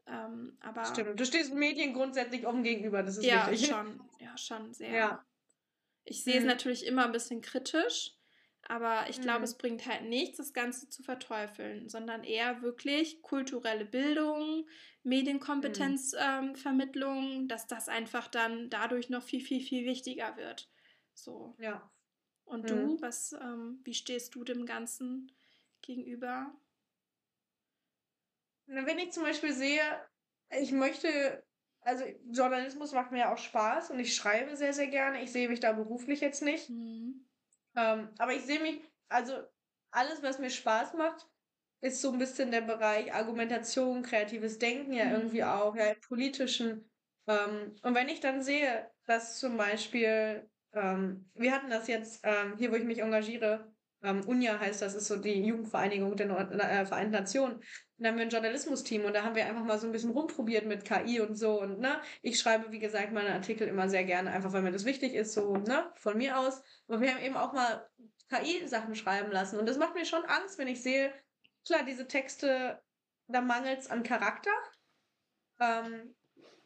Ähm, 0.06 0.56
aber 0.60 0.84
Stimmt. 0.84 1.18
Du 1.18 1.24
stehst 1.24 1.52
Medien 1.54 1.92
grundsätzlich 1.92 2.46
offen 2.46 2.62
gegenüber, 2.62 3.02
das 3.02 3.16
ist 3.18 3.24
ja, 3.24 3.50
wichtig. 3.50 3.68
schon, 3.70 4.00
ja, 4.20 4.36
schon 4.38 4.72
sehr. 4.72 4.90
Ja. 4.94 5.24
Ich 6.04 6.22
sehe 6.22 6.36
es 6.36 6.42
Mhm. 6.42 6.48
natürlich 6.48 6.86
immer 6.86 7.04
ein 7.06 7.12
bisschen 7.12 7.40
kritisch, 7.40 8.12
aber 8.68 9.08
ich 9.10 9.20
glaube, 9.20 9.38
Mhm. 9.40 9.44
es 9.44 9.58
bringt 9.58 9.86
halt 9.86 10.02
nichts, 10.04 10.36
das 10.38 10.52
Ganze 10.52 10.88
zu 10.88 11.02
verteufeln, 11.02 11.88
sondern 11.88 12.22
eher 12.22 12.62
wirklich 12.62 13.20
kulturelle 13.22 13.84
Bildung, 13.84 14.68
Medienkompetenzvermittlung, 15.02 17.48
dass 17.48 17.66
das 17.66 17.88
einfach 17.88 18.28
dann 18.28 18.70
dadurch 18.70 19.08
noch 19.10 19.22
viel, 19.22 19.40
viel, 19.40 19.60
viel 19.60 19.84
wichtiger 19.86 20.36
wird. 20.36 20.68
So. 21.14 21.56
Ja. 21.58 21.90
Und 22.46 22.70
Mhm. 22.70 22.96
du, 22.96 23.02
was, 23.02 23.32
ähm, 23.32 23.80
wie 23.84 23.94
stehst 23.94 24.34
du 24.34 24.44
dem 24.44 24.66
Ganzen 24.66 25.30
gegenüber? 25.82 26.52
Wenn 28.66 28.98
ich 28.98 29.12
zum 29.12 29.22
Beispiel 29.24 29.52
sehe, 29.52 29.82
ich 30.50 30.72
möchte, 30.72 31.44
also 31.80 32.04
Journalismus 32.30 32.92
macht 32.92 33.12
mir 33.12 33.18
ja 33.18 33.34
auch 33.34 33.38
Spaß 33.38 33.90
und 33.90 33.98
ich 33.98 34.14
schreibe 34.14 34.56
sehr, 34.56 34.72
sehr 34.72 34.88
gerne. 34.88 35.22
Ich 35.22 35.32
sehe 35.32 35.48
mich 35.48 35.60
da 35.60 35.72
beruflich 35.72 36.20
jetzt 36.20 36.42
nicht. 36.42 36.68
Mhm. 36.68 37.26
Ähm, 37.76 38.10
aber 38.18 38.32
ich 38.34 38.42
sehe 38.42 38.60
mich, 38.60 38.80
also 39.08 39.42
alles, 39.90 40.22
was 40.22 40.38
mir 40.38 40.50
Spaß 40.50 40.94
macht, 40.94 41.28
ist 41.80 42.00
so 42.00 42.12
ein 42.12 42.18
bisschen 42.18 42.50
der 42.50 42.62
Bereich 42.62 43.12
Argumentation, 43.14 44.02
kreatives 44.02 44.58
Denken 44.58 44.92
ja 44.92 45.10
irgendwie 45.12 45.42
Mhm. 45.42 45.44
auch, 45.44 45.76
ja, 45.76 45.86
im 45.92 46.00
politischen. 46.00 46.90
Ähm, 47.26 47.76
und 47.82 47.94
wenn 47.94 48.08
ich 48.08 48.20
dann 48.20 48.42
sehe, 48.42 48.90
dass 49.04 49.38
zum 49.38 49.56
Beispiel, 49.56 50.50
ähm, 50.76 51.28
wir 51.34 51.52
hatten 51.52 51.70
das 51.70 51.88
jetzt 51.88 52.20
ähm, 52.22 52.54
hier, 52.56 52.70
wo 52.70 52.76
ich 52.76 52.84
mich 52.84 53.00
engagiere, 53.00 53.72
ähm, 54.02 54.22
UNIA 54.26 54.60
heißt 54.60 54.82
das, 54.82 54.94
ist 54.94 55.08
so 55.08 55.16
die 55.16 55.42
Jugendvereinigung 55.42 56.16
der 56.16 56.26
Nord 56.26 56.52
äh, 56.52 56.86
Vereinten 56.86 57.12
Nationen. 57.12 57.62
Da 57.98 58.08
haben 58.08 58.16
wir 58.16 58.24
ein 58.24 58.30
Journalismus-Team 58.30 59.04
und 59.04 59.14
da 59.14 59.22
haben 59.22 59.34
wir 59.34 59.46
einfach 59.46 59.64
mal 59.64 59.78
so 59.78 59.86
ein 59.86 59.92
bisschen 59.92 60.10
rumprobiert 60.10 60.66
mit 60.66 60.84
KI 60.84 61.20
und 61.20 61.34
so. 61.34 61.60
Und 61.60 61.80
ne, 61.80 62.00
ich 62.20 62.38
schreibe, 62.38 62.70
wie 62.70 62.78
gesagt, 62.78 63.12
meine 63.12 63.32
Artikel 63.32 63.66
immer 63.66 63.88
sehr 63.88 64.04
gerne, 64.04 64.30
einfach 64.30 64.52
weil 64.52 64.62
mir 64.62 64.70
das 64.70 64.84
wichtig 64.84 65.14
ist, 65.14 65.32
so, 65.32 65.56
ne, 65.56 65.90
von 65.94 66.18
mir 66.18 66.38
aus. 66.38 66.62
Aber 66.88 67.00
wir 67.00 67.12
haben 67.12 67.22
eben 67.22 67.36
auch 67.36 67.54
mal 67.54 67.88
KI-Sachen 68.28 68.94
schreiben 68.94 69.32
lassen. 69.32 69.58
Und 69.58 69.66
das 69.66 69.78
macht 69.78 69.94
mir 69.94 70.04
schon 70.04 70.24
Angst, 70.26 70.58
wenn 70.58 70.68
ich 70.68 70.82
sehe, 70.82 71.12
klar, 71.66 71.84
diese 71.84 72.06
Texte, 72.06 72.82
da 73.28 73.40
mangelt 73.40 73.80
es 73.80 73.90
an 73.90 74.02
Charakter. 74.02 74.52
Ähm, 75.58 76.14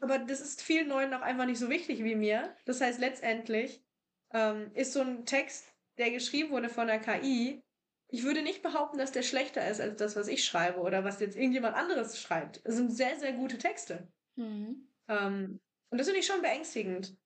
aber 0.01 0.19
das 0.19 0.41
ist 0.41 0.63
vielen 0.63 0.89
Leuten 0.89 1.15
auch 1.15 1.21
einfach 1.21 1.47
nicht 1.47 1.59
so 1.59 1.71
wichtig 1.71 2.03
wie 2.03 2.17
mir. 2.17 2.57
Das 2.65 2.81
heißt, 2.81 2.99
letztendlich 2.99 3.85
ähm, 4.33 4.73
ist 4.75 4.93
so 4.93 5.01
ein 5.01 5.27
Text, 5.27 5.75
der 5.99 6.11
geschrieben 6.11 6.51
wurde 6.51 6.69
von 6.69 6.87
der 6.87 7.01
KI, 7.01 7.63
ich 8.09 8.25
würde 8.25 8.43
nicht 8.43 8.63
behaupten, 8.63 8.99
dass 8.99 9.13
der 9.13 9.23
schlechter 9.23 9.69
ist 9.69 9.81
als 9.81 9.97
das, 9.99 10.17
was 10.17 10.29
ich 10.29 10.45
schreibe 10.45 10.81
oder 10.81 11.05
was 11.05 11.21
jetzt 11.21 11.37
irgendjemand 11.37 11.77
anderes 11.77 12.21
schreibt. 12.21 12.61
Es 12.65 12.75
sind 12.77 12.91
sehr, 12.91 13.19
sehr 13.19 13.33
gute 13.35 13.59
Texte. 13.59 14.13
Mhm. 14.37 14.89
Ähm, 15.09 15.61
und 15.91 15.99
das 15.99 16.07
finde 16.07 16.21
ich 16.21 16.27
schon 16.27 16.43
beängstigend. 16.43 17.17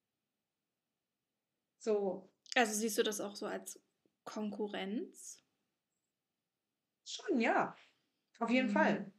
So, 1.79 2.31
Also 2.57 2.75
siehst 2.75 2.99
du 2.99 3.03
das 3.05 3.21
auch 3.21 3.37
so 3.37 3.47
als 3.47 3.81
Konkurrenz? 4.25 5.45
schon, 7.05 7.41
ja. 7.41 7.77
Auf 8.41 8.51
jeden 8.51 8.69
Mhm. 8.69 8.73
Fall. 8.73 9.13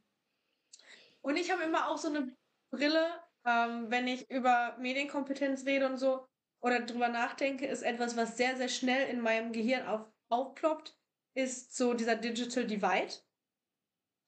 Und 1.22 1.36
ich 1.36 1.50
habe 1.50 1.62
immer 1.62 1.88
auch 1.88 1.98
so 1.98 2.08
eine 2.08 2.36
Brille, 2.70 3.20
ähm, 3.44 3.90
wenn 3.90 4.06
ich 4.06 4.30
über 4.30 4.76
Medienkompetenz 4.78 5.64
rede 5.66 5.86
und 5.86 5.98
so 5.98 6.26
oder 6.60 6.80
drüber 6.80 7.08
nachdenke, 7.08 7.66
ist 7.66 7.82
etwas, 7.82 8.16
was 8.16 8.36
sehr, 8.36 8.56
sehr 8.56 8.68
schnell 8.68 9.08
in 9.08 9.20
meinem 9.20 9.52
Gehirn 9.52 9.86
auf, 9.86 10.06
aufploppt, 10.28 10.98
ist 11.34 11.76
so 11.76 11.94
dieser 11.94 12.16
Digital 12.16 12.66
Divide. 12.66 13.12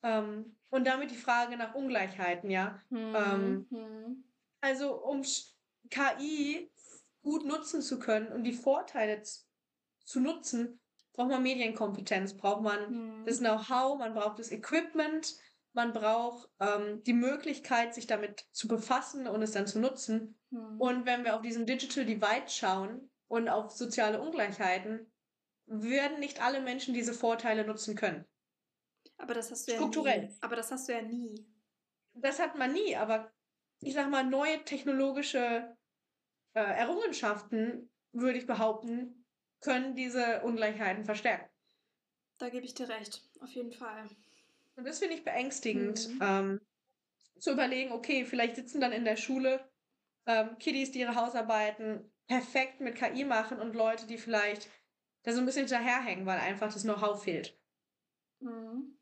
Ähm, 0.02 0.56
und 0.70 0.86
damit 0.86 1.10
die 1.10 1.16
Frage 1.16 1.56
nach 1.56 1.74
Ungleichheiten, 1.74 2.50
ja. 2.50 2.80
Ähm, 2.90 3.66
Mhm. 3.70 4.24
Also 4.60 5.02
um 5.04 5.22
KI 5.90 6.70
gut 7.22 7.44
nutzen 7.44 7.80
zu 7.80 7.98
können 7.98 8.32
und 8.32 8.44
die 8.44 8.52
Vorteile 8.52 9.22
zu 10.04 10.20
nutzen, 10.20 10.80
braucht 11.12 11.30
man 11.30 11.42
Medienkompetenz, 11.42 12.36
braucht 12.36 12.62
man 12.62 13.20
Mhm. 13.20 13.24
das 13.24 13.38
Know-how, 13.38 13.98
man 13.98 14.14
braucht 14.14 14.38
das 14.38 14.50
Equipment, 14.50 15.36
man 15.72 15.92
braucht 15.92 16.48
ähm, 16.60 17.02
die 17.04 17.12
Möglichkeit, 17.12 17.94
sich 17.94 18.06
damit 18.06 18.46
zu 18.52 18.68
befassen 18.68 19.26
und 19.26 19.42
es 19.42 19.52
dann 19.52 19.66
zu 19.66 19.78
nutzen. 19.78 20.38
Mhm. 20.50 20.80
Und 20.80 21.06
wenn 21.06 21.24
wir 21.24 21.36
auf 21.36 21.42
diesen 21.42 21.66
Digital 21.66 22.04
Divide 22.04 22.48
schauen 22.48 23.10
und 23.28 23.48
auf 23.48 23.70
soziale 23.70 24.20
Ungleichheiten, 24.20 25.10
werden 25.66 26.18
nicht 26.18 26.42
alle 26.42 26.60
Menschen 26.60 26.94
diese 26.94 27.12
Vorteile 27.12 27.66
nutzen 27.66 27.94
können. 27.94 28.24
Aber 29.18 29.34
das 29.34 29.50
hast 29.50 29.68
du 29.68 29.72
ja 29.72 29.78
Strukturell. 29.78 30.26
nie. 30.28 30.36
Aber 30.40 30.56
das 30.56 30.70
hast 30.70 30.88
du 30.88 30.92
ja 30.92 31.02
nie. 31.02 31.46
Das 32.14 32.38
hat 32.38 32.56
man 32.56 32.72
nie, 32.72 32.96
aber 32.96 33.30
ich 33.80 33.94
sag 33.94 34.08
mal, 34.10 34.24
neue 34.24 34.64
technologische 34.64 35.76
äh, 36.54 36.60
Errungenschaften, 36.60 37.90
würde 38.12 38.38
ich 38.38 38.46
behaupten, 38.46 39.26
können 39.60 39.94
diese 39.94 40.42
Ungleichheiten 40.42 41.04
verstärken. 41.04 41.48
Da 42.38 42.48
gebe 42.48 42.64
ich 42.64 42.74
dir 42.74 42.88
recht, 42.88 43.22
auf 43.40 43.50
jeden 43.50 43.72
Fall. 43.72 44.08
Und 44.78 44.86
das 44.86 45.00
finde 45.00 45.16
ich 45.16 45.24
beängstigend, 45.24 46.08
Mhm. 46.08 46.18
ähm, 46.22 46.60
zu 47.40 47.50
überlegen, 47.50 47.90
okay, 47.90 48.24
vielleicht 48.24 48.54
sitzen 48.54 48.80
dann 48.80 48.92
in 48.92 49.04
der 49.04 49.16
Schule 49.16 49.68
ähm, 50.24 50.56
Kiddies, 50.58 50.92
die 50.92 51.00
ihre 51.00 51.16
Hausarbeiten 51.16 52.12
perfekt 52.28 52.80
mit 52.80 52.94
KI 52.94 53.24
machen 53.24 53.58
und 53.60 53.74
Leute, 53.74 54.06
die 54.06 54.18
vielleicht 54.18 54.70
da 55.24 55.32
so 55.32 55.40
ein 55.40 55.46
bisschen 55.46 55.66
hinterherhängen, 55.66 56.26
weil 56.26 56.38
einfach 56.38 56.72
das 56.72 56.84
Know-how 56.84 57.20
fehlt. 57.20 57.60
Mhm. 58.40 58.98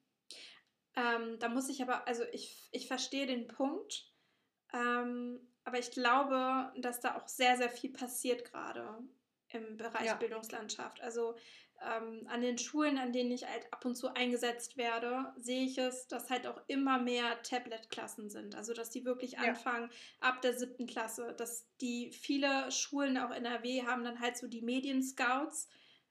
Ähm, 0.97 1.39
da 1.39 1.49
muss 1.51 1.69
ich 1.69 1.83
aber, 1.83 2.07
also 2.09 2.25
ich, 2.33 2.71
ich 2.73 2.89
verstehe 2.89 3.27
den 3.27 3.49
Punkt, 3.49 4.15
ähm, 4.73 5.53
aber 5.65 5.79
ich 5.79 5.91
glaube, 5.91 6.73
dass 6.81 7.01
da 7.01 7.17
auch 7.19 7.29
sehr, 7.29 7.59
sehr 7.59 7.69
viel 7.69 7.93
passiert 7.93 8.51
gerade 8.51 9.07
im 9.49 9.77
Bereich 9.77 10.07
Ja. 10.07 10.15
Bildungslandschaft. 10.15 11.03
Also 11.03 11.37
ähm, 11.83 12.27
an 12.29 12.41
den 12.43 12.59
Schulen, 12.59 12.99
an 12.99 13.13
denen 13.13 13.31
ich 13.31 13.47
halt 13.47 13.73
ab 13.73 13.85
und 13.85 13.97
zu 13.97 14.15
eingesetzt 14.15 14.77
werde, 14.77 15.33
sehe 15.37 15.65
ich 15.65 15.79
es, 15.79 16.09
dass 16.09 16.31
halt 16.31 16.47
auch 16.47 16.61
immer 16.69 16.99
mehr 16.99 17.43
Tablet-Klassen 17.43 18.31
sind. 18.31 18.55
Also 18.55 18.73
dass 18.75 18.91
die 18.91 19.05
wirklich 19.05 19.39
Ja. 19.39 19.55
anfangen 19.55 19.91
ab 20.21 20.41
der 20.43 20.55
siebten 20.55 20.87
Klasse, 20.87 21.35
dass 21.37 21.69
die 21.81 22.13
viele 22.13 22.71
Schulen 22.73 23.19
auch 23.19 23.31
in 23.31 23.45
NRW 23.45 23.83
haben 23.87 24.05
dann 24.05 24.21
halt 24.21 24.37
so 24.37 24.49
die 24.49 24.63
Medien-Scouts. 24.63 25.69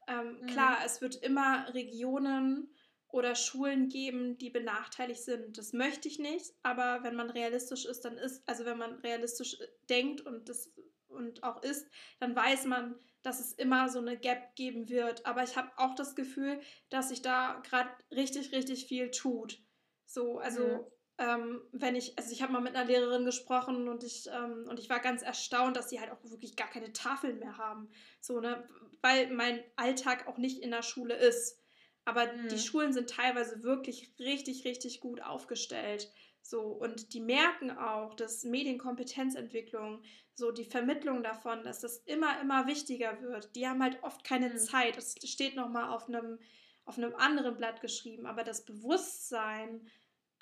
Ähm, 0.08 0.42
Mhm. 0.42 0.46
Klar, 0.46 0.80
es 0.86 1.02
wird 1.02 1.16
immer 1.16 1.74
Regionen 1.74 2.74
oder 3.08 3.36
Schulen 3.36 3.90
geben, 3.90 4.38
die 4.38 4.50
benachteiligt 4.50 5.24
sind. 5.24 5.58
Das 5.58 5.74
möchte 5.74 6.08
ich 6.08 6.20
nicht, 6.20 6.54
aber 6.64 7.04
wenn 7.04 7.16
man 7.16 7.30
realistisch 7.30 7.86
ist, 7.86 8.02
dann 8.06 8.18
ist, 8.18 8.48
also 8.48 8.66
wenn 8.66 8.78
man 8.78 8.96
realistisch 9.00 9.60
äh, 9.60 9.68
denkt 9.90 10.22
und 10.22 10.50
das 10.50 10.74
und 11.08 11.44
auch 11.44 11.64
ist, 11.64 11.88
dann 12.20 12.36
weiß 12.36 12.66
man, 12.66 12.96
dass 13.26 13.40
es 13.40 13.54
immer 13.54 13.90
so 13.90 14.00
eine 14.00 14.18
Gap 14.18 14.56
geben 14.56 14.88
wird. 14.88 15.26
Aber 15.26 15.44
ich 15.44 15.58
habe 15.58 15.72
auch 15.78 15.96
das 15.96 16.16
Gefühl, 16.16 16.60
dass 16.90 17.10
sich 17.10 17.22
da 17.22 17.62
gerade 17.68 17.90
richtig, 18.12 18.52
richtig 18.52 18.86
viel 18.86 19.10
tut. 19.12 19.60
So, 20.06 20.38
also 20.38 20.62
Mhm. 20.62 20.86
ähm, 21.18 21.62
wenn 21.72 21.96
ich, 21.96 22.18
also 22.18 22.32
ich 22.32 22.42
habe 22.42 22.54
mal 22.54 22.62
mit 22.62 22.76
einer 22.76 22.86
Lehrerin 22.86 23.26
gesprochen 23.26 23.88
und 23.88 24.04
ich, 24.04 24.28
ähm, 24.28 24.66
und 24.70 24.80
ich 24.80 24.90
war 24.90 25.00
ganz 25.00 25.24
erstaunt, 25.24 25.76
dass 25.76 25.90
sie 25.90 26.00
halt 26.00 26.12
auch 26.12 26.24
wirklich 26.24 26.56
gar 26.56 26.70
keine 26.70 26.94
Tafeln 26.94 27.40
mehr 27.40 27.58
haben. 27.58 27.90
So, 28.22 28.40
ne, 28.40 28.68
weil 29.02 29.32
mein 29.34 29.64
Alltag 29.76 30.28
auch 30.28 30.38
nicht 30.38 30.62
in 30.62 30.72
der 30.72 30.84
Schule 30.84 31.16
ist. 31.16 31.60
Aber 32.06 32.32
mhm. 32.32 32.50
die 32.50 32.60
Schulen 32.60 32.94
sind 32.94 33.10
teilweise 33.10 33.64
wirklich 33.64 34.14
richtig, 34.20 34.66
richtig 34.66 35.00
gut 35.00 35.22
aufgestellt. 35.22 36.12
So, 36.48 36.62
und 36.62 37.14
die 37.16 37.22
merken 37.22 37.72
auch, 37.72 38.14
dass 38.14 38.44
Medienkompetenzentwicklung, 38.44 40.04
so 40.36 40.52
die 40.52 40.66
Vermittlung 40.66 41.24
davon, 41.24 41.64
dass 41.64 41.80
das 41.80 41.98
immer, 42.06 42.40
immer 42.40 42.68
wichtiger 42.68 43.20
wird. 43.20 43.56
Die 43.56 43.68
haben 43.68 43.82
halt 43.82 44.04
oft 44.04 44.24
keine 44.24 44.50
mhm. 44.50 44.58
Zeit. 44.58 44.96
Das 44.96 45.16
steht 45.24 45.56
nochmal 45.56 45.90
auf 45.90 46.08
einem, 46.08 46.38
auf 46.86 47.00
einem 47.00 47.16
anderen 47.16 47.58
Blatt 47.58 47.82
geschrieben. 47.82 48.28
Aber 48.28 48.44
das 48.44 48.64
Bewusstsein, 48.64 49.90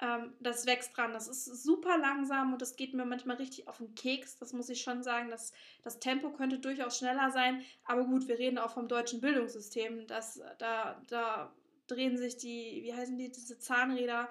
ähm, 0.01 0.33
das 0.41 0.65
wächst 0.65 0.97
dran. 0.97 1.13
Das 1.13 1.29
ist 1.29 1.45
super 1.45 1.97
langsam 1.97 2.51
und 2.51 2.61
das 2.61 2.75
geht 2.75 2.93
mir 2.93 3.05
manchmal 3.05 3.37
richtig 3.37 3.69
auf 3.69 3.77
den 3.77 3.95
Keks. 3.95 4.37
Das 4.39 4.51
muss 4.51 4.67
ich 4.67 4.81
schon 4.81 5.03
sagen. 5.03 5.29
Das, 5.29 5.53
das 5.83 5.99
Tempo 5.99 6.33
könnte 6.33 6.59
durchaus 6.59 6.97
schneller 6.97 7.31
sein. 7.31 7.63
Aber 7.85 8.03
gut, 8.03 8.27
wir 8.27 8.37
reden 8.37 8.57
auch 8.57 8.71
vom 8.71 8.89
deutschen 8.89 9.21
Bildungssystem. 9.21 10.05
Das, 10.07 10.41
da, 10.57 11.01
da 11.07 11.55
drehen 11.87 12.17
sich 12.17 12.35
die, 12.35 12.81
wie 12.83 12.93
heißen 12.93 13.17
die, 13.17 13.31
diese 13.31 13.57
Zahnräder 13.57 14.27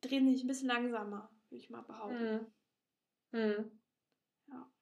drehen 0.00 0.32
sich 0.32 0.44
ein 0.44 0.48
bisschen 0.48 0.68
langsamer, 0.68 1.30
würde 1.48 1.62
ich 1.62 1.70
mal 1.70 1.82
behaupten. 1.82 2.52
Hm. 3.32 3.56
Hm. 3.56 3.80
Ja. 4.48 4.72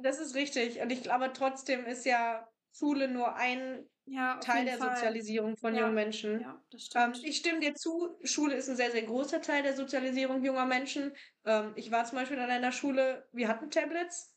Das 0.00 0.18
ist 0.18 0.34
richtig. 0.34 0.80
Und 0.80 0.90
ich 0.90 1.02
glaube 1.02 1.32
trotzdem 1.32 1.84
ist 1.86 2.04
ja 2.04 2.48
Schule 2.72 3.08
nur 3.08 3.36
ein 3.36 3.88
ja, 4.06 4.38
Teil 4.38 4.64
der 4.64 4.78
Fall. 4.78 4.96
Sozialisierung 4.96 5.56
von 5.56 5.74
ja. 5.74 5.82
jungen 5.82 5.94
Menschen. 5.94 6.40
Ja, 6.40 6.62
das 6.70 6.86
stimmt. 6.86 7.18
Ähm, 7.18 7.22
ich 7.24 7.36
stimme 7.36 7.60
dir 7.60 7.74
zu, 7.74 8.18
Schule 8.24 8.56
ist 8.56 8.68
ein 8.68 8.76
sehr, 8.76 8.90
sehr 8.90 9.02
großer 9.02 9.40
Teil 9.40 9.62
der 9.62 9.76
Sozialisierung 9.76 10.44
junger 10.44 10.66
Menschen. 10.66 11.12
Ähm, 11.44 11.72
ich 11.76 11.90
war 11.90 12.04
zum 12.04 12.18
Beispiel 12.18 12.38
an 12.38 12.50
einer 12.50 12.72
Schule, 12.72 13.28
wir 13.32 13.48
hatten 13.48 13.70
Tablets, 13.70 14.36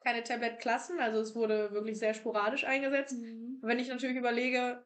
keine 0.00 0.22
Tablet-Klassen, 0.22 1.00
also 1.00 1.20
es 1.20 1.34
wurde 1.34 1.72
wirklich 1.72 1.98
sehr 1.98 2.14
sporadisch 2.14 2.64
eingesetzt. 2.64 3.14
Mhm. 3.14 3.58
Wenn 3.62 3.78
ich 3.78 3.88
natürlich 3.88 4.16
überlege, 4.16 4.84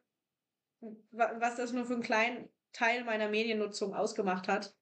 was 1.11 1.55
das 1.55 1.73
nur 1.73 1.85
für 1.85 1.93
einen 1.93 2.03
kleinen 2.03 2.49
Teil 2.77 3.03
meiner 3.03 3.27
Mediennutzung 3.27 3.95
ausgemacht 3.95 4.47
hat, 4.47 4.75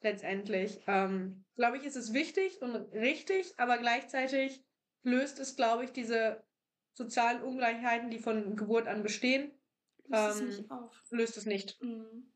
letztendlich. 0.00 0.80
Ähm, 0.88 1.44
glaube 1.54 1.76
ich, 1.76 1.84
ist 1.84 1.96
es 1.96 2.12
wichtig 2.12 2.60
und 2.60 2.74
richtig, 2.92 3.54
aber 3.56 3.78
gleichzeitig 3.78 4.64
löst 5.04 5.38
es, 5.38 5.54
glaube 5.54 5.84
ich, 5.84 5.92
diese 5.92 6.44
sozialen 6.94 7.42
Ungleichheiten, 7.42 8.10
die 8.10 8.18
von 8.18 8.56
Geburt 8.56 8.88
an 8.88 9.04
bestehen, 9.04 9.52
löst, 10.08 10.40
ähm, 10.40 10.48
es, 10.48 10.58
nicht 10.58 10.70
auf. 10.72 11.02
löst 11.10 11.36
es 11.36 11.46
nicht. 11.46 11.80
Mhm. 11.80 12.32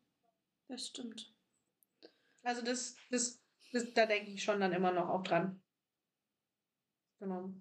Das 0.69 0.87
stimmt. 0.87 1.35
Also 2.43 2.63
das, 2.63 2.95
das, 3.11 3.43
das, 3.73 3.93
da 3.93 4.07
denke 4.07 4.31
ich 4.31 4.45
schon 4.45 4.61
dann 4.61 4.73
immer 4.73 4.93
noch 4.93 5.09
auch 5.09 5.25
dran. 5.25 5.61
Genau. 7.19 7.53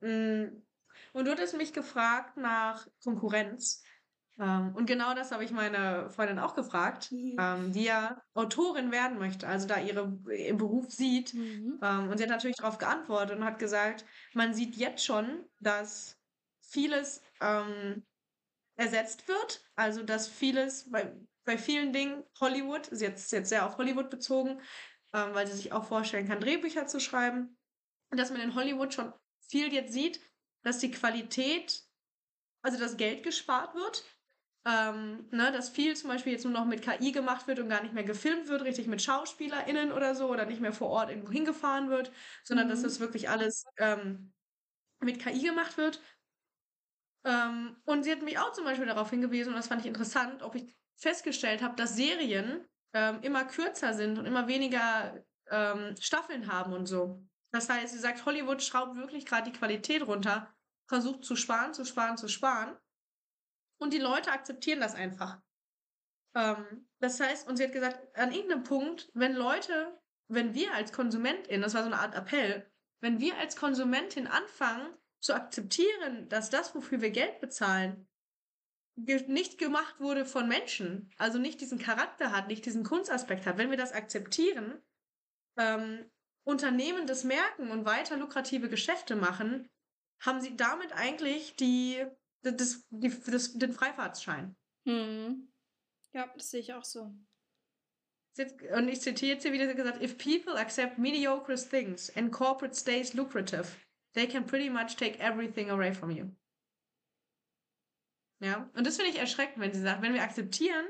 Mm. 0.00 0.64
Und 1.12 1.24
du 1.24 1.30
hattest 1.30 1.56
mich 1.56 1.72
gefragt 1.72 2.38
nach 2.38 2.88
Konkurrenz. 3.02 3.84
Ähm, 4.38 4.74
und 4.74 4.86
genau 4.86 5.14
das 5.14 5.30
habe 5.30 5.44
ich 5.44 5.52
meine 5.52 6.10
Freundin 6.10 6.38
auch 6.38 6.54
gefragt, 6.54 7.12
mhm. 7.12 7.36
ähm, 7.38 7.72
die 7.72 7.84
ja 7.84 8.20
Autorin 8.34 8.90
werden 8.90 9.18
möchte, 9.18 9.46
also 9.46 9.66
da 9.68 9.78
ihre 9.78 10.18
im 10.28 10.56
Beruf 10.56 10.90
sieht. 10.90 11.34
Mhm. 11.34 11.78
Ähm, 11.82 12.08
und 12.08 12.18
sie 12.18 12.24
hat 12.24 12.30
natürlich 12.30 12.56
darauf 12.56 12.78
geantwortet 12.78 13.38
und 13.38 13.44
hat 13.44 13.58
gesagt, 13.58 14.04
man 14.34 14.54
sieht 14.54 14.76
jetzt 14.76 15.04
schon, 15.04 15.44
dass 15.60 16.18
vieles 16.62 17.22
ähm, 17.40 18.04
ersetzt 18.76 19.28
wird, 19.28 19.64
also 19.76 20.02
dass 20.02 20.26
vieles 20.26 20.90
bei, 20.90 21.14
bei 21.44 21.56
vielen 21.56 21.92
Dingen 21.92 22.24
Hollywood, 22.40 22.88
sie 22.90 23.06
hat 23.06 23.14
es 23.14 23.30
jetzt 23.30 23.48
sehr 23.48 23.64
auf 23.64 23.78
Hollywood 23.78 24.10
bezogen, 24.10 24.60
ähm, 25.12 25.28
weil 25.32 25.46
sie 25.46 25.54
sich 25.54 25.72
auch 25.72 25.84
vorstellen 25.84 26.26
kann, 26.26 26.40
Drehbücher 26.40 26.88
zu 26.88 26.98
schreiben, 26.98 27.56
dass 28.10 28.30
man 28.30 28.40
in 28.40 28.56
Hollywood 28.56 28.94
schon 28.94 29.12
viel 29.48 29.72
jetzt 29.72 29.92
sieht, 29.92 30.20
dass 30.62 30.78
die 30.78 30.90
Qualität, 30.90 31.84
also 32.62 32.78
das 32.78 32.96
Geld 32.96 33.22
gespart 33.22 33.74
wird 33.76 34.04
ähm, 34.66 35.26
ne, 35.30 35.52
dass 35.52 35.68
viel 35.68 35.94
zum 35.94 36.08
Beispiel 36.08 36.32
jetzt 36.32 36.44
nur 36.44 36.52
noch 36.52 36.64
mit 36.64 36.82
KI 36.82 37.12
gemacht 37.12 37.46
wird 37.46 37.58
und 37.58 37.68
gar 37.68 37.82
nicht 37.82 37.94
mehr 37.94 38.04
gefilmt 38.04 38.48
wird, 38.48 38.62
richtig 38.62 38.86
mit 38.86 39.02
SchauspielerInnen 39.02 39.92
oder 39.92 40.14
so, 40.14 40.28
oder 40.28 40.46
nicht 40.46 40.60
mehr 40.60 40.72
vor 40.72 40.88
Ort 40.88 41.10
irgendwo 41.10 41.32
hingefahren 41.32 41.90
wird, 41.90 42.10
sondern 42.44 42.66
mhm. 42.66 42.70
dass 42.70 42.82
das 42.82 43.00
wirklich 43.00 43.28
alles 43.28 43.64
ähm, 43.76 44.32
mit 45.00 45.20
KI 45.20 45.42
gemacht 45.42 45.76
wird. 45.76 46.00
Ähm, 47.24 47.76
und 47.84 48.04
sie 48.04 48.12
hat 48.12 48.22
mich 48.22 48.38
auch 48.38 48.52
zum 48.52 48.64
Beispiel 48.64 48.86
darauf 48.86 49.10
hingewiesen, 49.10 49.50
und 49.50 49.56
das 49.56 49.68
fand 49.68 49.82
ich 49.82 49.86
interessant, 49.86 50.42
ob 50.42 50.54
ich 50.54 50.74
festgestellt 50.96 51.62
habe, 51.62 51.76
dass 51.76 51.96
Serien 51.96 52.66
ähm, 52.94 53.18
immer 53.22 53.44
kürzer 53.44 53.92
sind 53.92 54.18
und 54.18 54.24
immer 54.24 54.46
weniger 54.46 55.22
ähm, 55.50 55.94
Staffeln 56.00 56.50
haben 56.50 56.72
und 56.72 56.86
so. 56.86 57.22
Das 57.52 57.68
heißt, 57.68 57.92
sie 57.92 57.98
sagt, 57.98 58.24
Hollywood 58.24 58.62
schraubt 58.62 58.96
wirklich 58.96 59.26
gerade 59.26 59.50
die 59.50 59.56
Qualität 59.56 60.06
runter, 60.06 60.52
versucht 60.86 61.24
zu 61.24 61.36
sparen, 61.36 61.74
zu 61.74 61.84
sparen, 61.84 62.16
zu 62.16 62.28
sparen. 62.28 62.76
Und 63.84 63.92
die 63.92 63.98
Leute 63.98 64.32
akzeptieren 64.32 64.80
das 64.80 64.94
einfach. 64.94 65.42
Ähm, 66.34 66.88
das 67.00 67.20
heißt, 67.20 67.46
und 67.46 67.58
sie 67.58 67.64
hat 67.64 67.72
gesagt, 67.72 68.16
an 68.16 68.32
irgendeinem 68.32 68.62
Punkt, 68.62 69.10
wenn 69.12 69.34
Leute, 69.34 70.00
wenn 70.28 70.54
wir 70.54 70.72
als 70.72 70.90
Konsumentin, 70.90 71.60
das 71.60 71.74
war 71.74 71.82
so 71.82 71.88
eine 71.88 71.98
Art 71.98 72.14
Appell, 72.14 72.66
wenn 73.02 73.20
wir 73.20 73.36
als 73.36 73.56
Konsumentin 73.56 74.26
anfangen 74.26 74.88
zu 75.20 75.34
akzeptieren, 75.34 76.30
dass 76.30 76.48
das, 76.48 76.74
wofür 76.74 77.02
wir 77.02 77.10
Geld 77.10 77.42
bezahlen, 77.42 78.08
nicht 78.96 79.58
gemacht 79.58 80.00
wurde 80.00 80.24
von 80.24 80.48
Menschen, 80.48 81.12
also 81.18 81.38
nicht 81.38 81.60
diesen 81.60 81.78
Charakter 81.78 82.32
hat, 82.32 82.48
nicht 82.48 82.64
diesen 82.64 82.84
Kunstaspekt 82.84 83.44
hat, 83.44 83.58
wenn 83.58 83.68
wir 83.68 83.76
das 83.76 83.92
akzeptieren, 83.92 84.80
ähm, 85.58 86.10
Unternehmen 86.46 87.06
das 87.06 87.22
merken 87.22 87.70
und 87.70 87.84
weiter 87.84 88.16
lukrative 88.16 88.70
Geschäfte 88.70 89.14
machen, 89.14 89.68
haben 90.20 90.40
sie 90.40 90.56
damit 90.56 90.94
eigentlich 90.94 91.56
die 91.56 92.06
das, 92.52 92.86
die, 92.90 93.10
das, 93.26 93.52
den 93.54 93.72
Freifahrtsschein. 93.72 94.56
Mhm. 94.84 95.52
Ja, 96.12 96.32
das 96.36 96.50
sehe 96.50 96.60
ich 96.60 96.72
auch 96.72 96.84
so. 96.84 97.14
Und 98.76 98.88
ich 98.88 99.00
zitiere 99.00 99.34
jetzt 99.34 99.42
hier 99.42 99.52
wieder 99.52 99.72
gesagt, 99.74 100.02
if 100.02 100.18
people 100.18 100.58
accept 100.58 100.98
mediocre 100.98 101.54
things 101.56 102.14
and 102.16 102.32
corporate 102.32 102.74
stays 102.74 103.14
lucrative, 103.14 103.66
they 104.14 104.26
can 104.26 104.44
pretty 104.44 104.68
much 104.68 104.96
take 104.96 105.18
everything 105.20 105.70
away 105.70 105.92
from 105.92 106.10
you. 106.10 106.30
Ja, 108.40 108.68
und 108.74 108.86
das 108.86 108.96
finde 108.96 109.12
ich 109.12 109.18
erschreckend, 109.18 109.60
wenn 109.60 109.72
sie 109.72 109.80
sagt, 109.80 110.02
wenn 110.02 110.14
wir 110.14 110.22
akzeptieren, 110.22 110.86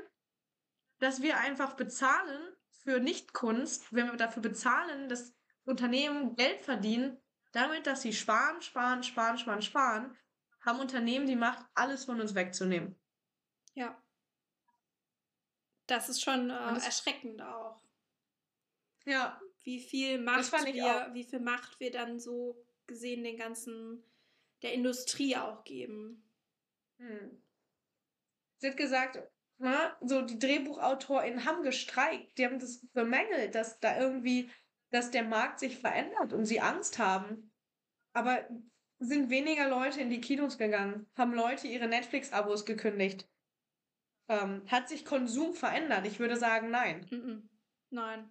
dass 0.99 1.21
wir 1.21 1.37
einfach 1.37 1.75
bezahlen 1.75 2.55
für 2.83 2.99
Nichtkunst, 2.99 3.93
wenn 3.93 4.07
wir 4.07 4.17
dafür 4.17 4.41
bezahlen, 4.41 5.07
dass 5.09 5.35
Unternehmen 5.65 6.35
Geld 6.35 6.61
verdienen, 6.61 7.21
damit, 7.51 7.87
dass 7.87 8.01
sie 8.01 8.13
sparen, 8.13 8.61
sparen, 8.61 9.03
sparen, 9.03 9.37
sparen, 9.37 9.61
sparen, 9.61 10.17
haben 10.65 10.79
Unternehmen 10.79 11.27
die 11.27 11.35
Macht, 11.35 11.65
alles 11.73 12.05
von 12.05 12.19
uns 12.19 12.35
wegzunehmen. 12.35 12.95
Ja. 13.75 14.01
Das 15.87 16.09
ist 16.09 16.21
schon 16.21 16.49
äh, 16.49 16.53
erschreckend 16.53 17.41
auch. 17.41 17.79
Ja. 19.05 19.39
Wie 19.63 19.79
viel 19.79 20.19
Macht 20.19 20.51
wir, 20.51 21.09
wie 21.13 21.23
viel 21.23 21.39
Macht 21.39 21.79
wir 21.79 21.91
dann 21.91 22.19
so 22.19 22.65
gesehen 22.87 23.23
den 23.23 23.37
ganzen 23.37 24.03
der 24.61 24.73
Industrie 24.73 25.35
auch 25.35 25.63
geben. 25.63 26.23
Hm. 26.97 27.41
Sie 28.57 28.69
hat 28.69 28.77
gesagt, 28.77 29.19
na, 29.57 29.95
so 30.01 30.21
die 30.21 30.39
DrehbuchautorInnen 30.39 31.45
haben 31.45 31.63
gestreikt, 31.63 32.37
die 32.37 32.45
haben 32.45 32.59
das 32.59 32.85
bemängelt, 32.87 33.55
dass 33.55 33.79
da 33.79 33.99
irgendwie, 33.99 34.49
dass 34.91 35.11
der 35.11 35.23
Markt 35.23 35.59
sich 35.59 35.77
verändert 35.77 36.33
und 36.33 36.45
sie 36.45 36.61
Angst 36.61 36.99
haben. 36.99 37.51
Aber 38.13 38.47
sind 38.99 39.29
weniger 39.29 39.69
Leute 39.69 40.01
in 40.01 40.09
die 40.09 40.21
Kinos 40.21 40.57
gegangen, 40.57 41.07
haben 41.17 41.33
Leute 41.33 41.67
ihre 41.67 41.87
Netflix-Abos 41.87 42.65
gekündigt. 42.65 43.27
Ähm, 44.27 44.63
hat 44.67 44.89
sich 44.89 45.05
Konsum 45.05 45.53
verändert? 45.53 46.05
Ich 46.07 46.19
würde 46.19 46.37
sagen, 46.37 46.71
nein. 46.71 47.05
Nein. 47.89 48.29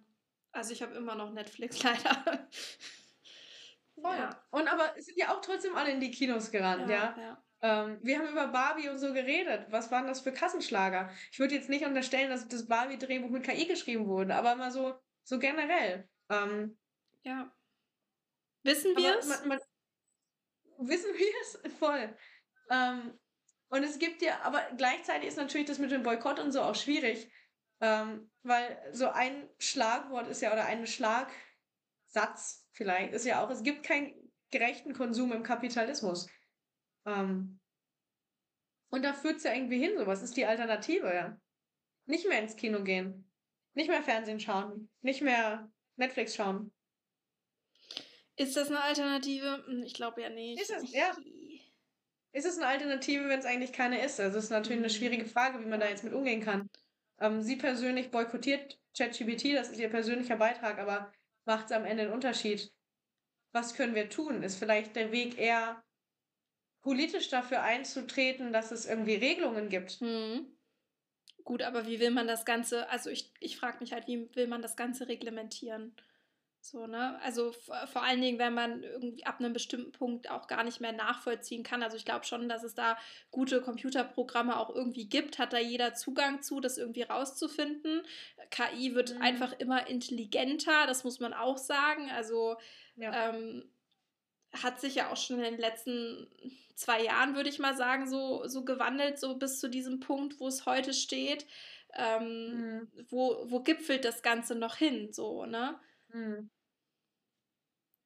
Also 0.51 0.73
ich 0.73 0.81
habe 0.81 0.95
immer 0.95 1.15
noch 1.15 1.31
Netflix 1.31 1.83
leider. 1.83 2.47
Voll. 4.01 4.17
Ja. 4.17 4.43
Und 4.51 4.67
aber 4.67 4.93
sind 4.97 5.17
ja 5.17 5.33
auch 5.33 5.41
trotzdem 5.41 5.75
alle 5.75 5.91
in 5.91 5.99
die 5.99 6.11
Kinos 6.11 6.51
gerannt, 6.51 6.89
ja. 6.89 7.15
ja? 7.17 7.17
ja. 7.17 7.43
Ähm, 7.61 7.99
wir 8.03 8.19
haben 8.19 8.29
über 8.29 8.47
Barbie 8.47 8.89
und 8.89 8.99
so 8.99 9.13
geredet. 9.13 9.67
Was 9.69 9.89
waren 9.91 10.07
das 10.07 10.21
für 10.21 10.33
Kassenschlager? 10.33 11.09
Ich 11.31 11.39
würde 11.39 11.55
jetzt 11.55 11.69
nicht 11.69 11.85
unterstellen, 11.85 12.29
dass 12.29 12.47
das 12.47 12.67
Barbie-Drehbuch 12.67 13.29
mit 13.29 13.43
KI 13.43 13.65
geschrieben 13.65 14.07
wurde, 14.07 14.35
aber 14.35 14.55
mal 14.55 14.71
so, 14.71 14.95
so 15.23 15.39
generell. 15.39 16.07
Ähm, 16.29 16.77
ja. 17.23 17.51
Wissen 18.63 18.95
wir 18.95 19.17
es? 19.17 19.41
Wissen 20.79 21.13
wir 21.13 21.27
es 21.41 21.73
voll. 21.79 22.15
Ähm, 22.69 23.19
und 23.69 23.83
es 23.83 23.99
gibt 23.99 24.21
ja, 24.21 24.41
aber 24.41 24.61
gleichzeitig 24.77 25.27
ist 25.27 25.37
natürlich 25.37 25.67
das 25.67 25.79
mit 25.79 25.91
dem 25.91 26.03
Boykott 26.03 26.39
und 26.39 26.51
so 26.51 26.61
auch 26.61 26.75
schwierig. 26.75 27.31
Ähm, 27.81 28.31
weil 28.43 28.79
so 28.93 29.09
ein 29.09 29.49
Schlagwort 29.59 30.27
ist 30.27 30.41
ja, 30.41 30.53
oder 30.53 30.65
ein 30.65 30.87
Schlagsatz 30.87 32.65
vielleicht, 32.71 33.13
ist 33.13 33.25
ja 33.25 33.43
auch, 33.43 33.49
es 33.49 33.63
gibt 33.63 33.83
keinen 33.83 34.13
gerechten 34.51 34.93
Konsum 34.93 35.33
im 35.33 35.43
Kapitalismus. 35.43 36.29
Ähm, 37.05 37.59
und 38.89 39.03
da 39.03 39.13
führt 39.13 39.37
es 39.37 39.43
ja 39.43 39.53
irgendwie 39.53 39.79
hin, 39.79 39.97
so 39.97 40.07
was 40.07 40.21
ist 40.21 40.37
die 40.37 40.45
Alternative, 40.45 41.13
ja. 41.13 41.37
Nicht 42.05 42.27
mehr 42.27 42.39
ins 42.39 42.55
Kino 42.55 42.83
gehen. 42.83 43.29
Nicht 43.73 43.89
mehr 43.89 44.03
Fernsehen 44.03 44.39
schauen. 44.39 44.89
Nicht 45.01 45.21
mehr 45.21 45.69
Netflix 45.97 46.35
schauen. 46.35 46.71
Ist 48.37 48.57
das 48.57 48.69
eine 48.69 48.81
Alternative? 48.81 49.63
Hm, 49.65 49.83
ich 49.83 49.93
glaube 49.93 50.21
ja 50.21 50.29
nicht. 50.29 50.61
Ist 50.61 50.71
es, 50.71 50.91
ja. 50.91 51.15
ist 52.33 52.45
es 52.45 52.57
eine 52.57 52.67
Alternative, 52.67 53.29
wenn 53.29 53.39
es 53.39 53.45
eigentlich 53.45 53.73
keine 53.73 54.03
ist? 54.03 54.19
Also 54.19 54.37
es 54.37 54.45
ist 54.45 54.49
natürlich 54.49 54.79
eine 54.79 54.89
schwierige 54.89 55.25
Frage, 55.25 55.61
wie 55.61 55.67
man 55.67 55.79
da 55.79 55.87
jetzt 55.87 56.03
mit 56.03 56.13
umgehen 56.13 56.41
kann. 56.41 56.69
Ähm, 57.19 57.41
sie 57.41 57.55
persönlich 57.55 58.11
boykottiert 58.11 58.77
ChatGPT, 58.97 59.55
das 59.55 59.69
ist 59.69 59.79
ihr 59.79 59.89
persönlicher 59.89 60.35
Beitrag, 60.35 60.79
aber 60.79 61.11
macht 61.45 61.65
es 61.65 61.71
am 61.71 61.85
Ende 61.85 62.03
einen 62.03 62.13
Unterschied? 62.13 62.73
Was 63.53 63.75
können 63.75 63.95
wir 63.95 64.09
tun? 64.09 64.43
Ist 64.43 64.57
vielleicht 64.57 64.95
der 64.95 65.11
Weg 65.11 65.37
eher 65.37 65.81
politisch 66.81 67.29
dafür 67.29 67.63
einzutreten, 67.63 68.51
dass 68.51 68.71
es 68.71 68.85
irgendwie 68.85 69.15
Regelungen 69.15 69.69
gibt? 69.69 70.01
Mhm. 70.01 70.51
Gut, 71.43 71.61
aber 71.61 71.85
wie 71.85 71.99
will 71.99 72.11
man 72.11 72.27
das 72.27 72.43
Ganze, 72.43 72.89
also 72.89 73.09
ich, 73.09 73.31
ich 73.39 73.57
frage 73.57 73.77
mich 73.79 73.93
halt, 73.93 74.07
wie 74.07 74.33
will 74.35 74.47
man 74.47 74.61
das 74.61 74.75
Ganze 74.75 75.07
reglementieren? 75.07 75.95
So, 76.65 76.87
ne? 76.87 77.21
Also 77.21 77.51
vor 77.51 78.01
allen 78.01 78.21
Dingen, 78.21 78.39
wenn 78.39 78.55
man 78.55 78.81
irgendwie 78.81 79.23
ab 79.23 79.39
einem 79.39 79.53
bestimmten 79.53 79.91
Punkt 79.91 80.31
auch 80.31 80.47
gar 80.47 80.63
nicht 80.63 80.81
mehr 80.81 80.93
nachvollziehen 80.93 81.61
kann. 81.61 81.83
Also 81.83 81.95
ich 81.95 82.05
glaube 82.05 82.25
schon, 82.25 82.49
dass 82.49 82.63
es 82.63 82.73
da 82.73 82.97
gute 83.29 83.61
Computerprogramme 83.61 84.57
auch 84.57 84.73
irgendwie 84.73 85.07
gibt, 85.07 85.37
hat 85.37 85.53
da 85.53 85.59
jeder 85.59 85.93
Zugang 85.93 86.41
zu, 86.41 86.59
das 86.61 86.79
irgendwie 86.79 87.03
rauszufinden. 87.03 88.01
KI 88.49 88.95
wird 88.95 89.13
mhm. 89.13 89.21
einfach 89.21 89.53
immer 89.59 89.85
intelligenter, 89.87 90.87
das 90.87 91.03
muss 91.03 91.19
man 91.19 91.35
auch 91.35 91.59
sagen. 91.59 92.09
Also 92.09 92.57
ja. 92.95 93.29
ähm, 93.29 93.69
hat 94.51 94.81
sich 94.81 94.95
ja 94.95 95.11
auch 95.11 95.17
schon 95.17 95.37
in 95.37 95.43
den 95.43 95.59
letzten 95.59 96.27
zwei 96.73 97.03
Jahren, 97.03 97.35
würde 97.35 97.49
ich 97.49 97.59
mal 97.59 97.77
sagen, 97.77 98.09
so, 98.09 98.47
so 98.47 98.65
gewandelt, 98.65 99.19
so 99.19 99.37
bis 99.37 99.59
zu 99.59 99.69
diesem 99.69 99.99
Punkt, 99.99 100.39
wo 100.39 100.47
es 100.47 100.65
heute 100.65 100.95
steht. 100.95 101.45
Ähm, 101.93 102.79
mhm. 102.79 102.91
wo, 103.09 103.45
wo 103.49 103.59
gipfelt 103.61 104.03
das 104.03 104.23
Ganze 104.23 104.55
noch 104.55 104.75
hin, 104.75 105.13
so, 105.13 105.45
ne? 105.45 105.79
Mhm. 106.09 106.49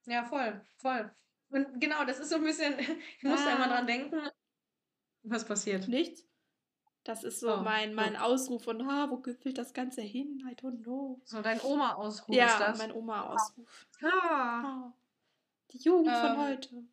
Ja, 0.06 0.24
voll, 0.26 0.62
voll. 0.78 1.12
Und 1.50 1.80
genau, 1.80 2.06
das 2.06 2.20
ist 2.20 2.30
so 2.30 2.36
ein 2.36 2.44
bisschen, 2.44 2.78
ich 3.18 3.24
musste 3.24 3.48
ah. 3.48 3.54
einmal 3.54 3.70
dran 3.70 3.88
denken. 3.88 4.30
Was 5.24 5.46
passiert? 5.46 5.88
Nichts. 5.88 6.26
Das 7.04 7.24
ist 7.24 7.40
so 7.40 7.56
oh, 7.56 7.58
mein, 7.62 7.96
mein 7.96 8.16
oh. 8.16 8.20
Ausruf 8.20 8.64
von, 8.64 8.82
ah, 8.82 9.10
wo 9.10 9.18
gipfelt 9.18 9.58
das 9.58 9.74
Ganze 9.74 10.02
hin? 10.02 10.46
I 10.48 10.54
don't 10.56 10.84
know. 10.84 11.22
So 11.24 11.42
dein 11.42 11.62
Oma-Ausruf 11.62 12.36
ja, 12.36 12.48
ist 12.48 12.60
das? 12.60 12.78
Ja, 12.80 12.88
mein 12.88 12.96
Oma-Ausruf. 12.96 13.88
Ah. 14.04 14.08
ah. 14.08 14.94
Die 15.72 15.78
Jugend 15.78 16.14
ähm, 16.14 16.28
von 16.28 16.38
heute. 16.38 16.84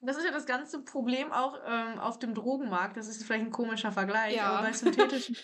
Das 0.00 0.16
ist 0.16 0.24
ja 0.24 0.30
das 0.30 0.46
ganze 0.46 0.82
Problem 0.82 1.30
auch 1.30 1.58
ähm, 1.66 1.98
auf 1.98 2.18
dem 2.18 2.34
Drogenmarkt. 2.34 2.96
Das 2.96 3.06
ist 3.06 3.22
vielleicht 3.24 3.44
ein 3.44 3.52
komischer 3.52 3.92
Vergleich, 3.92 4.36
ja. 4.36 4.50
aber 4.50 4.66
bei 4.66 4.72
synthetischen, 4.72 5.36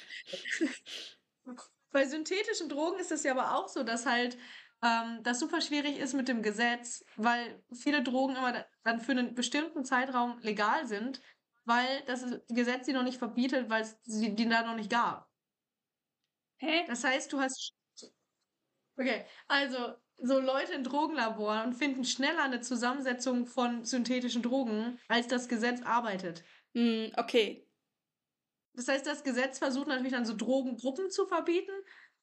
bei 1.92 2.06
synthetischen 2.06 2.68
Drogen 2.68 2.98
ist 2.98 3.12
es 3.12 3.22
ja 3.22 3.32
aber 3.32 3.54
auch 3.54 3.68
so, 3.68 3.82
dass 3.82 4.06
halt 4.06 4.38
ähm, 4.82 5.20
das 5.22 5.40
super 5.40 5.60
schwierig 5.60 5.98
ist 5.98 6.14
mit 6.14 6.28
dem 6.28 6.42
Gesetz, 6.42 7.04
weil 7.16 7.62
viele 7.72 8.02
Drogen 8.02 8.36
immer 8.36 8.64
dann 8.84 9.00
für 9.00 9.12
einen 9.12 9.34
bestimmten 9.34 9.84
Zeitraum 9.84 10.38
legal 10.40 10.86
sind, 10.86 11.20
weil 11.64 12.02
das 12.06 12.24
Gesetz 12.48 12.86
sie 12.86 12.92
noch 12.92 13.02
nicht 13.02 13.18
verbietet, 13.18 13.68
weil 13.70 13.82
es 13.82 13.96
sie 14.02 14.34
die 14.34 14.48
da 14.48 14.62
noch 14.62 14.76
nicht 14.76 14.90
gab. 14.90 15.28
Hä? 16.58 16.84
Das 16.86 17.04
heißt, 17.04 17.32
du 17.32 17.40
hast. 17.40 17.74
Okay, 18.98 19.26
also 19.46 19.94
so 20.18 20.40
Leute 20.40 20.72
in 20.72 20.84
Drogenlaboren 20.84 21.74
finden 21.74 22.04
schneller 22.04 22.44
eine 22.44 22.60
Zusammensetzung 22.60 23.46
von 23.46 23.84
synthetischen 23.84 24.42
Drogen, 24.42 24.98
als 25.08 25.26
das 25.28 25.48
Gesetz 25.48 25.82
arbeitet. 25.82 26.44
Mm, 26.72 27.08
okay. 27.16 27.68
Das 28.72 28.88
heißt, 28.88 29.06
das 29.06 29.24
Gesetz 29.24 29.58
versucht 29.58 29.88
natürlich 29.88 30.12
dann 30.12 30.26
so 30.26 30.36
Drogengruppen 30.36 31.10
zu 31.10 31.26
verbieten, 31.26 31.72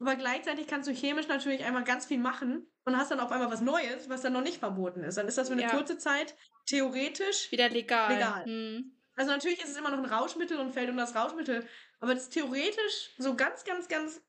aber 0.03 0.17
gleichzeitig 0.17 0.67
kannst 0.67 0.89
du 0.89 0.93
chemisch 0.93 1.29
natürlich 1.29 1.63
einmal 1.63 1.85
ganz 1.85 2.05
viel 2.05 2.17
machen 2.17 2.67
und 2.83 2.97
hast 2.97 3.09
dann 3.09 3.21
auf 3.21 3.31
einmal 3.31 3.49
was 3.49 3.61
Neues, 3.61 4.09
was 4.09 4.21
dann 4.21 4.33
noch 4.33 4.41
nicht 4.41 4.59
verboten 4.59 5.01
ist. 5.01 5.17
Dann 5.17 5.29
ist 5.29 5.37
das 5.37 5.47
für 5.47 5.53
eine 5.53 5.61
ja. 5.61 5.69
kurze 5.69 5.97
Zeit 5.97 6.35
theoretisch 6.65 7.49
wieder 7.53 7.69
legal. 7.69 8.13
legal. 8.13 8.45
Mhm. 8.45 8.97
Also 9.15 9.31
natürlich 9.31 9.63
ist 9.63 9.69
es 9.69 9.77
immer 9.77 9.91
noch 9.91 9.99
ein 9.99 10.05
Rauschmittel 10.05 10.59
und 10.59 10.73
fällt 10.73 10.89
unter 10.89 11.03
das 11.03 11.15
Rauschmittel, 11.15 11.65
aber 12.01 12.15
das 12.15 12.23
ist 12.23 12.33
theoretisch 12.33 13.13
so 13.17 13.35
ganz, 13.35 13.63
ganz, 13.63 13.87
ganz 13.87 14.21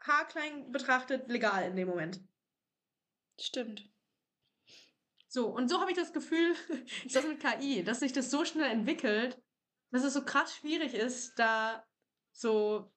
haarklein 0.00 0.72
betrachtet 0.72 1.28
legal 1.28 1.64
in 1.64 1.76
dem 1.76 1.88
Moment. 1.88 2.20
Stimmt. 3.38 3.86
So, 5.28 5.48
und 5.48 5.68
so 5.68 5.78
habe 5.78 5.90
ich 5.90 5.96
das 5.98 6.14
Gefühl, 6.14 6.54
dass 7.12 7.26
mit 7.26 7.40
KI, 7.40 7.84
dass 7.84 8.00
sich 8.00 8.14
das 8.14 8.30
so 8.30 8.46
schnell 8.46 8.70
entwickelt, 8.70 9.42
dass 9.90 10.04
es 10.04 10.14
so 10.14 10.24
krass 10.24 10.54
schwierig 10.56 10.94
ist, 10.94 11.38
da 11.38 11.86
so 12.32 12.90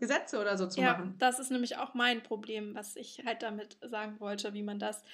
Gesetze 0.00 0.40
oder 0.40 0.58
so 0.58 0.66
zu 0.66 0.80
ja, 0.80 0.92
machen. 0.92 1.14
Das 1.18 1.38
ist 1.38 1.50
nämlich 1.50 1.76
auch 1.76 1.94
mein 1.94 2.22
Problem, 2.22 2.74
was 2.74 2.96
ich 2.96 3.22
halt 3.24 3.42
damit 3.42 3.78
sagen 3.82 4.18
wollte, 4.18 4.54
wie 4.54 4.62
man 4.62 4.78
das 4.78 5.04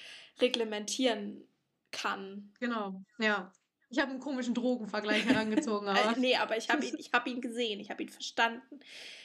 reglementieren 0.41 1.43
kann. 1.91 2.51
Genau, 2.59 3.01
ja. 3.19 3.51
Ich 3.89 3.99
habe 3.99 4.11
einen 4.11 4.19
komischen 4.19 4.53
Drogenvergleich 4.53 5.25
herangezogen. 5.27 5.87
Aber. 5.87 6.17
nee, 6.17 6.35
aber 6.35 6.57
ich 6.57 6.69
habe 6.69 6.85
ihn, 6.85 6.97
hab 7.13 7.27
ihn 7.27 7.41
gesehen, 7.41 7.79
ich 7.79 7.89
habe 7.89 8.03
ihn 8.03 8.09
verstanden. 8.09 8.79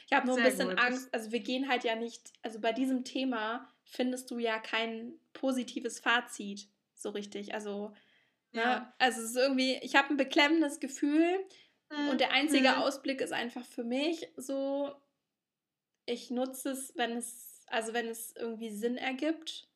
Ich 0.05 0.13
habe 0.13 0.27
nur 0.27 0.35
Sehr 0.35 0.45
ein 0.45 0.51
bisschen 0.51 0.69
gut. 0.69 0.79
Angst. 0.79 1.13
Also 1.13 1.31
wir 1.31 1.39
gehen 1.39 1.67
halt 1.67 1.83
ja 1.83 1.95
nicht, 1.95 2.31
also 2.43 2.59
bei 2.59 2.71
diesem 2.71 3.03
Thema 3.03 3.67
findest 3.83 4.31
du 4.31 4.37
ja 4.37 4.59
kein 4.59 5.13
positives 5.33 5.99
Fazit 5.99 6.67
so 7.03 7.09
richtig. 7.09 7.53
Also, 7.53 7.93
ne, 8.51 8.61
ja. 8.61 8.79
Ne? 8.79 8.93
also 8.99 9.21
es 9.21 9.31
ist 9.31 9.37
irgendwie, 9.37 9.77
ich 9.81 9.95
habe 9.95 10.09
ein 10.09 10.17
beklemmendes 10.17 10.79
Gefühl 10.79 11.37
mhm. 11.91 12.09
und 12.09 12.21
der 12.21 12.31
einzige 12.31 12.69
mhm. 12.69 12.75
Ausblick 12.75 13.21
ist 13.21 13.33
einfach 13.33 13.65
für 13.65 13.83
mich 13.83 14.27
so, 14.37 14.95
ich 16.05 16.29
nutze 16.31 16.71
es, 16.71 16.95
wenn 16.95 17.17
es, 17.17 17.61
also 17.67 17.93
wenn 17.93 18.07
es 18.07 18.35
irgendwie 18.35 18.71
Sinn 18.71 18.97
ergibt. 18.97 19.67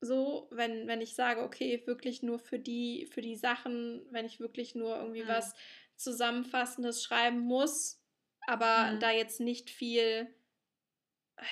So, 0.00 0.48
wenn, 0.50 0.86
wenn 0.86 1.02
ich 1.02 1.14
sage, 1.14 1.42
okay, 1.42 1.82
wirklich 1.86 2.22
nur 2.22 2.38
für 2.38 2.58
die, 2.58 3.06
für 3.12 3.20
die 3.20 3.36
Sachen, 3.36 4.06
wenn 4.10 4.24
ich 4.24 4.40
wirklich 4.40 4.74
nur 4.74 4.96
irgendwie 4.96 5.24
mhm. 5.24 5.28
was 5.28 5.54
Zusammenfassendes 5.96 7.02
schreiben 7.04 7.40
muss, 7.40 8.00
aber 8.46 8.92
mhm. 8.92 9.00
da 9.00 9.10
jetzt 9.10 9.40
nicht 9.40 9.68
viel, 9.68 10.34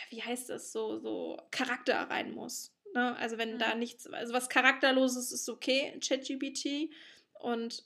wie 0.08 0.22
heißt 0.22 0.48
es, 0.48 0.72
so, 0.72 0.98
so 0.98 1.38
Charakter 1.50 1.96
rein 2.08 2.32
muss. 2.32 2.74
Ne? 2.94 3.14
Also 3.16 3.36
wenn 3.36 3.54
mhm. 3.54 3.58
da 3.58 3.74
nichts, 3.74 4.06
also 4.06 4.32
was 4.32 4.48
Charakterloses 4.48 5.30
ist 5.30 5.48
okay, 5.50 5.98
ChatGPT. 6.00 6.90
Und 7.34 7.84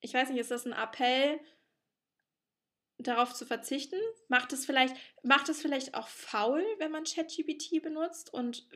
ich 0.00 0.14
weiß 0.14 0.30
nicht, 0.30 0.38
ist 0.38 0.52
das 0.52 0.66
ein 0.66 0.72
Appell, 0.72 1.40
darauf 3.02 3.34
zu 3.34 3.46
verzichten? 3.46 3.96
Macht 4.28 4.52
es 4.52 4.66
vielleicht, 4.66 4.94
macht 5.22 5.48
es 5.48 5.60
vielleicht 5.60 5.94
auch 5.94 6.08
faul, 6.08 6.64
wenn 6.78 6.90
man 6.90 7.04
ChatGPT 7.04 7.82
benutzt 7.82 8.32
und 8.32 8.66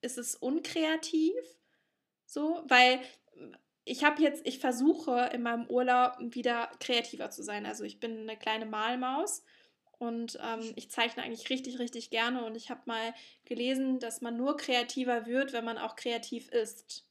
ist 0.00 0.18
es 0.18 0.34
unkreativ? 0.36 1.34
So, 2.26 2.62
weil 2.68 3.00
ich 3.84 4.04
habe 4.04 4.22
jetzt, 4.22 4.46
ich 4.46 4.58
versuche 4.58 5.30
in 5.32 5.42
meinem 5.42 5.66
Urlaub 5.66 6.16
wieder 6.20 6.70
kreativer 6.80 7.30
zu 7.30 7.42
sein. 7.42 7.66
Also 7.66 7.84
ich 7.84 7.98
bin 7.98 8.20
eine 8.20 8.36
kleine 8.36 8.66
Malmaus 8.66 9.42
und 9.98 10.38
ähm, 10.42 10.72
ich 10.76 10.90
zeichne 10.90 11.22
eigentlich 11.22 11.50
richtig, 11.50 11.78
richtig 11.78 12.10
gerne 12.10 12.44
und 12.44 12.54
ich 12.54 12.70
habe 12.70 12.82
mal 12.86 13.14
gelesen, 13.44 13.98
dass 13.98 14.20
man 14.20 14.36
nur 14.36 14.56
kreativer 14.56 15.26
wird, 15.26 15.52
wenn 15.52 15.64
man 15.64 15.78
auch 15.78 15.96
kreativ 15.96 16.48
ist. 16.50 17.04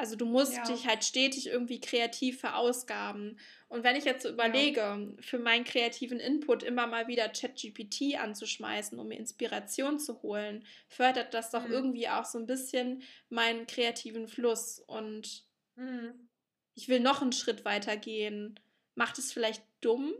Also 0.00 0.16
du 0.16 0.24
musst 0.24 0.56
ja. 0.56 0.64
dich 0.64 0.86
halt 0.86 1.04
stetig 1.04 1.48
irgendwie 1.48 1.78
kreativ 1.78 2.40
verausgaben. 2.40 3.38
Und 3.68 3.84
wenn 3.84 3.96
ich 3.96 4.06
jetzt 4.06 4.22
so 4.22 4.30
überlege, 4.30 4.80
ja. 4.80 4.98
für 5.20 5.38
meinen 5.38 5.64
kreativen 5.64 6.18
Input 6.18 6.62
immer 6.62 6.86
mal 6.86 7.06
wieder 7.06 7.28
ChatGPT 7.28 8.18
anzuschmeißen, 8.18 8.98
um 8.98 9.08
mir 9.08 9.18
Inspiration 9.18 9.98
zu 9.98 10.22
holen, 10.22 10.64
fördert 10.88 11.34
das 11.34 11.50
doch 11.50 11.66
mhm. 11.66 11.72
irgendwie 11.72 12.08
auch 12.08 12.24
so 12.24 12.38
ein 12.38 12.46
bisschen 12.46 13.02
meinen 13.28 13.66
kreativen 13.66 14.26
Fluss. 14.26 14.82
Und 14.86 15.44
mhm. 15.76 16.30
ich 16.74 16.88
will 16.88 17.00
noch 17.00 17.20
einen 17.20 17.32
Schritt 17.32 17.66
weiter 17.66 17.98
gehen. 17.98 18.58
Macht 18.94 19.18
es 19.18 19.34
vielleicht 19.34 19.62
dumm? 19.82 20.14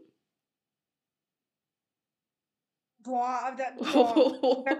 Boah, 3.02 3.54
da, 3.56 3.70
boah. 3.76 4.64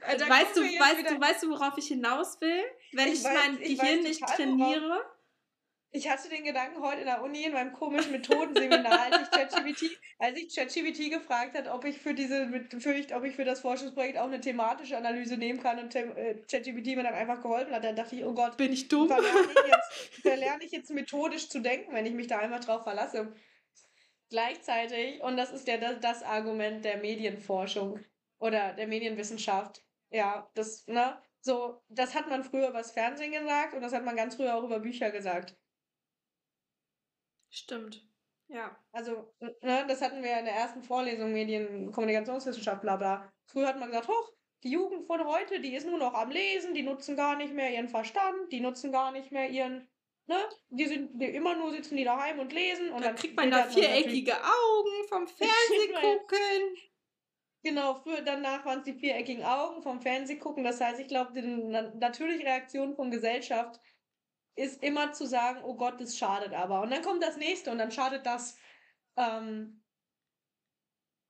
Äh, 0.00 0.18
weißt, 0.18 0.56
du, 0.56 0.62
weißt, 0.62 1.10
du, 1.10 1.20
weißt 1.20 1.42
du, 1.42 1.50
worauf 1.50 1.76
ich 1.76 1.88
hinaus 1.88 2.40
will? 2.40 2.62
Wenn 2.92 3.08
ich, 3.08 3.18
ich 3.18 3.24
weiß, 3.24 3.34
mein 3.34 3.60
ich 3.60 3.78
Gehirn 3.78 4.02
nicht 4.02 4.26
trainiere? 4.26 4.80
Worauf. 4.80 5.14
Ich 5.96 6.10
hatte 6.10 6.28
den 6.28 6.42
Gedanken 6.42 6.82
heute 6.82 7.02
in 7.02 7.06
der 7.06 7.22
Uni 7.22 7.44
in 7.44 7.52
meinem 7.52 7.72
komischen 7.72 8.10
Methodenseminar, 8.10 9.12
als 9.12 9.22
ich 9.22 9.30
ChatGPT, 9.30 9.96
als 10.18 10.38
ich 10.38 10.52
ChatGPT 10.52 11.10
gefragt 11.10 11.56
hat, 11.56 11.68
ob 11.68 11.84
ich 11.84 11.98
für 11.98 12.14
diese, 12.14 12.48
für 12.80 12.94
ich, 12.94 13.14
ob 13.14 13.22
ich 13.22 13.36
für 13.36 13.44
das 13.44 13.60
Forschungsprojekt 13.60 14.18
auch 14.18 14.24
eine 14.24 14.40
thematische 14.40 14.96
Analyse 14.96 15.36
nehmen 15.36 15.62
kann 15.62 15.78
und 15.78 15.94
äh, 15.94 16.42
ChatGPT 16.50 16.96
mir 16.96 17.04
dann 17.04 17.14
einfach 17.14 17.40
geholfen 17.42 17.72
hat, 17.72 17.84
dann 17.84 17.94
dachte 17.94 18.16
ich, 18.16 18.24
oh 18.24 18.32
Gott, 18.32 18.56
bin 18.56 18.72
ich 18.72 18.88
dumm? 18.88 19.06
Verlerne 19.06 19.46
ich, 19.48 19.70
jetzt, 19.70 20.22
verlerne 20.22 20.64
ich 20.64 20.72
jetzt 20.72 20.90
methodisch 20.90 21.48
zu 21.48 21.60
denken, 21.60 21.92
wenn 21.92 22.06
ich 22.06 22.14
mich 22.14 22.26
da 22.26 22.38
einfach 22.38 22.64
drauf 22.64 22.82
verlasse. 22.82 23.32
Gleichzeitig, 24.34 25.22
und 25.22 25.36
das 25.36 25.52
ist 25.52 25.68
ja 25.68 25.76
das, 25.76 26.00
das 26.00 26.24
Argument 26.24 26.84
der 26.84 26.96
Medienforschung, 26.96 28.00
oder 28.40 28.72
der 28.72 28.88
Medienwissenschaft. 28.88 29.86
Ja, 30.10 30.50
das, 30.54 30.88
ne? 30.88 31.22
So, 31.40 31.84
das 31.86 32.16
hat 32.16 32.28
man 32.28 32.42
früher 32.42 32.70
über 32.70 32.78
das 32.78 32.90
Fernsehen 32.90 33.30
gesagt 33.30 33.74
und 33.74 33.80
das 33.80 33.92
hat 33.92 34.04
man 34.04 34.16
ganz 34.16 34.34
früher 34.34 34.56
auch 34.56 34.64
über 34.64 34.80
Bücher 34.80 35.12
gesagt. 35.12 35.56
Stimmt. 37.48 38.04
Ja. 38.48 38.76
Also, 38.90 39.32
ne, 39.38 39.86
das 39.86 40.02
hatten 40.02 40.24
wir 40.24 40.36
in 40.36 40.46
der 40.46 40.56
ersten 40.56 40.82
Vorlesung 40.82 41.32
Medien, 41.32 41.92
Kommunikationswissenschaft, 41.92 42.82
bla 42.82 42.96
bla. 42.96 43.32
Früher 43.46 43.68
hat 43.68 43.78
man 43.78 43.90
gesagt, 43.90 44.08
hoch, 44.08 44.32
die 44.64 44.72
Jugend 44.72 45.06
von 45.06 45.24
heute, 45.24 45.60
die 45.60 45.76
ist 45.76 45.86
nur 45.86 45.98
noch 45.98 46.14
am 46.14 46.32
Lesen, 46.32 46.74
die 46.74 46.82
nutzen 46.82 47.14
gar 47.14 47.36
nicht 47.36 47.54
mehr 47.54 47.70
ihren 47.70 47.88
Verstand, 47.88 48.50
die 48.50 48.60
nutzen 48.60 48.90
gar 48.90 49.12
nicht 49.12 49.30
mehr 49.30 49.48
ihren 49.48 49.88
ne, 50.26 50.36
die 50.70 50.86
sind 50.86 51.20
die 51.20 51.26
immer 51.26 51.54
nur 51.56 51.72
sitzen 51.72 51.96
die 51.96 52.04
daheim 52.04 52.38
und 52.38 52.52
lesen 52.52 52.88
und 52.88 52.96
dann, 52.96 53.02
dann 53.02 53.16
kriegt 53.16 53.36
man 53.36 53.50
da 53.50 53.64
viereckige 53.64 54.34
Augen 54.34 55.08
vom 55.08 55.26
Fernsehen 55.28 55.94
gucken. 55.94 56.76
Genau, 57.62 57.94
für 57.94 58.20
danach 58.22 58.64
waren 58.66 58.80
es 58.80 58.84
die 58.84 58.92
viereckigen 58.92 59.42
Augen 59.42 59.82
vom 59.82 60.00
Fernsehen 60.00 60.38
gucken. 60.38 60.64
Das 60.64 60.80
heißt, 60.80 61.00
ich 61.00 61.08
glaube, 61.08 61.32
die 61.32 61.42
natürliche 61.98 62.44
Reaktion 62.44 62.94
von 62.94 63.10
Gesellschaft 63.10 63.80
ist 64.56 64.82
immer 64.82 65.12
zu 65.12 65.26
sagen, 65.26 65.62
oh 65.64 65.74
Gott, 65.74 66.00
das 66.00 66.16
schadet 66.16 66.52
aber. 66.52 66.82
Und 66.82 66.90
dann 66.90 67.02
kommt 67.02 67.22
das 67.22 67.38
nächste 67.38 67.70
und 67.70 67.78
dann 67.78 67.90
schadet 67.90 68.26
das. 68.26 68.56
Ähm, 69.16 69.82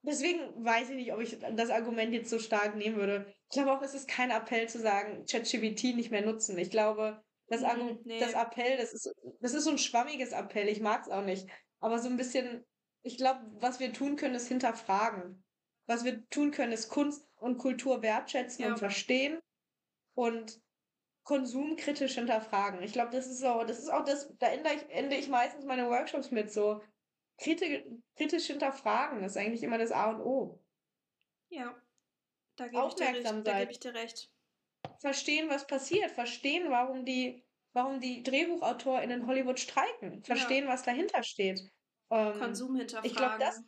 deswegen 0.02 0.40
weiß 0.64 0.90
ich 0.90 0.96
nicht, 0.96 1.12
ob 1.12 1.20
ich 1.20 1.38
das 1.38 1.70
Argument 1.70 2.12
jetzt 2.12 2.30
so 2.30 2.40
stark 2.40 2.74
nehmen 2.74 2.96
würde. 2.96 3.32
Ich 3.48 3.54
glaube 3.54 3.72
auch, 3.72 3.82
es 3.82 3.94
ist 3.94 4.08
kein 4.08 4.30
Appell 4.30 4.68
zu 4.68 4.80
sagen, 4.80 5.24
ChatGPT 5.30 5.94
nicht 5.94 6.10
mehr 6.10 6.22
nutzen. 6.22 6.58
Ich 6.58 6.70
glaube, 6.70 7.23
das, 7.48 7.60
mhm, 7.60 8.00
nee. 8.04 8.20
das 8.20 8.34
Appell, 8.34 8.76
das 8.76 8.92
ist, 8.92 9.12
das 9.40 9.54
ist 9.54 9.64
so 9.64 9.70
ein 9.70 9.78
schwammiges 9.78 10.32
Appell. 10.32 10.68
Ich 10.68 10.80
mag 10.80 11.02
es 11.02 11.08
auch 11.08 11.24
nicht. 11.24 11.48
Aber 11.80 11.98
so 11.98 12.08
ein 12.08 12.16
bisschen, 12.16 12.64
ich 13.02 13.16
glaube, 13.16 13.40
was 13.60 13.80
wir 13.80 13.92
tun 13.92 14.16
können, 14.16 14.34
ist 14.34 14.48
hinterfragen 14.48 15.44
was 15.86 16.04
wir 16.04 16.28
tun 16.30 16.50
können, 16.50 16.72
ist 16.72 16.88
Kunst 16.88 17.28
und 17.36 17.58
Kultur 17.58 18.02
wertschätzen 18.02 18.64
ja. 18.64 18.70
und 18.70 18.78
verstehen 18.78 19.40
und 20.14 20.60
konsumkritisch 21.24 22.14
hinterfragen. 22.14 22.82
Ich 22.82 22.92
glaube, 22.92 23.10
das 23.10 23.26
ist 23.26 23.40
so, 23.40 23.64
das 23.64 23.78
ist 23.78 23.90
auch 23.90 24.04
das, 24.04 24.32
da 24.38 24.48
ende 24.48 24.72
ich, 24.72 24.88
ende 24.90 25.16
ich 25.16 25.28
meistens 25.28 25.64
meine 25.64 25.88
Workshops 25.88 26.30
mit 26.30 26.52
so. 26.52 26.82
Kritisch, 27.38 27.82
kritisch 28.16 28.46
hinterfragen 28.46 29.24
ist 29.24 29.36
eigentlich 29.36 29.62
immer 29.62 29.78
das 29.78 29.90
A 29.90 30.10
und 30.10 30.20
O. 30.20 30.62
Ja, 31.48 31.74
da 32.56 32.68
gebe 32.68 32.86
ich, 32.86 32.94
dir 32.94 33.06
recht, 33.06 33.46
da 33.46 33.58
gebe 33.58 33.72
ich 33.72 33.80
dir 33.80 33.94
recht. 33.94 34.30
Verstehen, 35.00 35.48
was 35.48 35.66
passiert, 35.66 36.10
verstehen, 36.10 36.70
warum 36.70 37.04
die, 37.04 37.44
warum 37.72 38.00
die 38.00 38.22
DrehbuchautorInnen 38.22 39.20
in 39.20 39.26
Hollywood 39.26 39.60
streiken, 39.60 40.22
verstehen, 40.24 40.64
ja. 40.64 40.70
was 40.70 40.82
dahinter 40.82 41.22
steht. 41.22 41.60
Ähm, 42.10 42.38
Konsum 42.38 42.76
hinterfragen. 42.76 43.10
Ich 43.10 43.16
glaube, 43.16 43.38
das, 43.38 43.62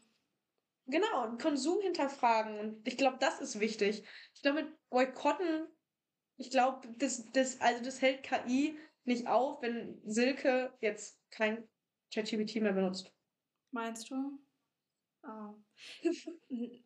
Genau, 0.86 1.36
Konsum 1.36 1.80
hinterfragen. 1.80 2.58
Und 2.58 2.86
ich 2.86 2.96
glaube, 2.96 3.18
das 3.18 3.40
ist 3.40 3.58
wichtig. 3.58 4.04
Ich 4.34 4.42
glaube, 4.42 4.62
mit 4.62 4.88
Boykotten, 4.88 5.66
ich 6.36 6.50
glaube, 6.50 6.88
das, 6.98 7.26
das, 7.32 7.60
also 7.60 7.82
das 7.82 8.00
hält 8.00 8.22
KI 8.22 8.78
nicht 9.04 9.26
auf, 9.26 9.62
wenn 9.62 10.00
Silke 10.04 10.72
jetzt 10.80 11.20
kein 11.30 11.68
ChatGPT 12.14 12.56
mehr 12.56 12.72
benutzt. 12.72 13.12
Meinst 13.72 14.10
du? 14.10 14.38
Oh. 15.26 15.54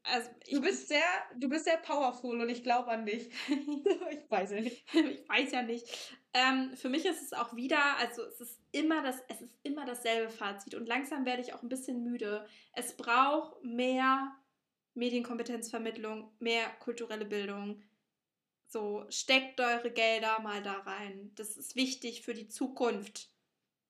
Also 0.03 0.31
du 0.51 0.61
bist 0.61 0.89
sehr, 0.89 1.03
du 1.37 1.49
bist 1.49 1.65
sehr 1.65 1.77
powerful 1.77 2.41
und 2.41 2.49
ich 2.49 2.63
glaube 2.63 2.89
an 2.89 3.05
dich. 3.05 3.31
ich 3.49 4.31
weiß 4.31 4.53
nicht. 4.53 4.85
ich 4.95 5.29
weiß 5.29 5.53
ja 5.53 5.63
nicht. 5.63 5.87
Ähm, 6.33 6.75
für 6.77 6.89
mich 6.89 7.05
ist 7.05 7.23
es 7.23 7.33
auch 7.33 7.55
wieder, 7.55 7.97
also 7.99 8.23
es 8.23 8.41
ist 8.41 8.61
immer 8.73 9.03
das, 9.03 9.17
es 9.29 9.41
ist 9.41 9.59
immer 9.63 9.85
dasselbe 9.85 10.31
Fazit 10.31 10.75
und 10.75 10.87
langsam 10.87 11.27
werde 11.27 11.43
ich 11.43 11.53
auch 11.53 11.63
ein 11.63 11.69
bisschen 11.69 12.03
müde. 12.03 12.47
Es 12.73 12.97
braucht 12.97 13.63
mehr 13.63 14.35
Medienkompetenzvermittlung, 14.95 16.33
mehr 16.39 16.69
kulturelle 16.79 17.25
Bildung. 17.25 17.83
So, 18.69 19.05
steckt 19.11 19.61
eure 19.61 19.91
Gelder 19.91 20.41
mal 20.41 20.63
da 20.63 20.75
rein. 20.81 21.33
Das 21.35 21.57
ist 21.57 21.75
wichtig 21.75 22.23
für 22.23 22.35
die 22.35 22.49
Zukunft. 22.49 23.29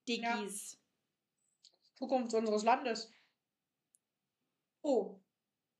Digis. 0.08 0.72
Ja. 0.72 0.78
Zukunft 1.96 2.34
unseres 2.34 2.64
Landes. 2.64 3.12
Oh, 4.82 5.20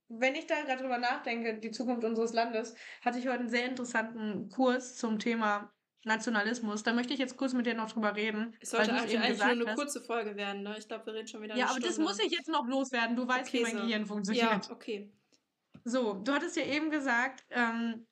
wenn 0.09 0.35
ich 0.35 0.47
da 0.47 0.61
gerade 0.63 0.83
drüber 0.83 0.99
nachdenke, 0.99 1.59
die 1.59 1.71
Zukunft 1.71 2.05
unseres 2.05 2.33
Landes, 2.33 2.75
hatte 3.03 3.19
ich 3.19 3.27
heute 3.27 3.41
einen 3.41 3.49
sehr 3.49 3.67
interessanten 3.67 4.49
Kurs 4.49 4.97
zum 4.97 5.19
Thema 5.19 5.73
Nationalismus. 6.05 6.83
Da 6.83 6.93
möchte 6.93 7.13
ich 7.13 7.21
jetzt 7.21 7.37
kurz 7.37 7.53
mit 7.53 7.67
dir 7.67 7.75
noch 7.75 7.93
drüber 7.93 8.17
reden. 8.17 8.57
Es 8.61 8.71
sollte 8.71 8.93
eigentlich, 8.93 9.19
eigentlich 9.19 9.39
nur 9.39 9.69
eine 9.69 9.75
kurze 9.75 10.01
Folge 10.01 10.35
werden, 10.37 10.63
ne? 10.63 10.77
Ich 10.79 10.89
glaube, 10.89 11.07
wir 11.07 11.15
reden 11.15 11.29
schon 11.29 11.43
wieder. 11.43 11.55
Ja, 11.55 11.67
aber 11.67 11.75
Stunde. 11.75 11.89
das 11.89 11.99
muss 11.99 12.19
ich 12.19 12.33
jetzt 12.33 12.49
noch 12.49 12.67
loswerden. 12.67 13.17
Du 13.17 13.29
weißt, 13.29 13.49
okay, 13.49 13.59
wie 13.59 13.63
mein 13.63 13.77
so. 13.77 13.83
Gehirn 13.83 14.07
funktioniert. 14.07 14.67
Ja, 14.67 14.73
okay. 14.73 15.13
So, 15.85 16.15
du 16.15 16.33
hattest 16.33 16.57
ja 16.57 16.65
eben 16.65 16.91
gesagt, 16.91 17.45
ähm, 17.51 18.07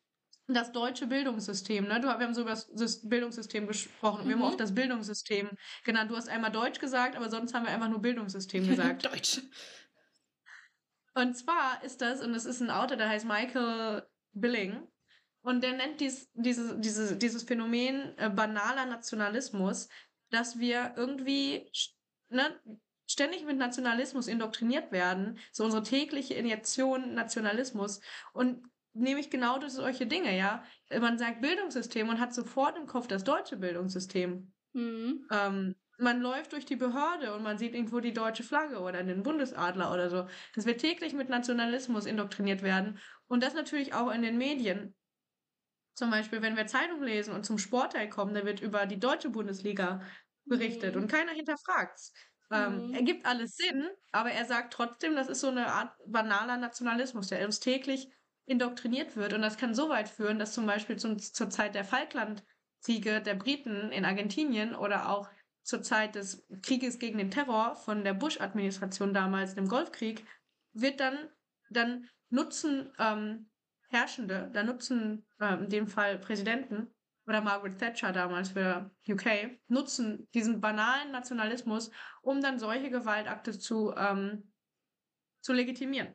das 0.47 0.73
deutsche 0.73 1.07
Bildungssystem, 1.07 1.87
ne? 1.87 2.01
Du, 2.01 2.07
wir 2.07 2.19
haben 2.19 2.35
so 2.35 2.43
über 2.43 2.51
das 2.51 3.09
Bildungssystem 3.09 3.67
gesprochen. 3.67 4.25
Mhm. 4.25 4.29
Wir 4.29 4.37
haben 4.37 4.43
auch 4.43 4.53
mhm. 4.53 4.59
das 4.59 4.75
Bildungssystem 4.75 5.51
genannt. 5.85 6.11
Du 6.11 6.17
hast 6.17 6.29
einmal 6.29 6.53
Deutsch 6.53 6.79
gesagt, 6.79 7.17
aber 7.17 7.29
sonst 7.29 7.55
haben 7.55 7.67
wir 7.67 7.73
einfach 7.73 7.89
nur 7.89 8.01
Bildungssystem 8.01 8.67
gesagt. 8.67 9.05
Deutsch. 9.13 9.43
Und 11.15 11.35
zwar 11.37 11.83
ist 11.83 12.01
das, 12.01 12.23
und 12.23 12.33
das 12.33 12.45
ist 12.45 12.61
ein 12.61 12.71
Autor, 12.71 12.97
der 12.97 13.09
heißt 13.09 13.27
Michael 13.27 14.07
Billing. 14.33 14.87
Und 15.41 15.63
der 15.63 15.73
nennt 15.73 16.01
dies, 16.01 16.31
diese, 16.35 16.79
diese, 16.79 17.17
dieses 17.17 17.43
Phänomen 17.43 18.17
äh, 18.19 18.29
banaler 18.29 18.87
Nationalismus, 18.87 19.89
dass 20.31 20.59
wir 20.59 20.95
irgendwie 20.97 21.71
ne, 22.29 22.61
ständig 23.07 23.45
mit 23.45 23.57
Nationalismus 23.57 24.27
indoktriniert 24.27 24.93
werden, 24.93 25.39
so 25.53 25.65
unsere 25.65 25.83
tägliche 25.83 26.35
Injektion 26.35 27.15
Nationalismus. 27.15 28.01
Und 28.33 28.63
nämlich 28.93 29.31
genau 29.31 29.59
durch 29.59 29.73
solche 29.73 30.07
Dinge, 30.07 30.37
ja. 30.37 30.63
Man 31.01 31.19
sagt 31.19 31.41
Bildungssystem 31.41 32.09
und 32.09 32.21
hat 32.21 32.35
sofort 32.35 32.77
im 32.77 32.87
Kopf 32.87 33.07
das 33.07 33.25
deutsche 33.25 33.57
Bildungssystem. 33.57 34.53
Mhm. 34.73 35.27
Ähm, 35.31 35.75
man 35.99 36.21
läuft 36.21 36.53
durch 36.53 36.65
die 36.65 36.77
Behörde 36.77 37.35
und 37.35 37.43
man 37.43 37.59
sieht 37.59 37.75
irgendwo 37.75 38.01
die 38.01 38.13
deutsche 38.13 38.45
Flagge 38.45 38.79
oder 38.81 39.03
den 39.03 39.23
Bundesadler 39.23 39.93
oder 39.93 40.09
so. 40.11 40.27
Dass 40.55 40.65
wir 40.65 40.79
täglich 40.79 41.13
mit 41.13 41.29
Nationalismus 41.29 42.07
indoktriniert 42.07 42.63
werden. 42.63 42.99
Und 43.27 43.43
das 43.43 43.55
natürlich 43.55 43.95
auch 43.95 44.11
in 44.11 44.23
den 44.23 44.39
Medien. 44.39 44.95
Zum 45.95 46.11
Beispiel, 46.11 46.41
wenn 46.41 46.57
wir 46.57 46.69
Zeitung 46.69 47.03
lesen 47.03 47.35
und 47.35 47.45
zum 47.45 47.59
Sportteil 47.59 48.09
kommen, 48.09 48.33
da 48.33 48.45
wird 48.45 48.61
über 48.61 48.87
die 48.87 49.01
deutsche 49.01 49.31
Bundesliga 49.31 50.01
berichtet 50.45 50.95
mhm. 50.95 51.03
und 51.03 51.11
keiner 51.11 51.33
hinterfragt's. 51.33 52.13
Ähm, 52.51 52.89
mhm. 52.89 52.95
Ergibt 52.95 53.27
alles 53.27 53.57
Sinn, 53.57 53.89
aber 54.13 54.31
er 54.31 54.45
sagt 54.45 54.73
trotzdem, 54.73 55.17
das 55.17 55.29
ist 55.29 55.41
so 55.41 55.49
eine 55.49 55.67
Art 55.67 55.93
banaler 56.07 56.57
Nationalismus, 56.57 57.29
der 57.29 57.45
uns 57.45 57.59
täglich 57.59 58.09
indoktriniert 58.47 59.17
wird. 59.17 59.35
Und 59.35 59.43
das 59.43 59.59
kann 59.59 59.75
so 59.75 59.89
weit 59.89 60.09
führen, 60.09 60.39
dass 60.39 60.55
zum 60.55 60.67
Beispiel 60.67 60.97
zum, 60.97 61.19
zur 61.19 61.51
Zeit 61.51 61.75
der 61.75 61.85
Falklandkriege 61.85 63.21
der 63.21 63.35
Briten 63.35 63.91
in 63.91 64.05
Argentinien 64.05 64.75
oder 64.75 65.11
auch 65.11 65.29
zur 65.69 65.83
Zeit 65.83 66.15
des 66.15 66.47
Krieges 66.63 66.99
gegen 66.99 67.19
den 67.19 67.31
Terror 67.31 67.77
von 67.77 68.03
der 68.03 68.15
Bush-Administration 68.15 69.13
damals, 69.13 69.55
dem 69.55 69.69
Golfkrieg, 69.69 70.25
wird 70.73 70.99
dann, 70.99 71.29
dann 71.69 72.09
nutzen 72.31 72.91
ähm, 72.99 73.51
Herrschende, 73.91 74.51
da 74.55 74.63
nutzen 74.63 75.27
äh, 75.39 75.63
in 75.63 75.69
dem 75.69 75.87
Fall 75.87 76.19
Präsidenten 76.19 76.91
oder 77.27 77.43
Margaret 77.43 77.79
Thatcher 77.79 78.13
damals 78.13 78.49
für 78.49 78.91
UK, 79.07 79.61
nutzen 79.69 80.27
diesen 80.33 80.63
banalen 80.63 81.13
Nationalismus, 81.13 81.91
um 82.23 82.41
dann 82.41 82.59
solche 82.59 82.89
Gewaltakte 82.89 83.59
zu, 83.59 83.95
ähm, 83.95 84.51
zu 85.43 85.53
legitimieren. 85.53 86.15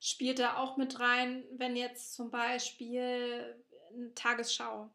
Spielt 0.00 0.38
da 0.38 0.56
auch 0.56 0.78
mit 0.78 0.98
rein, 1.00 1.44
wenn 1.58 1.76
jetzt 1.76 2.14
zum 2.14 2.30
Beispiel 2.30 3.62
eine 3.92 4.14
Tagesschau 4.14 4.90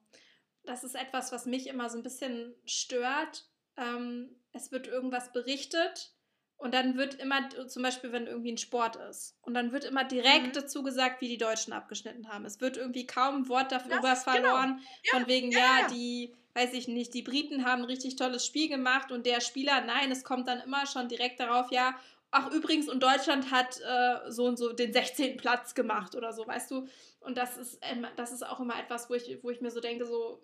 das 0.66 0.84
ist 0.84 0.96
etwas, 0.96 1.32
was 1.32 1.46
mich 1.46 1.68
immer 1.68 1.90
so 1.90 1.98
ein 1.98 2.04
bisschen 2.04 2.56
stört. 2.66 3.46
Ähm, 3.78 4.36
es 4.52 4.72
wird 4.72 4.88
irgendwas 4.88 5.32
berichtet 5.34 6.16
und 6.58 6.74
dann 6.74 6.96
wird 6.96 7.16
immer, 7.16 7.50
zum 7.68 7.84
Beispiel, 7.84 8.12
wenn 8.12 8.28
irgendwie 8.28 8.54
ein 8.54 8.58
Sport 8.58 8.96
ist, 8.96 9.38
und 9.42 9.54
dann 9.54 9.72
wird 9.72 9.84
immer 9.84 10.04
direkt 10.04 10.48
mhm. 10.48 10.54
dazu 10.54 10.84
gesagt, 10.84 11.22
wie 11.22 11.28
die 11.28 11.38
Deutschen 11.38 11.74
abgeschnitten 11.74 12.30
haben. 12.30 12.46
Es 12.46 12.62
wird 12.62 12.78
irgendwie 12.78 13.06
kaum 13.06 13.36
ein 13.36 13.50
Wort 13.50 13.72
darüber 13.72 14.00
das, 14.02 14.24
genau. 14.24 14.38
verloren, 14.38 14.78
genau. 14.78 14.90
ja, 15.04 15.20
von 15.20 15.28
wegen, 15.28 15.52
ja, 15.52 15.82
ja, 15.82 15.88
die, 15.90 16.34
weiß 16.54 16.74
ich 16.74 16.88
nicht, 16.88 17.14
die 17.14 17.24
Briten 17.24 17.66
haben 17.66 17.82
ein 17.82 17.88
richtig 17.88 18.16
tolles 18.16 18.46
Spiel 18.46 18.70
gemacht 18.70 19.12
und 19.12 19.26
der 19.26 19.42
Spieler, 19.42 19.82
nein, 19.82 20.12
es 20.12 20.24
kommt 20.24 20.48
dann 20.48 20.62
immer 20.62 20.86
schon 20.88 21.10
direkt 21.10 21.40
darauf, 21.40 21.72
ja, 21.72 22.00
ach 22.36 22.52
übrigens, 22.52 22.90
und 22.90 23.02
Deutschland 23.02 23.50
hat 23.50 23.80
äh, 23.80 24.30
so 24.30 24.46
und 24.46 24.58
so 24.58 24.74
den 24.74 24.92
16. 24.92 25.38
Platz 25.38 25.74
gemacht 25.74 26.16
oder 26.16 26.34
so, 26.34 26.46
weißt 26.46 26.70
du? 26.70 26.88
Und 27.22 27.38
das 27.38 27.58
ist, 27.58 27.80
das 28.18 28.34
ist 28.34 28.46
auch 28.46 28.60
immer 28.60 28.78
etwas, 28.78 29.10
wo 29.10 29.14
ich, 29.14 29.40
wo 29.42 29.50
ich 29.50 29.62
mir 29.62 29.72
so 29.72 29.80
denke, 29.80 30.06
so, 30.06 30.44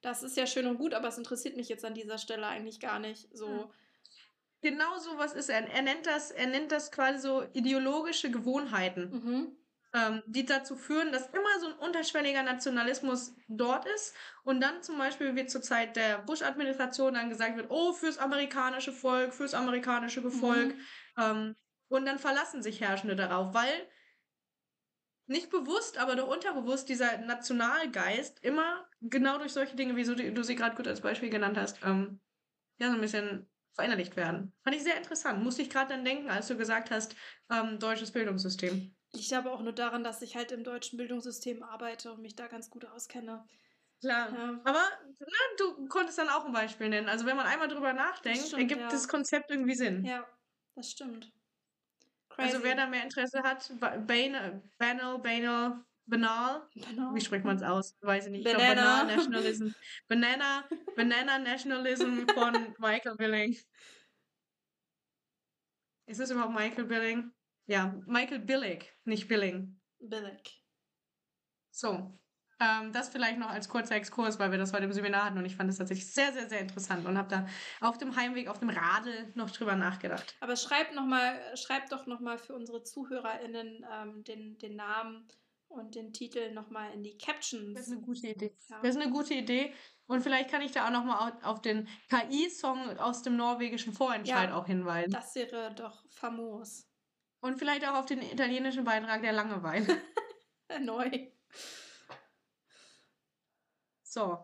das 0.00 0.22
ist 0.22 0.36
ja 0.36 0.46
schön 0.46 0.66
und 0.66 0.78
gut, 0.78 0.94
aber 0.94 1.08
es 1.08 1.18
interessiert 1.18 1.56
mich 1.56 1.68
jetzt 1.68 1.84
an 1.84 1.94
dieser 1.94 2.16
Stelle 2.16 2.46
eigentlich 2.46 2.80
gar 2.80 2.98
nicht. 2.98 3.28
So. 3.36 3.70
Genau 4.62 4.98
so 4.98 5.18
was 5.18 5.34
ist 5.34 5.50
er. 5.50 5.68
Er 5.68 5.82
nennt 5.82 6.06
das, 6.06 6.30
er 6.30 6.46
nennt 6.46 6.72
das 6.72 6.90
quasi 6.90 7.18
so 7.18 7.44
ideologische 7.52 8.30
Gewohnheiten. 8.30 9.10
Mhm. 9.10 9.56
Ähm, 9.92 10.22
die 10.26 10.44
dazu 10.44 10.74
führen, 10.74 11.12
dass 11.12 11.28
immer 11.28 11.60
so 11.60 11.66
ein 11.68 11.74
unterschwelliger 11.74 12.42
Nationalismus 12.42 13.34
dort 13.48 13.86
ist 13.86 14.14
und 14.42 14.60
dann 14.60 14.82
zum 14.82 14.98
Beispiel 14.98 15.36
wird 15.36 15.50
zur 15.50 15.62
Zeit 15.62 15.96
der 15.96 16.18
Bush-Administration 16.18 17.14
dann 17.14 17.30
gesagt 17.30 17.56
wird, 17.56 17.70
oh, 17.70 17.92
fürs 17.92 18.18
amerikanische 18.18 18.92
Volk, 18.92 19.32
fürs 19.32 19.54
amerikanische 19.54 20.28
Volk. 20.30 20.74
Mhm. 20.74 20.80
Ähm, 21.18 21.56
und 21.88 22.06
dann 22.06 22.18
verlassen 22.18 22.62
sich 22.62 22.80
Herrschende 22.80 23.16
darauf, 23.16 23.54
weil 23.54 23.88
nicht 25.26 25.50
bewusst, 25.50 25.98
aber 25.98 26.14
doch 26.14 26.28
unterbewusst 26.28 26.88
dieser 26.88 27.18
Nationalgeist 27.18 28.42
immer 28.44 28.88
genau 29.00 29.38
durch 29.38 29.52
solche 29.52 29.76
Dinge, 29.76 29.96
wie 29.96 30.04
du 30.04 30.42
sie 30.42 30.54
gerade 30.54 30.76
gut 30.76 30.86
als 30.86 31.00
Beispiel 31.00 31.30
genannt 31.30 31.56
hast, 31.56 31.82
ähm, 31.84 32.20
ja, 32.78 32.88
so 32.88 32.94
ein 32.94 33.00
bisschen 33.00 33.48
verinnerlicht 33.74 34.16
werden. 34.16 34.52
Fand 34.62 34.76
ich 34.76 34.82
sehr 34.82 34.96
interessant. 34.96 35.42
Musste 35.42 35.62
ich 35.62 35.70
gerade 35.70 35.90
dann 35.90 36.04
denken, 36.04 36.30
als 36.30 36.48
du 36.48 36.56
gesagt 36.56 36.90
hast, 36.90 37.14
ähm, 37.50 37.78
deutsches 37.78 38.12
Bildungssystem. 38.12 38.94
Liegt 39.12 39.32
aber 39.32 39.52
auch 39.52 39.62
nur 39.62 39.72
daran, 39.72 40.04
dass 40.04 40.22
ich 40.22 40.36
halt 40.36 40.52
im 40.52 40.64
deutschen 40.64 40.96
Bildungssystem 40.96 41.62
arbeite 41.62 42.12
und 42.12 42.22
mich 42.22 42.36
da 42.36 42.46
ganz 42.46 42.70
gut 42.70 42.84
auskenne. 42.86 43.46
Klar. 44.00 44.32
Ja. 44.32 44.60
Aber 44.64 44.82
na, 45.18 45.26
du 45.58 45.88
konntest 45.88 46.18
dann 46.18 46.28
auch 46.28 46.44
ein 46.44 46.52
Beispiel 46.52 46.88
nennen. 46.88 47.08
Also 47.08 47.26
wenn 47.26 47.36
man 47.36 47.46
einmal 47.46 47.68
drüber 47.68 47.92
nachdenkt, 47.92 48.46
stimmt, 48.46 48.62
ergibt 48.62 48.80
ja. 48.82 48.88
das 48.88 49.08
Konzept 49.08 49.50
irgendwie 49.50 49.74
Sinn. 49.74 50.04
Ja, 50.04 50.26
das 50.76 50.92
stimmt. 50.92 51.32
Also 52.36 52.62
wer 52.62 52.76
da 52.76 52.86
mehr 52.86 53.02
Interesse 53.02 53.42
hat, 53.42 53.72
Banal, 53.80 54.62
Banal, 54.78 55.84
Banal, 56.04 56.68
Genau. 56.74 57.14
wie 57.14 57.20
spricht 57.20 57.44
man 57.44 57.56
es 57.56 57.62
aus? 57.62 57.96
Weiß 58.02 58.26
ich 58.26 58.30
nicht. 58.32 58.46
Ich 58.46 58.52
glaub, 58.52 58.58
Banana. 58.58 59.00
Banal 59.00 59.06
Nationalism. 59.16 59.68
Banana, 60.06 60.68
Banana 60.94 61.38
Nationalism 61.38 62.26
von 62.34 62.74
Michael 62.78 63.16
Billing. 63.16 63.56
Ist 66.06 66.20
es 66.20 66.30
überhaupt 66.30 66.54
Michael 66.54 66.84
Billing? 66.84 67.32
Ja, 67.66 67.98
Michael 68.06 68.40
Billig, 68.40 68.92
nicht 69.04 69.26
Billing. 69.26 69.80
Billig. 69.98 70.62
So, 71.70 72.16
ähm, 72.60 72.92
das 72.92 73.08
vielleicht 73.08 73.38
noch 73.38 73.50
als 73.50 73.68
kurzer 73.68 73.96
Exkurs, 73.96 74.38
weil 74.38 74.50
wir 74.50 74.58
das 74.58 74.72
heute 74.72 74.84
im 74.84 74.92
Seminar 74.92 75.26
hatten 75.26 75.38
und 75.38 75.44
ich 75.44 75.56
fand 75.56 75.70
es 75.70 75.78
tatsächlich 75.78 76.12
sehr, 76.12 76.32
sehr, 76.32 76.48
sehr 76.48 76.60
interessant 76.60 77.06
und 77.06 77.18
habe 77.18 77.28
da 77.28 77.46
auf 77.80 77.98
dem 77.98 78.16
Heimweg, 78.16 78.48
auf 78.48 78.58
dem 78.58 78.70
Radl 78.70 79.32
noch 79.34 79.50
drüber 79.50 79.76
nachgedacht. 79.76 80.36
Aber 80.40 80.56
schreibt 80.56 80.94
noch 80.94 81.04
mal, 81.04 81.38
schreibt 81.56 81.92
doch 81.92 82.06
nochmal 82.06 82.38
für 82.38 82.54
unsere 82.54 82.82
ZuhörerInnen 82.82 83.84
ähm, 83.92 84.24
den, 84.24 84.58
den 84.58 84.76
Namen 84.76 85.28
und 85.68 85.94
den 85.94 86.12
Titel 86.12 86.52
nochmal 86.52 86.92
in 86.92 87.02
die 87.02 87.18
Captions. 87.18 87.74
Das 87.74 87.86
ist 87.88 87.92
eine 87.92 88.02
gute 88.02 88.26
Idee. 88.28 88.56
Ja. 88.68 88.80
Das 88.80 88.90
ist 88.94 89.02
eine 89.02 89.10
gute 89.10 89.34
Idee. 89.34 89.72
Und 90.06 90.22
vielleicht 90.22 90.50
kann 90.50 90.62
ich 90.62 90.70
da 90.72 90.86
auch 90.86 90.92
nochmal 90.92 91.36
auf 91.42 91.60
den 91.60 91.88
KI-Song 92.08 92.98
aus 92.98 93.22
dem 93.22 93.36
norwegischen 93.36 93.92
Vorentscheid 93.92 94.50
Ja. 94.50 94.56
auch 94.56 94.66
hinweisen. 94.66 95.10
Das 95.10 95.34
wäre 95.34 95.74
doch 95.74 96.04
famos. 96.08 96.88
Und 97.40 97.58
vielleicht 97.58 97.86
auch 97.86 97.94
auf 97.94 98.06
den 98.06 98.22
italienischen 98.22 98.84
Beitrag 98.84 99.22
der 99.22 99.32
Langeweile. 99.32 99.86
Neu. 100.80 101.10
So, 104.16 104.38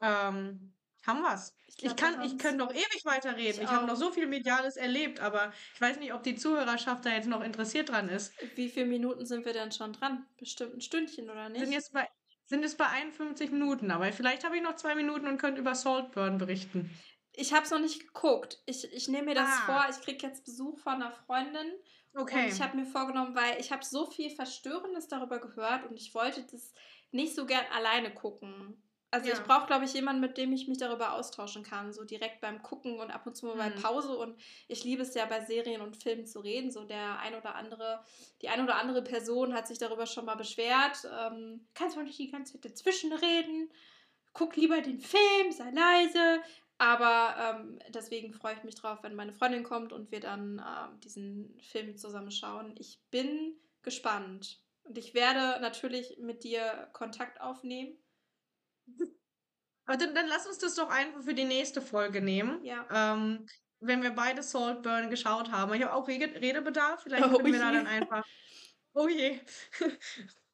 ähm, 0.00 0.72
haben 1.04 1.22
wir's. 1.22 1.52
Ich, 1.66 1.84
Ich 1.84 1.96
kann, 1.96 2.22
ich 2.22 2.38
könnte 2.38 2.58
noch 2.58 2.72
ewig 2.72 3.04
weiterreden. 3.04 3.62
Ich 3.62 3.64
Ich 3.64 3.68
habe 3.68 3.84
noch 3.86 3.96
so 3.96 4.12
viel 4.12 4.28
Mediales 4.28 4.76
erlebt, 4.76 5.18
aber 5.18 5.52
ich 5.74 5.80
weiß 5.80 5.98
nicht, 5.98 6.12
ob 6.12 6.22
die 6.22 6.36
Zuhörerschaft 6.36 7.04
da 7.04 7.10
jetzt 7.10 7.26
noch 7.26 7.42
interessiert 7.42 7.88
dran 7.88 8.08
ist. 8.08 8.32
Wie 8.54 8.68
viele 8.68 8.86
Minuten 8.86 9.26
sind 9.26 9.44
wir 9.44 9.52
denn 9.52 9.72
schon 9.72 9.92
dran? 9.92 10.24
Bestimmt 10.36 10.74
ein 10.76 10.80
Stündchen, 10.80 11.28
oder 11.30 11.48
nicht? 11.48 11.64
Sind 11.64 11.72
jetzt 11.72 11.92
bei, 11.92 12.08
sind 12.46 12.64
es 12.64 12.76
bei 12.76 12.86
51 12.86 13.50
Minuten, 13.50 13.90
aber 13.90 14.12
vielleicht 14.12 14.44
habe 14.44 14.56
ich 14.56 14.62
noch 14.62 14.76
zwei 14.76 14.94
Minuten 14.94 15.26
und 15.26 15.38
könnte 15.38 15.60
über 15.60 15.74
Saltburn 15.74 16.38
berichten. 16.38 16.96
Ich 17.32 17.52
habe 17.52 17.64
es 17.64 17.72
noch 17.72 17.80
nicht 17.80 18.00
geguckt. 18.06 18.62
Ich, 18.66 18.92
ich 18.92 19.08
nehme 19.08 19.26
mir 19.26 19.34
das 19.34 19.48
Ah. 19.48 19.66
vor. 19.66 19.86
Ich 19.90 20.00
kriege 20.00 20.24
jetzt 20.24 20.44
Besuch 20.44 20.78
von 20.78 20.94
einer 20.94 21.10
Freundin. 21.10 21.72
Okay. 22.14 22.44
Und 22.44 22.52
ich 22.52 22.60
habe 22.62 22.76
mir 22.76 22.86
vorgenommen, 22.86 23.34
weil 23.34 23.58
ich 23.60 23.72
habe 23.72 23.84
so 23.84 24.06
viel 24.06 24.30
Verstörendes 24.30 25.08
darüber 25.08 25.40
gehört 25.40 25.84
und 25.90 25.96
ich 25.96 26.14
wollte 26.14 26.44
das 26.44 26.72
nicht 27.10 27.34
so 27.34 27.46
gern 27.46 27.64
alleine 27.74 28.14
gucken. 28.14 28.82
Also 29.10 29.28
Ja. 29.28 29.34
ich 29.34 29.40
brauche, 29.42 29.66
glaube 29.66 29.86
ich, 29.86 29.94
jemanden, 29.94 30.20
mit 30.20 30.36
dem 30.36 30.52
ich 30.52 30.68
mich 30.68 30.76
darüber 30.78 31.14
austauschen 31.14 31.62
kann, 31.62 31.92
so 31.94 32.04
direkt 32.04 32.42
beim 32.42 32.62
Gucken 32.62 33.00
und 33.00 33.10
ab 33.10 33.26
und 33.26 33.34
zu 33.36 33.46
mal 33.46 33.56
bei 33.56 33.70
Mhm. 33.70 33.80
Pause. 33.80 34.16
Und 34.18 34.38
ich 34.68 34.84
liebe 34.84 35.02
es 35.02 35.14
ja 35.14 35.24
bei 35.24 35.40
Serien 35.40 35.80
und 35.80 35.96
Filmen 36.02 36.26
zu 36.26 36.40
reden. 36.40 36.70
So 36.70 36.84
der 36.84 37.18
ein 37.20 37.34
oder 37.34 37.54
andere, 37.54 38.04
die 38.42 38.50
ein 38.50 38.62
oder 38.62 38.76
andere 38.76 39.02
Person 39.02 39.54
hat 39.54 39.66
sich 39.66 39.78
darüber 39.78 40.04
schon 40.06 40.26
mal 40.26 40.34
beschwert. 40.34 41.08
Ähm, 41.20 41.66
kannst 41.74 41.96
du 41.96 42.02
nicht 42.02 42.18
die 42.18 42.30
ganze 42.30 42.54
Zeit 42.54 42.70
dazwischen 42.70 43.12
reden? 43.14 43.72
Guck 44.34 44.56
lieber 44.56 44.80
den 44.82 45.00
Film, 45.00 45.52
sei 45.52 45.70
leise. 45.70 46.42
Aber 46.76 47.34
ähm, 47.60 47.78
deswegen 47.88 48.32
freue 48.34 48.54
ich 48.54 48.62
mich 48.62 48.74
drauf, 48.76 48.98
wenn 49.02 49.14
meine 49.14 49.32
Freundin 49.32 49.64
kommt 49.64 49.92
und 49.92 50.12
wir 50.12 50.20
dann 50.20 50.58
ähm, 50.64 51.00
diesen 51.00 51.58
Film 51.60 51.96
zusammen 51.96 52.30
schauen. 52.30 52.74
Ich 52.78 53.00
bin 53.10 53.58
gespannt. 53.82 54.60
Und 54.84 54.96
ich 54.96 55.12
werde 55.14 55.60
natürlich 55.60 56.18
mit 56.18 56.44
dir 56.44 56.88
Kontakt 56.92 57.40
aufnehmen. 57.40 57.96
Aber 59.86 59.96
dann, 59.96 60.14
dann 60.14 60.26
lass 60.26 60.46
uns 60.46 60.58
das 60.58 60.74
doch 60.74 60.90
einfach 60.90 61.22
für 61.22 61.34
die 61.34 61.44
nächste 61.44 61.80
Folge 61.80 62.20
nehmen. 62.20 62.62
Ja. 62.62 62.86
Ähm, 62.90 63.46
wenn 63.80 64.02
wir 64.02 64.10
beide 64.10 64.42
Saltburn 64.42 65.08
geschaut 65.08 65.50
haben. 65.50 65.72
Ich 65.74 65.82
habe 65.82 65.94
auch 65.94 66.06
Rede 66.08 66.40
Redebedarf. 66.40 67.02
Vielleicht 67.02 67.24
Oh 67.24 67.36
können 67.36 67.52
wir 67.52 67.58
da 67.58 67.72
dann 67.72 67.86
einfach. 67.86 68.26
Oh 68.92 69.08
je. 69.08 69.40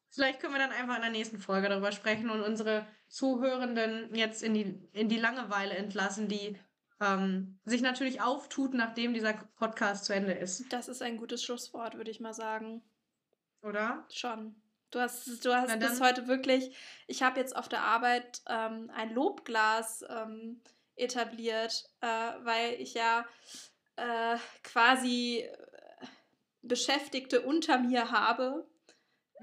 Vielleicht 0.09 0.39
können 0.39 0.53
wir 0.53 0.59
dann 0.59 0.71
einfach 0.71 0.95
in 0.95 1.01
der 1.01 1.11
nächsten 1.11 1.39
Folge 1.39 1.67
darüber 1.67 1.91
sprechen 1.91 2.29
und 2.29 2.41
unsere 2.41 2.87
Zuhörenden 3.09 4.15
jetzt 4.15 4.43
in 4.43 4.53
die, 4.53 4.79
in 4.93 5.09
die 5.09 5.19
Langeweile 5.19 5.73
entlassen, 5.73 6.29
die 6.29 6.57
ähm, 7.01 7.59
sich 7.65 7.81
natürlich 7.81 8.21
auftut, 8.21 8.73
nachdem 8.73 9.13
dieser 9.13 9.33
Podcast 9.33 10.05
zu 10.05 10.13
Ende 10.13 10.31
ist. 10.31 10.71
Das 10.71 10.87
ist 10.87 11.01
ein 11.01 11.17
gutes 11.17 11.43
Schlusswort, 11.43 11.97
würde 11.97 12.11
ich 12.11 12.21
mal 12.21 12.33
sagen. 12.33 12.81
Oder? 13.61 14.05
Schon. 14.09 14.55
Du 14.95 15.01
hast, 15.01 15.43
du 15.43 15.53
hast 15.53 15.67
Na 15.67 15.75
bis 15.75 15.99
dann. 15.99 16.07
heute 16.07 16.27
wirklich. 16.29 16.73
Ich 17.07 17.21
habe 17.21 17.37
jetzt 17.37 17.53
auf 17.53 17.67
der 17.67 17.81
Arbeit 17.81 18.41
ähm, 18.47 18.89
ein 18.95 19.13
Lobglas 19.13 20.05
ähm, 20.07 20.61
etabliert, 20.95 21.83
äh, 21.99 22.07
weil 22.07 22.75
ich 22.79 22.93
ja 22.93 23.25
äh, 23.97 24.37
quasi 24.63 25.39
äh, 25.39 25.57
Beschäftigte 26.61 27.41
unter 27.41 27.77
mir 27.77 28.09
habe. 28.11 28.69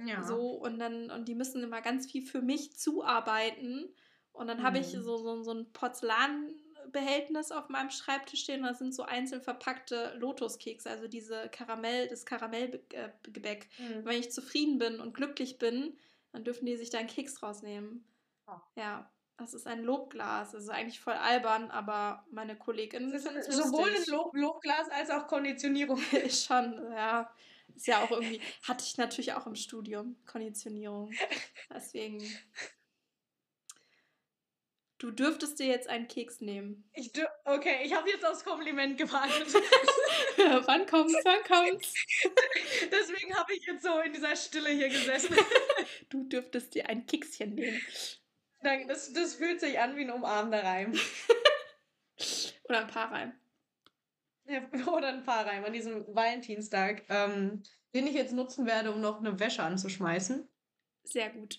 Ja. 0.06 0.22
So, 0.22 0.52
und 0.52 0.78
dann, 0.78 1.10
und 1.10 1.28
die 1.28 1.34
müssen 1.34 1.62
immer 1.62 1.82
ganz 1.82 2.10
viel 2.10 2.24
für 2.24 2.40
mich 2.40 2.78
zuarbeiten. 2.78 3.94
Und 4.32 4.46
dann 4.46 4.62
habe 4.62 4.78
ich 4.78 4.94
Mhm. 4.94 5.02
so, 5.02 5.18
so, 5.18 5.42
so 5.42 5.52
ein 5.52 5.70
Porzellanbehältnis 6.82 7.52
auf 7.52 7.68
meinem 7.68 7.90
Schreibtisch 7.90 8.42
stehen. 8.42 8.62
Da 8.62 8.74
sind 8.74 8.94
so 8.94 9.02
einzeln 9.02 9.42
verpackte 9.42 10.14
Lotuskekse, 10.18 10.90
also 10.90 11.08
diese 11.08 11.48
Karamell, 11.50 12.08
das 12.08 12.26
Karamellgebäck. 12.26 13.68
Mhm. 13.78 14.04
Wenn 14.04 14.20
ich 14.20 14.32
zufrieden 14.32 14.78
bin 14.78 15.00
und 15.00 15.14
glücklich 15.14 15.58
bin, 15.58 15.96
dann 16.32 16.44
dürfen 16.44 16.66
die 16.66 16.76
sich 16.76 16.90
da 16.90 16.98
einen 16.98 17.08
Keks 17.08 17.42
rausnehmen. 17.42 18.04
Oh. 18.46 18.60
Ja, 18.76 19.10
das 19.36 19.54
ist 19.54 19.66
ein 19.66 19.82
Lobglas. 19.82 20.54
Ist 20.54 20.68
eigentlich 20.68 21.00
voll 21.00 21.14
albern, 21.14 21.70
aber 21.70 22.26
meine 22.30 22.56
Kolleginnen 22.56 23.12
es 23.12 23.24
ist 23.24 23.52
sowohl 23.52 23.90
ein. 23.90 24.04
Lob 24.06 24.34
Lobglas 24.34 24.88
als 24.90 25.10
auch 25.10 25.26
Konditionierung. 25.26 25.98
Schon, 26.28 26.92
ja. 26.92 27.32
Ist 27.74 27.86
ja 27.86 28.02
auch 28.02 28.10
irgendwie, 28.10 28.40
hatte 28.64 28.84
ich 28.84 28.98
natürlich 28.98 29.32
auch 29.32 29.46
im 29.46 29.54
Studium, 29.54 30.16
Konditionierung. 30.26 31.10
Deswegen. 31.74 32.22
Du 35.02 35.10
dürftest 35.10 35.58
dir 35.58 35.66
jetzt 35.66 35.88
einen 35.88 36.06
Keks 36.06 36.40
nehmen. 36.40 36.88
Ich, 36.92 37.10
okay, 37.44 37.78
ich 37.82 37.92
habe 37.92 38.08
jetzt 38.08 38.24
aufs 38.24 38.44
Kompliment 38.44 38.96
gewartet. 38.96 39.52
wann 40.66 40.86
kommt's, 40.86 41.16
wann 41.24 41.42
kommt's? 41.42 41.92
Deswegen 42.92 43.34
habe 43.34 43.52
ich 43.52 43.66
jetzt 43.66 43.82
so 43.82 43.98
in 43.98 44.12
dieser 44.12 44.36
Stille 44.36 44.70
hier 44.70 44.88
gesessen. 44.88 45.36
Du 46.08 46.22
dürftest 46.28 46.74
dir 46.74 46.88
ein 46.88 47.04
Kekschen 47.06 47.54
nehmen. 47.54 47.80
Danke, 48.62 48.86
Das, 48.86 49.12
das 49.12 49.34
fühlt 49.34 49.60
sich 49.60 49.80
an 49.80 49.96
wie 49.96 50.02
ein 50.02 50.10
umarmender 50.10 50.62
Reim. 50.62 50.92
Oder 52.64 52.82
ein 52.82 52.86
paar 52.86 53.10
Reim. 53.10 53.32
Ja, 54.46 54.62
Oder 54.86 55.08
ein 55.08 55.24
paar 55.24 55.46
Reim 55.46 55.64
an 55.64 55.72
diesem 55.72 56.06
Valentinstag, 56.14 57.02
ähm, 57.08 57.64
den 57.92 58.06
ich 58.06 58.14
jetzt 58.14 58.34
nutzen 58.34 58.66
werde, 58.66 58.92
um 58.92 59.00
noch 59.00 59.18
eine 59.18 59.40
Wäsche 59.40 59.64
anzuschmeißen. 59.64 60.48
Sehr 61.02 61.30
gut. 61.30 61.58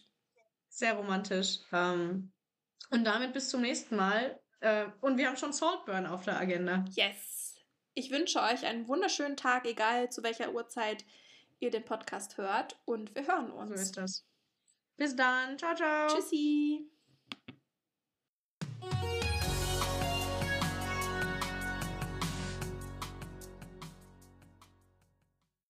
Sehr 0.70 0.94
romantisch. 0.94 1.60
Ähm, 1.74 2.32
und 2.90 3.04
damit 3.04 3.34
bis 3.34 3.50
zum 3.50 3.62
nächsten 3.62 3.96
Mal. 3.96 4.40
Äh, 4.60 4.86
und 5.02 5.18
wir 5.18 5.28
haben 5.28 5.38
schon 5.38 5.54
Saltburn 5.54 6.06
auf 6.06 6.24
der 6.24 6.40
Agenda. 6.40 6.86
Yes. 6.92 7.56
Ich 7.96 8.12
wünsche 8.12 8.42
euch 8.42 8.66
einen 8.66 8.88
wunderschönen 8.88 9.38
Tag, 9.38 9.66
egal 9.66 10.10
zu 10.10 10.24
welcher 10.24 10.54
Uhrzeit 10.54 11.06
ihr 11.60 11.70
den 11.70 11.86
Podcast 11.86 12.38
hört. 12.38 12.80
Und 12.86 13.14
wir 13.16 13.28
hören 13.28 13.52
uns. 13.52 13.70
So 13.70 13.76
ist 13.76 13.98
das. 13.98 14.26
Bis 14.98 15.16
dann. 15.16 15.58
Ciao, 15.58 15.76
ciao. 15.76 16.08
Tschüssi. 16.08 16.93